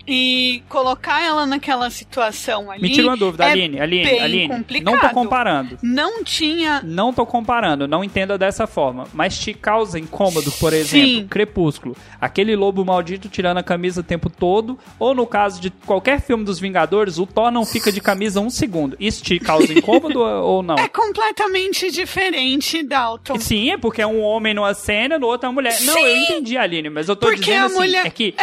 [0.06, 2.82] e colocar ela naquela situação ali.
[2.82, 4.48] Me tira uma dúvida, é Aline, Aline, bem Aline.
[4.48, 4.92] complicado.
[4.94, 5.78] Não tô comparando.
[5.82, 6.80] Não tinha.
[6.84, 9.06] Não tô comparando, não entenda dessa forma.
[9.12, 11.26] Mas te causa incômodo, por exemplo, Sim.
[11.28, 11.96] Crepúsculo.
[12.20, 14.78] Aquele lobo maldito tirando a camisa o tempo todo.
[14.98, 18.50] Ou no caso de qualquer filme dos Vingadores, o Thor não fica de camisa um
[18.50, 18.96] segundo.
[19.00, 20.76] Isso te causa incômodo ou não?
[20.76, 23.38] É completamente diferente, Dalton.
[23.40, 25.80] Sim, é porque é um homem numa cena, no outro é uma mulher.
[25.82, 26.00] Não, Sim.
[26.00, 28.34] eu entendi, Aline, mas eu tô Porque dizendo a assim, mulher- é que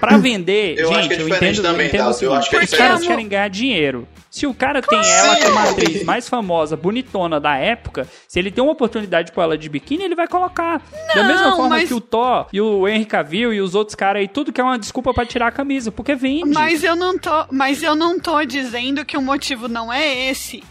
[0.00, 2.34] pra vender, Eu gente, acho que é eu diferente entendo, também, eu entendo Dalton, eu
[2.34, 4.08] acho que é os caras querem ganhar dinheiro.
[4.30, 8.50] Se o cara tem ela como a atriz mais famosa, bonitona da época, se ele
[8.50, 10.82] tem uma oportunidade com ela de biquíni, ele vai colocar.
[11.14, 13.94] da Não, mesma forma mas- que o Thor e o Henry Cavill e os outros
[13.94, 16.50] caras aí, tudo que é uma desculpa pra tirar a camisa, porque vende.
[16.52, 20.62] Mas eu não tô, mas eu não tô dizendo que o motivo não é esse.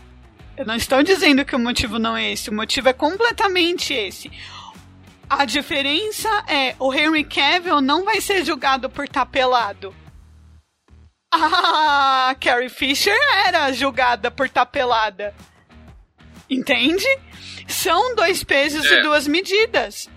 [0.56, 2.50] Eu não estou dizendo que o motivo não é esse.
[2.50, 4.32] O motivo é completamente esse.
[5.30, 9.94] A diferença é o Henry Cavill não vai ser julgado por estar pelado.
[11.38, 15.34] A Carrie Fisher era julgada por estar pelada.
[16.50, 17.06] Entende?
[17.68, 19.00] São dois pesos É.
[19.00, 20.10] e duas medidas.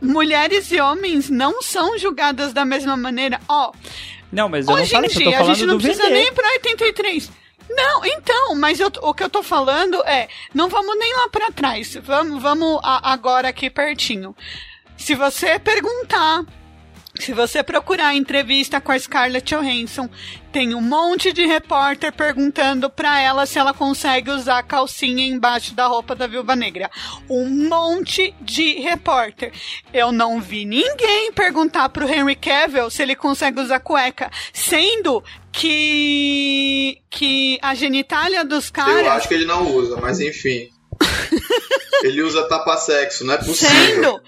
[0.00, 3.40] Mulheres e homens não são julgadas da mesma maneira.
[3.48, 3.72] Ó,
[4.32, 6.14] Não, mas eu Ô, não falei eu tô a gente não do precisa vender.
[6.14, 7.30] nem ir pra 83.
[7.68, 11.50] Não, então, mas eu- o que eu tô falando é, não vamos nem lá pra
[11.50, 14.36] trás, vamos, vamos a- agora aqui pertinho.
[14.96, 16.44] Se você perguntar,
[17.18, 20.08] se você procurar entrevista com a Scarlett Johansson,
[20.52, 25.86] tem um monte de repórter perguntando pra ela se ela consegue usar calcinha embaixo da
[25.86, 26.90] roupa da Viúva Negra.
[27.28, 29.52] Um monte de repórter.
[29.92, 35.22] Eu não vi ninguém perguntar pro Henry Cavill se ele consegue usar cueca, sendo
[35.52, 40.68] que que a genitália dos Eu caras acho que ele não usa, mas enfim.
[42.02, 43.70] ele usa tapa-sexo, não é possível.
[43.70, 44.22] sendo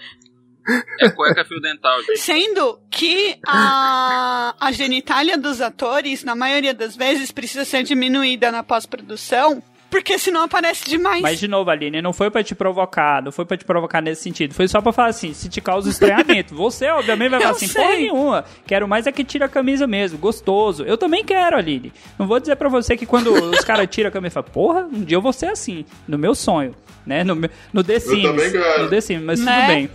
[0.99, 2.19] É cueca fio dental, gente.
[2.19, 8.63] Sendo que a, a genitália dos atores, na maioria das vezes, precisa ser diminuída na
[8.63, 11.21] pós-produção, porque senão aparece demais.
[11.21, 14.21] Mas de novo, Aline, não foi pra te provocar, não foi pra te provocar nesse
[14.21, 14.53] sentido.
[14.53, 16.53] Foi só pra falar assim, se te causa estranhamento.
[16.53, 17.81] Você, obviamente, vai falar Eu assim, sei.
[17.83, 18.45] porra nenhuma.
[18.67, 20.83] Quero mais é que tira a camisa mesmo, gostoso.
[20.83, 21.91] Eu também quero, Aline.
[22.19, 25.03] Não vou dizer pra você que quando os caras tiram a camisa, fala, porra, um
[25.03, 26.75] dia eu vou ser assim, no meu sonho.
[27.05, 27.23] Né?
[27.23, 27.35] No,
[27.73, 28.23] no The Sims.
[28.23, 28.83] também quero.
[28.83, 29.55] No The Sims, mas Né?
[29.55, 29.89] tudo bem.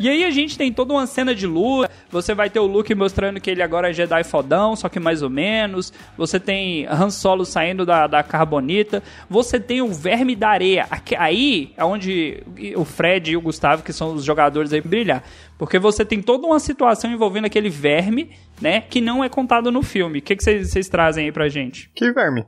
[0.00, 1.90] E aí a gente tem toda uma cena de luta.
[2.10, 5.22] Você vai ter o Luke mostrando que ele agora é Jedi fodão, só que mais
[5.22, 5.92] ou menos.
[6.16, 9.02] Você tem Han Solo saindo da, da carbonita.
[9.30, 10.86] Você tem o verme da areia.
[10.90, 12.42] Aqui- Aí é onde
[12.76, 15.22] o Fred e o Gustavo, que são os jogadores aí, brilhar.
[15.56, 18.80] Porque você tem toda uma situação envolvendo aquele verme, né?
[18.80, 20.18] Que não é contado no filme.
[20.18, 21.88] O que vocês trazem aí pra gente?
[21.94, 22.44] Que verme.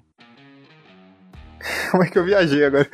[1.91, 2.89] Como é que eu viajei agora?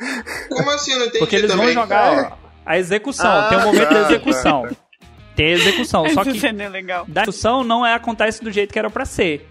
[0.49, 0.91] Como assim?
[0.93, 1.73] Eu não entendi Porque eles também.
[1.73, 3.29] vão jogar a execução.
[3.31, 4.67] Ah, tem um momento tá, da execução.
[5.35, 6.09] Tem a execução.
[6.09, 7.05] Só que é legal.
[7.07, 9.49] da execução não é, acontece do jeito que era pra ser.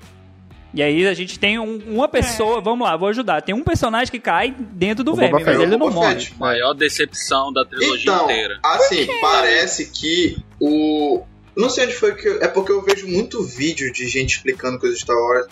[0.73, 3.43] E aí a gente tem um- uma pessoa, vamos lá, vou ajudar.
[3.43, 6.15] Tem um personagem que cai dentro do verme, mas ele não morre.
[6.15, 6.39] Fett.
[6.39, 8.61] Maior decepção da trilogia Então, inteira.
[8.63, 11.25] assim, parece que o.
[11.57, 12.29] Não sei onde foi que.
[12.29, 15.47] eu- É porque eu vejo muito vídeo de gente explicando coisas de Star Wars.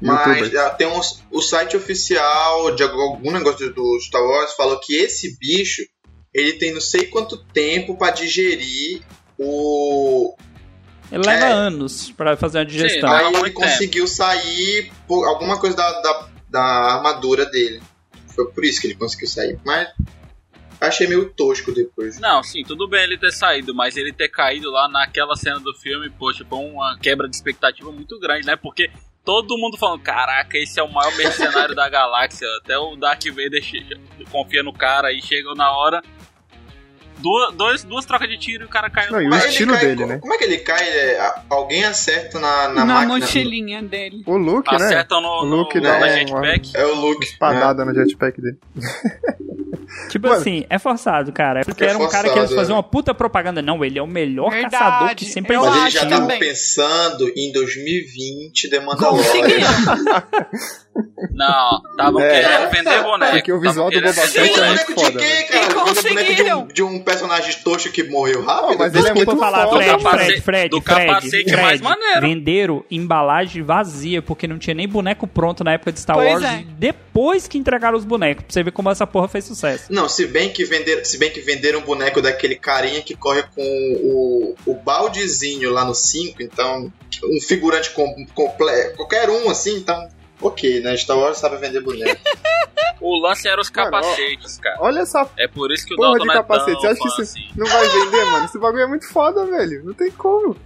[0.00, 0.60] Mas Youtuber.
[0.66, 5.36] ah, tem uns, o site oficial de algum negócio do Star Wars falou que esse
[5.38, 5.82] bicho
[6.32, 9.02] ele tem não sei quanto tempo pra digerir
[9.38, 10.34] o.
[11.10, 11.52] Ele leva É.
[11.52, 13.08] anos pra fazer uma digestão.
[13.10, 16.62] Sim, Aí ele conseguiu sair por alguma coisa da, da, da
[16.94, 17.82] armadura dele.
[18.28, 19.58] Foi por isso que ele conseguiu sair.
[19.62, 19.88] Mas
[20.80, 22.18] achei meio tosco depois.
[22.18, 25.74] Não, sim, tudo bem ele ter saído, mas ele ter caído lá naquela cena do
[25.74, 28.56] filme, poxa, foi uma quebra de expectativa muito grande, né?
[28.56, 28.90] Porque
[29.24, 32.46] todo mundo falando, caraca, esse é o maior mercenário da galáxia.
[32.62, 33.62] Até o Darth Vader
[34.30, 36.02] confia no cara e chega na hora.
[37.18, 39.74] Duas, dois, duas trocas de tiro e o cara caiu Não, no e o estilo
[39.74, 40.18] cai- dele, né?
[40.18, 40.82] Como é que ele cai?
[40.88, 43.18] É, alguém acerta na, na, Na, máquina.
[43.18, 44.24] mochilinha dele.
[44.26, 44.86] O Luke, né?
[44.86, 46.70] Acertam no, O no, Luke no, dá na uma- jetpack.
[46.76, 47.24] É o Luke.
[47.24, 48.58] Espadada no jetpack dele.
[50.08, 50.40] Tipo Mano.
[50.40, 51.60] assim, é forçado, cara.
[51.60, 52.76] É porque É era um cara que forçado, eles faziam é.
[52.76, 53.62] uma puta propaganda.
[53.62, 54.72] Não, ele é o melhor Verdade.
[54.76, 56.08] caçador que sempre Eu Mas ele acho já existiu.
[56.10, 56.38] tava também.
[56.38, 59.22] pensando em 2020 The Mandalorian.
[61.32, 62.40] Não, estavam É.
[62.42, 63.32] querendo vender boneco.
[63.32, 64.66] Porque o visual do Boba Fett é boneco.
[64.66, 65.48] muito de foda, quê, velho.
[65.48, 65.64] cara?
[65.64, 68.78] E boneco de um, de um personagem toxo que morreu rápido?
[68.78, 69.82] mas ele é muito falar, foda.
[69.82, 72.20] Fred, Fred, Fred, do Fred, capacete Fred, mais maneiro.
[72.20, 76.44] Venderam embalagem vazia, porque não tinha nem boneco pronto na época de Star Pois Wars.
[76.44, 76.64] é.
[76.78, 79.91] Depois que entregaram os bonecos, pra você ver como essa porra fez sucesso.
[79.92, 83.42] Não, se bem que venderam, se bem que venderam um boneco daquele carinha que corre
[83.42, 86.90] com o, o baldezinho lá no 5, então
[87.22, 90.08] um figurante com, completo, qualquer um assim, então
[90.42, 90.96] ok, né?
[90.96, 92.20] Star Wars sabe vender boneco.
[93.04, 94.76] O lance era os capacetes, cara.
[94.78, 96.72] Olha essa É por isso que o porra Dalton de não é capacete.
[96.72, 97.50] tão Você acha que isso assim.
[97.56, 98.44] não vai vender, mano?
[98.44, 99.84] Esse bagulho é muito foda, velho.
[99.84, 100.56] Não tem como.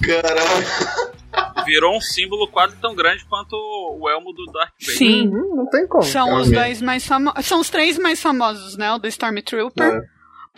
[0.00, 1.64] Caralho.
[1.66, 4.96] Virou um símbolo quase tão grande quanto o elmo do Darth Vader.
[4.96, 5.28] Sim.
[5.28, 6.04] Uhum, não tem como.
[6.04, 7.44] São os dois mais famosos.
[7.46, 8.92] São os três mais famosos, né?
[8.92, 9.84] O do Stormtrooper.
[9.86, 10.00] É,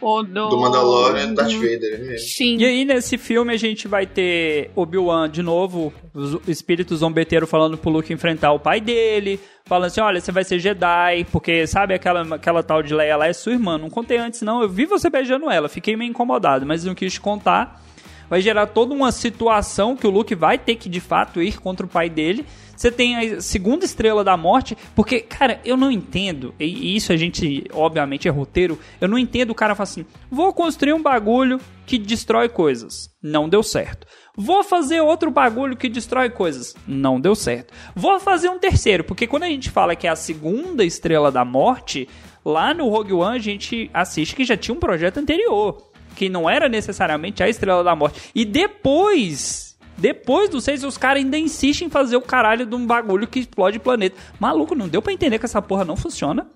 [0.00, 0.48] O do.
[0.48, 2.28] do Mandalorian e Darth Vader é mesmo.
[2.28, 2.56] Sim.
[2.58, 7.76] E aí, nesse filme, a gente vai ter Obi-Wan de novo, o espírito zombeteiro falando
[7.76, 11.94] pro Luke enfrentar o pai dele, falando assim, olha, você vai ser Jedi, porque, sabe,
[11.94, 13.76] aquela, aquela tal de Leia lá é sua irmã.
[13.76, 14.62] Não contei antes, não.
[14.62, 17.82] Eu vi você beijando ela, fiquei meio incomodado, mas não quis contar.
[18.30, 21.86] Vai gerar toda uma situação que o Luke vai ter que, de fato, ir contra
[21.86, 22.44] o pai dele.
[22.78, 27.16] Você tem a segunda estrela da morte, porque, cara, eu não entendo, e isso a
[27.16, 31.60] gente, obviamente, é roteiro, eu não entendo o cara falar assim, vou construir um bagulho
[31.84, 33.10] que destrói coisas.
[33.20, 34.06] Não deu certo.
[34.36, 36.76] Vou fazer outro bagulho que destrói coisas.
[36.86, 37.74] Não deu certo.
[37.96, 41.44] Vou fazer um terceiro, porque quando a gente fala que é a segunda estrela da
[41.44, 42.08] morte,
[42.44, 45.82] lá no Rogue One a gente assiste que já tinha um projeto anterior,
[46.14, 48.30] que não era necessariamente a estrela da morte.
[48.36, 49.67] E depois
[49.98, 53.40] depois do 6, os caras ainda insistem em fazer o caralho de um bagulho que
[53.40, 54.16] explode planeta.
[54.40, 56.46] Maluco, não deu pra entender que essa porra não funciona?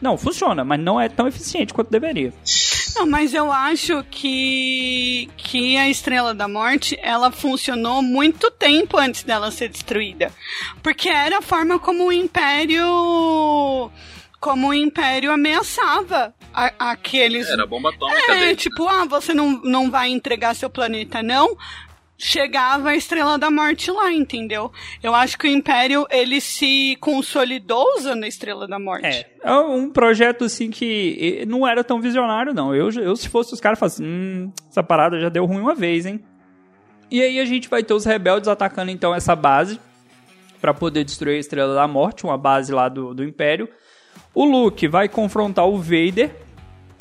[0.00, 2.32] Não, funciona, mas não é tão eficiente quanto deveria.
[2.94, 9.22] Não, mas eu acho que, que a Estrela da Morte, ela funcionou muito tempo antes
[9.22, 10.30] dela ser destruída.
[10.82, 13.90] Porque era a forma como o Império...
[14.38, 17.48] Como o Império ameaçava a- aqueles...
[17.48, 18.56] Era bomba atômica É, dele.
[18.56, 21.56] tipo, ah, você não, não vai entregar seu planeta, não?
[22.18, 24.72] Chegava a Estrela da Morte lá, entendeu?
[25.02, 29.06] Eu acho que o Império, ele se consolidou usando a Estrela da Morte.
[29.06, 32.74] É, é um projeto assim que não era tão visionário, não.
[32.74, 36.06] Eu, eu se fosse os caras, falasse, hum, essa parada já deu ruim uma vez,
[36.06, 36.24] hein?
[37.10, 39.78] E aí a gente vai ter os rebeldes atacando então essa base
[40.60, 43.68] pra poder destruir a Estrela da Morte, uma base lá do, do Império.
[44.34, 46.34] O Luke vai confrontar o Vader,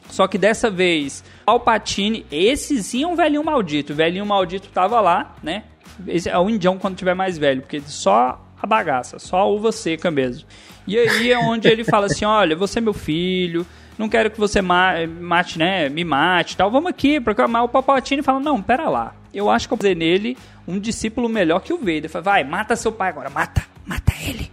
[0.10, 3.94] só que dessa vez, Palpatine, esse sim é um velhinho maldito.
[3.94, 5.64] O velhinho maldito tava lá, né?
[6.08, 9.72] Esse é o indião quando tiver mais velho, porque só a bagaça, só a uva
[9.72, 10.48] seca mesmo.
[10.88, 13.66] E aí é onde ele fala assim: olha, você é meu filho,
[13.98, 15.90] não quero que você ma- mate, né?
[15.90, 16.70] Me mate e tal.
[16.70, 17.20] Vamos aqui,
[17.50, 19.16] mas o Palpatine fala: não, pera lá.
[19.34, 20.38] Eu acho que eu vou fazer nele
[20.68, 22.10] um discípulo melhor que o Vader.
[22.10, 24.50] Fala, vai, mata seu pai agora, mata, mata ele,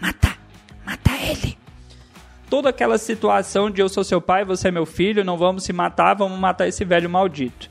[0.00, 0.36] mata,
[0.84, 1.56] mata ele
[2.48, 5.72] toda aquela situação de eu sou seu pai, você é meu filho, não vamos se
[5.72, 7.68] matar, vamos matar esse velho maldito.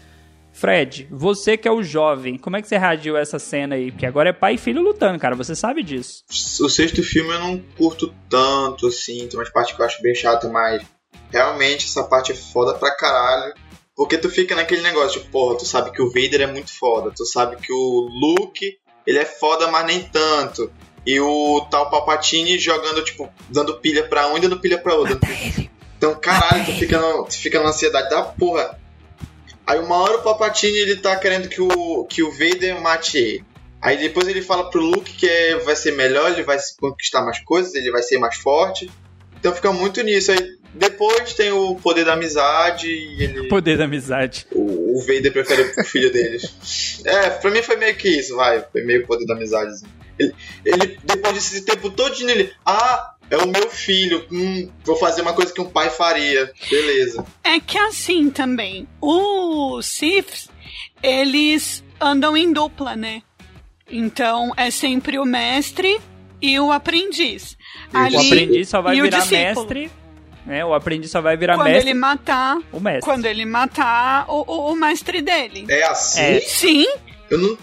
[0.52, 3.92] Fred, você que é o jovem, como é que você reagiu a essa cena aí?
[3.92, 6.24] Porque agora é pai e filho lutando, cara, você sabe disso.
[6.62, 10.16] O sexto filme eu não curto tanto, assim, tem umas partes que eu acho bem
[10.16, 10.82] chato, mas
[11.30, 13.54] realmente essa parte é foda pra caralho.
[13.96, 17.12] Porque tu fica naquele negócio, tipo, porra, tu sabe que o Vader é muito foda,
[17.16, 20.72] tu sabe que o Luke, ele é foda, mas nem tanto.
[21.06, 25.20] E o tal Palpatine jogando, tipo, dando pilha pra um e dando pilha pra outro.
[25.98, 28.80] Então, caralho, tu fica, no, tu fica na ansiedade da porra.
[29.68, 33.46] Aí uma hora o Palpatine ele tá querendo que o, que o Vader mate ele.
[33.82, 37.40] Aí depois ele fala pro Luke que é, vai ser melhor, ele vai conquistar mais
[37.40, 38.90] coisas, ele vai ser mais forte.
[39.40, 40.32] Então fica muito nisso.
[40.32, 43.48] Aí depois tem o poder da amizade e ele.
[43.48, 44.46] Poder da amizade.
[44.52, 47.02] O, o Vader prefere o filho deles.
[47.06, 48.64] É, pra mim foi meio que isso, vai.
[48.72, 49.70] Foi meio o poder da amizade.
[49.70, 49.86] Assim.
[50.18, 50.34] Ele,
[50.66, 52.52] ele, depois desse tempo todo ele.
[52.66, 54.26] Ah, é o meu filho.
[54.32, 56.52] Hum, vou fazer uma coisa que um pai faria.
[56.70, 57.26] Beleza.
[57.44, 58.88] É que assim também.
[59.02, 60.50] Os Siths,
[61.02, 63.22] eles andam em dupla, né?
[63.90, 66.00] Então é sempre o mestre
[66.42, 67.58] e o aprendiz.
[67.94, 69.92] Ali, o aprendiz só vai virar mestre.
[70.48, 71.90] É, o aprendiz só vai virar quando mestre.
[71.90, 73.02] ele matar o mestre.
[73.04, 75.66] Quando ele matar o, o, o mestre dele.
[75.68, 76.22] É assim?
[76.22, 76.40] É.
[76.42, 76.86] Sim.
[77.32, 77.58] Eu não.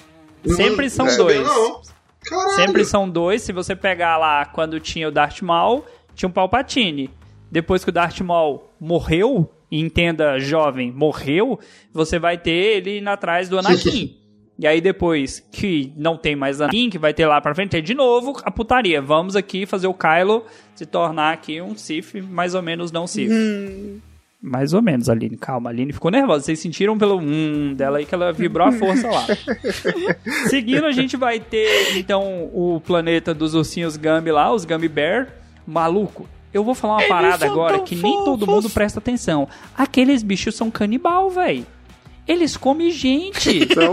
[0.45, 1.47] não Sempre são não, dois.
[1.47, 1.83] Não.
[2.25, 2.51] Caralho.
[2.57, 3.43] Sempre são dois.
[3.43, 5.85] Se você pegar lá quando tinha o Darth Maul,
[6.15, 7.11] tinha um Palpatine.
[7.51, 11.59] Depois que o Darth Maul morreu, e entenda jovem, morreu,
[11.95, 14.15] você vai ter ele indo atrás do Anakin.
[14.59, 17.83] e aí depois que não tem mais Anakin, que vai ter lá pra frente, tem
[17.83, 19.01] de novo a putaria.
[19.01, 20.45] Vamos aqui fazer o Kylo
[20.75, 23.33] se tornar aqui um Sith, mais ou menos não Sith.
[23.33, 23.99] Hum.
[24.43, 25.37] Mais ou menos, Aline.
[25.37, 26.45] Calma, Aline ficou nervosa.
[26.45, 29.25] Vocês sentiram pelo hum dela aí que ela vibrou a força lá.
[30.51, 35.29] Seguindo, a gente vai ter, então, o planeta dos ursinhos Gumby lá, os Gummy Bear.
[35.65, 38.65] Maluco, eu vou falar uma Eles parada agora que nem todo fofos.
[38.65, 39.49] mundo presta atenção.
[39.79, 41.65] Aqueles bichos são canibal, velho.
[42.27, 43.61] Eles comem gente.
[43.73, 43.93] Então,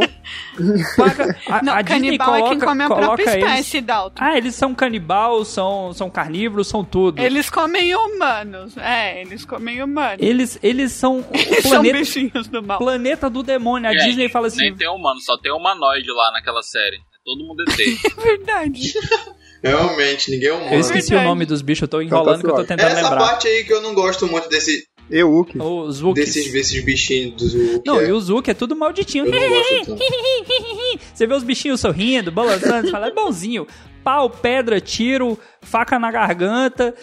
[0.96, 3.82] Paga- a, Não, a Disney canibal é quem coloca- come a coloca própria eles- espécie,
[3.82, 4.24] Dalton.
[4.24, 7.20] Ah, eles são canibal, são, são carnívoros, são tudo.
[7.20, 8.78] Eles comem humanos.
[8.78, 10.18] É, eles comem humanos.
[10.20, 12.78] Eles, eles são Eles são planeta, bichinhos do mal.
[12.78, 13.90] planeta do demônio.
[13.90, 16.98] A Disney fala assim: Nem tem humano, só tem humanoide lá naquela série.
[16.98, 17.80] É Todo mundo ET.
[17.80, 18.94] É verdade.
[19.64, 20.74] Realmente, ninguém é humano.
[20.74, 21.26] Eu esqueci Verdade.
[21.28, 23.18] o nome dos bichos, eu tô enrolando que eu tô tentando Essa lembrar.
[23.20, 25.58] parte aí que eu não gosto muito desse, Euk.
[25.60, 26.34] Os Wookiees.
[26.34, 27.82] desses, desses bichinhos do Zuki.
[27.86, 28.08] Não, é.
[28.10, 29.26] e o Zuki é tudo malditinho.
[29.26, 29.98] Eu não gosto.
[31.14, 33.68] Você vê os bichinhos sorrindo, balançando, você fala, é bonzinho.
[34.04, 36.96] Pau, pedra, tiro, faca na garganta.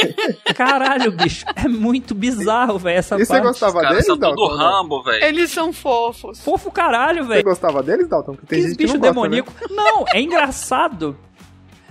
[0.54, 3.42] Caralho, bicho, é muito bizarro, velho, essa E você parte.
[3.48, 4.56] gostava Os caras deles, são tudo Dalton?
[4.56, 5.24] Rambo, velho.
[5.24, 6.40] Eles são fofos.
[6.40, 7.44] Fofo caralho, Você velho.
[7.44, 8.32] gostava deles, Dalton?
[8.34, 9.42] Porque tem Aqueles gente que bichos não gosta, né?
[9.70, 11.16] Não, é engraçado.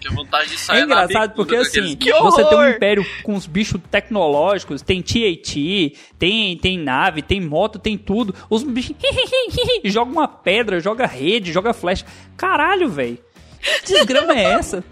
[0.04, 3.06] Que vontade de É sair na engraçado bicuda porque assim, Que você tem um império
[3.24, 5.56] com os bichos tecnológicos, tem TAT,
[6.20, 8.36] tem, tem nave, tem moto, tem tudo.
[8.50, 8.98] Os bichos
[9.86, 12.06] joga uma pedra, joga rede, joga flecha.
[12.36, 13.18] Caralho, velho.
[13.86, 14.84] Que desgrama é essa?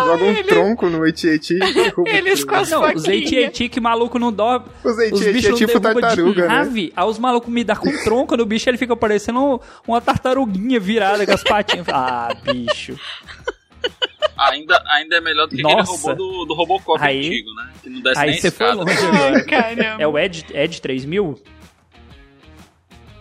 [0.00, 3.04] Joga um tronco no AT-AT e derruba Eles com as Não, os.
[3.04, 4.66] AT-AT que maluco não dorme.
[4.82, 6.46] Os bichos é não tipo tartaruga, de né?
[6.48, 6.92] nave.
[6.96, 11.24] Aí os malucos me dão com tronco no bicho, ele fica parecendo uma tartaruguinha virada
[11.24, 11.86] com as patinhas.
[11.88, 12.98] Ah, bicho.
[14.36, 15.92] Ainda, ainda é melhor do que Nossa.
[15.92, 17.70] aquele robô do, do Robocop Aí- antigo, né?
[17.82, 19.96] Que não desce Aí nem você foi longe agora.
[19.98, 21.38] É o Ed, Ed 3000?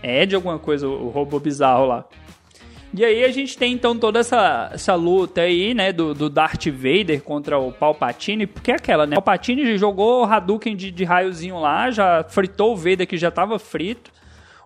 [0.02, 2.06] É Ed alguma coisa, o o robô bizarro lá.
[2.94, 6.66] E aí a gente tem então toda essa, essa luta aí, né, do, do Darth
[6.68, 9.14] Vader contra o Palpatine, porque é aquela, né?
[9.14, 13.32] O Palpatine jogou o Hadouken de, de raiozinho lá, já fritou o Vader que já
[13.32, 14.12] tava frito.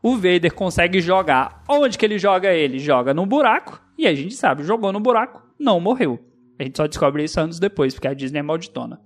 [0.01, 1.63] O Vader consegue jogar.
[1.67, 2.79] Onde que ele joga ele?
[2.79, 3.79] Joga no buraco.
[3.97, 6.19] E a gente sabe, jogou no buraco, não morreu.
[6.57, 8.99] A gente só descobre isso anos depois, porque a Disney é malditona.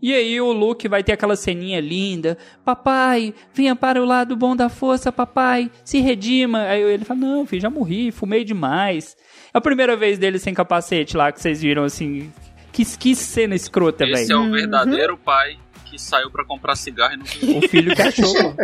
[0.00, 2.36] E aí o Luke vai ter aquela ceninha linda.
[2.64, 5.70] Papai, venha para o lado bom da força, papai.
[5.84, 6.60] Se redima.
[6.62, 9.16] Aí ele fala, não, filho, já morri, fumei demais.
[9.52, 12.30] É a primeira vez dele sem capacete lá, que vocês viram, assim...
[12.70, 14.32] Que, que cena escrota, Esse velho.
[14.32, 15.56] é o verdadeiro pai
[15.86, 17.58] que saiu pra comprar cigarro e não.
[17.58, 18.54] O filho que achou.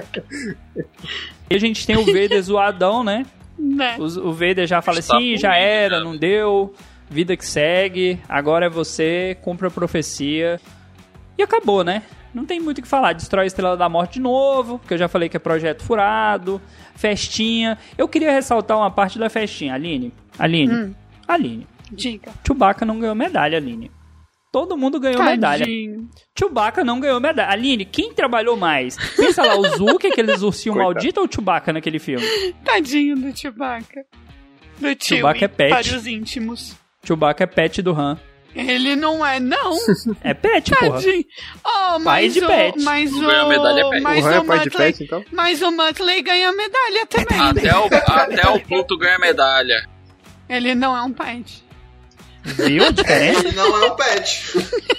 [1.48, 3.24] e a gente tem o Vader zoadão, né?
[3.58, 3.96] Né?
[3.98, 6.04] Os- O Vader já fala Está assim, já era, né?
[6.04, 6.74] não deu,
[7.10, 10.60] vida que segue, agora é você, cumpre a profecia.
[11.36, 12.02] E acabou, né?
[12.32, 13.12] Não tem muito o que falar.
[13.12, 16.62] Destrói a Estrela da Morte de novo, porque eu já falei que é projeto furado,
[16.94, 17.76] festinha.
[17.98, 20.12] Eu queria ressaltar uma parte da festinha, Aline.
[20.38, 20.72] Aline.
[20.72, 20.94] Hum.
[21.26, 21.66] Aline.
[21.90, 22.30] Diga.
[22.46, 23.90] Chewbacca não ganhou medalha, Aline.
[24.52, 25.64] Todo mundo ganhou medalha.
[25.64, 26.08] Tadinho.
[26.36, 27.50] Chewbacca não ganhou medalha.
[27.50, 28.96] Aline, quem trabalhou mais?
[29.16, 32.24] Pensa lá, o Zuki, aqueles ursinhos malditos, ou o Chewbacca naquele filme?
[32.64, 34.04] Tadinho do Chewbacca.
[34.78, 35.70] Do Chewbacca Chewie, é pet.
[35.70, 36.76] Para os íntimos.
[37.04, 38.18] Chewbacca é pet do Han.
[38.54, 39.76] Ele não é, não.
[40.22, 40.90] É pet, porra.
[40.92, 41.24] Tadinho.
[41.64, 42.78] Oh, Pai de o, pet.
[42.82, 44.02] Mas Não ganhou medalha, é o, pet.
[44.02, 45.24] mas o Han é o pai de pet, então?
[45.30, 47.40] mas o Muttley ganha medalha também.
[47.40, 49.88] Até o, até o Pluto ganha medalha.
[50.48, 51.64] Ele não é um pet.
[52.42, 52.84] Viu?
[52.84, 54.42] Ele não é um pet.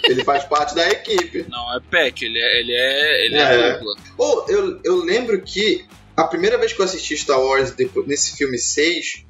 [0.06, 1.46] ele faz parte da equipe.
[1.50, 3.74] Não, é pet, ele é, ele é, ele é, É.
[3.74, 3.96] dupla.
[4.18, 5.84] Ou eu, eu lembro que
[6.16, 9.26] a primeira vez que eu assisti Star Wars depois, nesse filme 6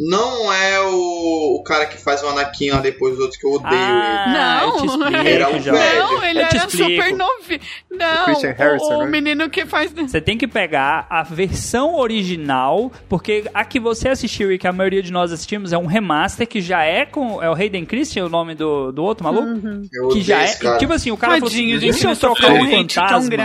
[0.00, 3.52] não é o, o cara que faz o Anakin lá depois dos outros que eu
[3.52, 4.32] odeio ele.
[4.32, 5.98] Não, eu te explico, era um velho.
[5.98, 6.90] Não, ele Eu era explico.
[6.90, 7.60] super novinho.
[7.90, 9.10] Não, Christian Harrison, o, o né?
[9.10, 9.92] menino que faz.
[9.92, 14.72] Você tem que pegar a versão original, porque a que você assistiu e que a
[14.72, 17.42] maioria de nós assistimos é um remaster que já é com.
[17.42, 19.60] É o Hayden Christian, o nome do, do outro maluco?
[19.92, 20.54] Eu Que já é.
[20.54, 20.78] cara.
[20.78, 23.36] Tipo assim, o cara falou Tadinho, assim: gente, se eu trocar o um fantasma.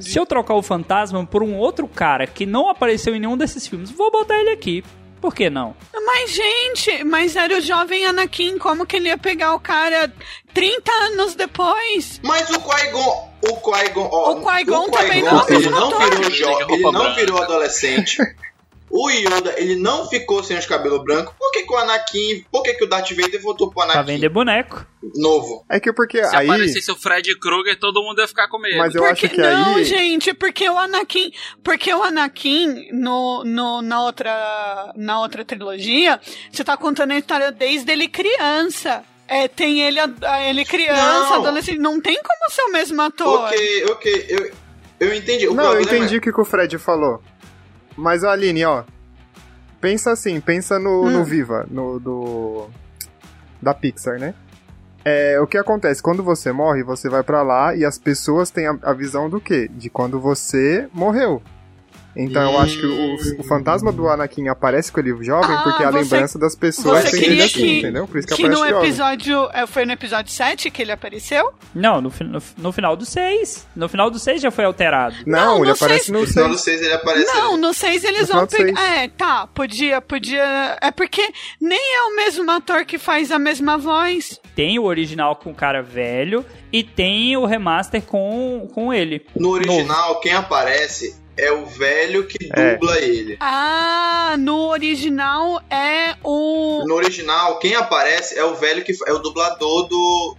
[0.00, 3.64] Se eu trocar o fantasma por um outro cara que não apareceu em nenhum desses
[3.64, 4.82] filmes, vou botar ele aqui.
[5.24, 5.74] Por que não?
[6.04, 10.12] Mas, gente, mas era o jovem Anakin, como que ele ia pegar o cara
[10.52, 12.20] 30 anos depois?
[12.22, 15.98] Mas o Qui-Gon, o Qui-Gon, ó, O Qui-Gon também Qui-Gon, não é o ele não
[15.98, 17.14] virou jovem, ele não branca.
[17.14, 18.18] virou adolescente.
[18.96, 21.34] O Yoda, ele não ficou sem os cabelos brancos.
[21.36, 24.12] Por que, que o Anakin, por que, que o Darth Vader voltou pro Pra Anakin
[24.12, 24.86] vender boneco.
[25.16, 25.64] novo?
[25.68, 26.46] É que porque Se aí.
[26.48, 28.78] aparecesse o Fred Krueger, todo mundo ia ficar com medo.
[28.78, 29.84] Mas eu porque, acho que não, aí.
[29.84, 31.32] gente, porque o Anakin,
[31.64, 36.20] porque o Anakin no, no, na outra na outra trilogia,
[36.52, 39.02] você tá contando a história desde ele criança.
[39.26, 41.34] É, tem ele, a- ele criança, Não.
[41.40, 43.46] adolescente, não tem como ser o mesmo ator.
[43.46, 44.52] Ok, ok, eu,
[45.00, 45.48] eu entendi.
[45.48, 47.20] O Não, eu problema entendi o que que o Fred falou.
[47.96, 48.84] Mas, Aline, ó.
[49.80, 51.10] Pensa assim, pensa no, Hum.
[51.10, 52.66] no Viva, no do.
[53.60, 54.34] Da Pixar, né?
[55.04, 56.02] É, o que acontece?
[56.02, 59.38] Quando você morre, você vai pra lá e as pessoas têm a, a visão do
[59.40, 59.68] quê?
[59.70, 61.42] De quando você morreu.
[62.16, 65.82] Então eu acho que o, o fantasma do Anakin aparece com ele jovem Ah, porque
[65.82, 68.06] é a você- lembrança das pessoas tem ele assim, que, entendeu?
[68.06, 68.88] Por isso que, que aparece no jovem.
[68.88, 69.50] episódio.
[69.52, 71.52] é, Foi no episódio 7 que ele apareceu?
[71.74, 73.66] Não, no, no, no final do 6.
[73.74, 75.16] No final do 6 já foi alterado.
[75.26, 76.56] Não, Não, ele no aparece seis- no No final 6.
[76.56, 77.34] do 6 ele aparece.
[77.34, 78.80] Não, no 6 eles No vão pegar.
[78.82, 80.78] É, tá, podia, podia.
[80.80, 81.26] É porque
[81.60, 84.40] nem é o mesmo ator que faz a mesma voz.
[84.54, 89.24] Tem o original com o cara velho e tem o remaster com, com ele.
[89.36, 92.74] No original, quem aparece é o velho que É.
[92.76, 93.36] dubla ele.
[93.40, 96.84] Ah, no original é o.
[96.86, 100.36] No original, quem aparece é o velho que é o dublador do.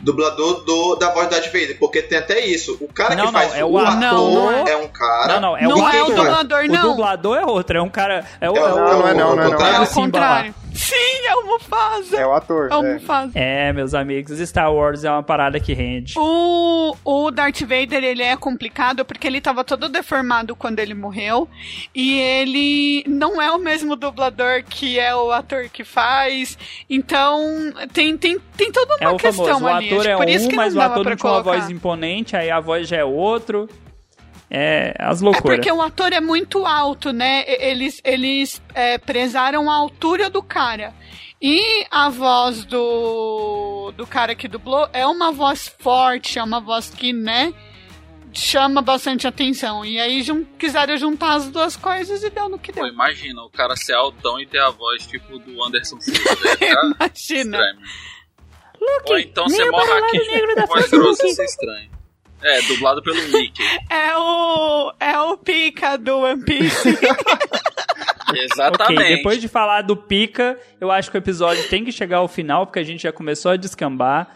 [0.00, 2.78] Dublador do, da voz do Darth Vader, porque tem até isso.
[2.80, 4.68] O cara Não, que não, faz é o, o ator ator.
[4.68, 5.26] é um cara.
[5.34, 6.82] Não, não, é não o é o dublador, O não.
[6.90, 8.24] dublador é outro, é um cara.
[8.40, 8.56] É o.
[8.56, 9.50] É o- é o- Não, é não, não é não.
[9.50, 9.74] contrário.
[9.74, 10.54] É do o Simba contrário.
[10.56, 10.67] lá.
[10.78, 12.16] Sim, é o Mufasa.
[12.16, 12.68] É o ator.
[12.70, 12.94] É o é.
[12.94, 13.32] Mufasa.
[13.34, 16.14] É, meus amigos, Star Wars é uma parada que rende.
[16.16, 21.48] O, o Darth Vader, ele é complicado porque ele tava todo deformado quando ele morreu.
[21.92, 26.56] E ele não é o mesmo dublador que é o ator que faz.
[26.88, 29.88] Então, tem, tem, tem toda uma É o questão famoso, o ali.
[29.92, 32.36] ator é por isso um, que mas o ator pra não tinha uma voz imponente,
[32.36, 33.68] aí a voz já é outro.
[34.50, 35.56] É, as É loucuras.
[35.56, 37.44] porque o ator é muito alto, né?
[37.46, 40.94] Eles, eles é, prezaram a altura do cara.
[41.40, 46.90] E a voz do, do cara que dublou é uma voz forte, é uma voz
[46.90, 47.54] que, né,
[48.32, 49.84] chama bastante atenção.
[49.84, 52.92] E aí jun quiseram juntar as duas coisas e deu no que Pô, deu.
[52.92, 56.20] imagina, o cara ser altão e ter a voz tipo do Anderson Silva.
[56.58, 57.10] Ficar Imagina.
[57.14, 57.78] estranho.
[59.06, 61.26] Ou então você lado aqui negro da com voz grossa Luke.
[61.32, 61.90] isso é estranho.
[62.42, 63.62] É, dublado pelo Mickey.
[63.90, 66.88] É o, é o pica do One Piece.
[68.34, 69.02] Exatamente.
[69.02, 72.28] Ok, depois de falar do Pica, eu acho que o episódio tem que chegar ao
[72.28, 74.28] final, porque a gente já começou a descambar.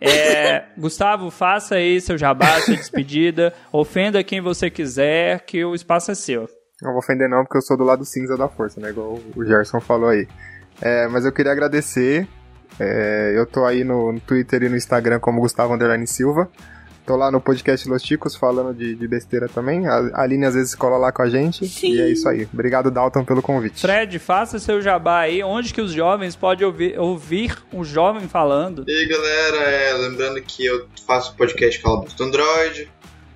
[0.00, 3.52] É, Gustavo, faça aí seu jabá, sua despedida.
[3.72, 6.48] Ofenda quem você quiser, que o espaço é seu.
[6.80, 8.90] Não vou ofender não, porque eu sou do lado cinza da força, né?
[8.90, 10.26] Igual o Gerson falou aí.
[10.80, 12.26] É, mas eu queria agradecer.
[12.80, 16.50] É, eu tô aí no, no Twitter e no Instagram como Gustavo Underline Silva.
[17.04, 19.88] Tô lá no podcast Los Ticos falando de, de besteira também.
[19.88, 21.66] A Aline às vezes cola lá com a gente.
[21.66, 21.94] Sim.
[21.94, 22.48] E é isso aí.
[22.52, 23.80] Obrigado, Dalton, pelo convite.
[23.80, 25.42] Fred, faça seu jabá aí.
[25.42, 28.84] Onde que os jovens podem ouvir, ouvir um jovem falando?
[28.86, 32.88] E aí, galera, é, lembrando que eu faço podcast Calabouço do Android.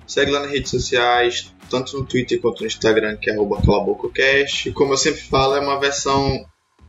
[0.07, 4.69] Segue lá nas redes sociais, tanto no Twitter quanto no Instagram, que é arroba calabococast.
[4.69, 6.45] E como eu sempre falo, é uma versão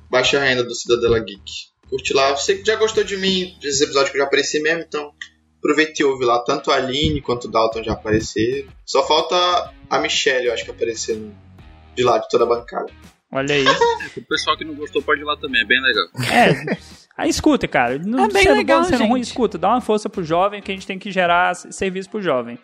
[0.08, 1.42] baixa renda do Cidadela Geek.
[1.90, 2.36] Curte lá.
[2.36, 5.12] Você que já gostou de mim, desses episódios que eu já apareci mesmo, então
[5.58, 6.38] aproveita e ouve lá.
[6.40, 8.68] Tanto a Aline quanto o Dalton já apareceram.
[8.84, 11.34] Só falta a Michelle, eu acho que aparecendo
[11.94, 12.90] de lá, de toda a bancada.
[13.30, 13.64] Olha aí.
[14.16, 16.04] O pessoal que não gostou pode ir lá também, é bem legal.
[16.32, 16.76] É.
[17.16, 17.98] Aí escuta, cara.
[17.98, 19.30] Não É bem sendo legal, bom, sendo ruim, gente.
[19.30, 19.58] escuta.
[19.58, 22.58] Dá uma força pro jovem que a gente tem que gerar serviço pro jovem.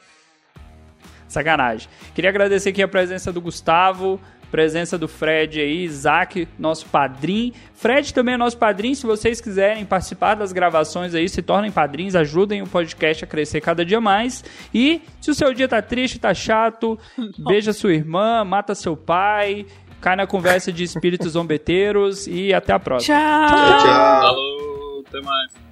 [1.28, 1.88] Sacanagem.
[2.14, 4.20] Queria agradecer aqui a presença do Gustavo,
[4.54, 7.52] Presença do Fred aí, Isaac, nosso padrinho.
[7.74, 8.94] Fred também é nosso padrinho.
[8.94, 13.60] Se vocês quiserem participar das gravações aí, se tornem padrinhos, ajudem o podcast a crescer
[13.60, 14.44] cada dia mais.
[14.72, 16.96] E se o seu dia tá triste, tá chato,
[17.44, 19.66] beija sua irmã, mata seu pai,
[20.00, 23.18] cai na conversa de espíritos zombeteiros e até a próxima.
[23.18, 23.78] Tchau.
[23.80, 24.20] Tchau.
[24.20, 25.63] Falou, até mais.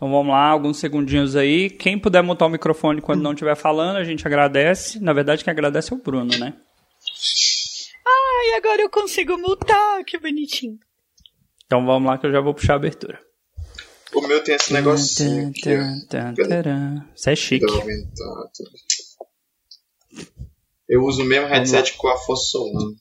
[0.00, 1.68] Então vamos lá, alguns segundinhos aí.
[1.68, 4.98] Quem puder montar o microfone quando não estiver falando, a gente agradece.
[4.98, 6.54] Na verdade, quem agradece é o Bruno, né?
[8.06, 10.78] Ai, agora eu consigo multar, que bonitinho.
[11.66, 13.20] Então vamos lá que eu já vou puxar a abertura.
[14.14, 14.72] O meu tem esse
[16.48, 17.04] taran.
[17.14, 17.70] Isso é chique.
[17.70, 18.70] Aumentar tudo.
[20.88, 22.96] Eu uso o mesmo headset com Solano.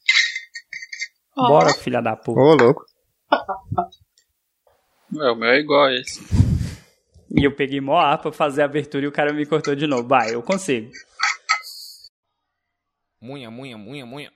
[1.38, 2.42] Ó, Bora, filha da puta.
[2.42, 2.84] Ô, louco.
[5.18, 6.49] É, o meu é igual a esse.
[7.38, 9.86] E eu peguei mó ar pra fazer a abertura e o cara me cortou de
[9.86, 10.08] novo.
[10.08, 10.92] Vai, eu consigo.
[13.22, 14.32] Munha, munha, munha, munha.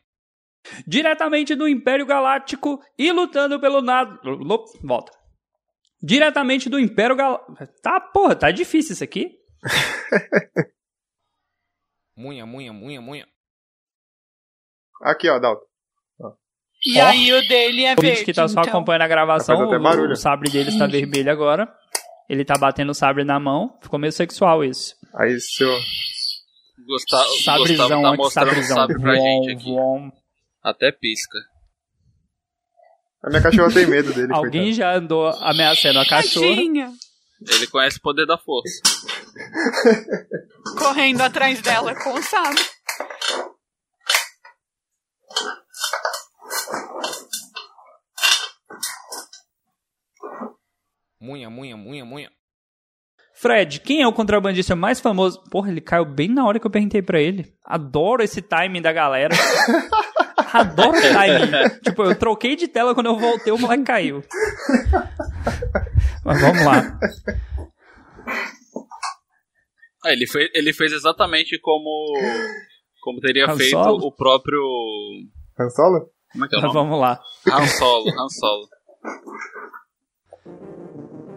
[0.86, 4.20] Diretamente do Império Galáctico e lutando pelo nada.
[4.84, 5.12] Volta.
[6.02, 7.56] Diretamente do Império Galáctico.
[7.82, 9.40] Tá, porra, tá difícil isso aqui.
[12.16, 13.28] Munha, munha, munha, munha.
[15.02, 15.66] Aqui, ó, Dalton.
[16.86, 18.72] E aí o dele é O verde, que tá só então.
[18.72, 21.74] acompanhando a gravação, Tá o, o sabre dele está vermelho agora.
[22.30, 23.78] Ele tá batendo o sabre na mão.
[23.82, 24.96] Ficou meio sexual isso.
[25.16, 25.70] Aí, seu.
[26.88, 28.76] Gustavo, Gustavo Sabrizão tá antes, mostrando o sabrizão.
[28.78, 29.76] sabre pra Vom, gente aqui.
[30.64, 31.38] Até pisca.
[33.24, 34.74] A minha cachorra tem medo dele, Alguém coitado.
[34.76, 36.48] já andou ameaçando a cachorra.
[36.48, 36.92] Tadinha.
[37.48, 38.82] Ele conhece o poder da força.
[40.80, 42.62] Correndo atrás dela com o sabre.
[51.24, 52.30] Munha, munha, munha, munha.
[53.34, 55.42] Fred, quem é o contrabandista mais famoso?
[55.50, 57.56] Porra, ele caiu bem na hora que eu perguntei pra ele.
[57.64, 59.34] Adoro esse timing da galera.
[60.52, 61.80] Adoro o timing.
[61.82, 64.22] tipo, eu troquei de tela quando eu voltei, o moleque caiu.
[66.26, 67.00] Mas vamos lá.
[70.06, 72.14] Ah, ele, fez, ele fez exatamente como
[73.02, 74.06] como teria Han feito Solo?
[74.08, 74.60] o próprio.
[75.58, 76.10] Han Solo?
[76.34, 76.90] Como é que é o Mas nome?
[76.90, 77.18] vamos lá.
[77.48, 78.68] Han Solo, Han Solo.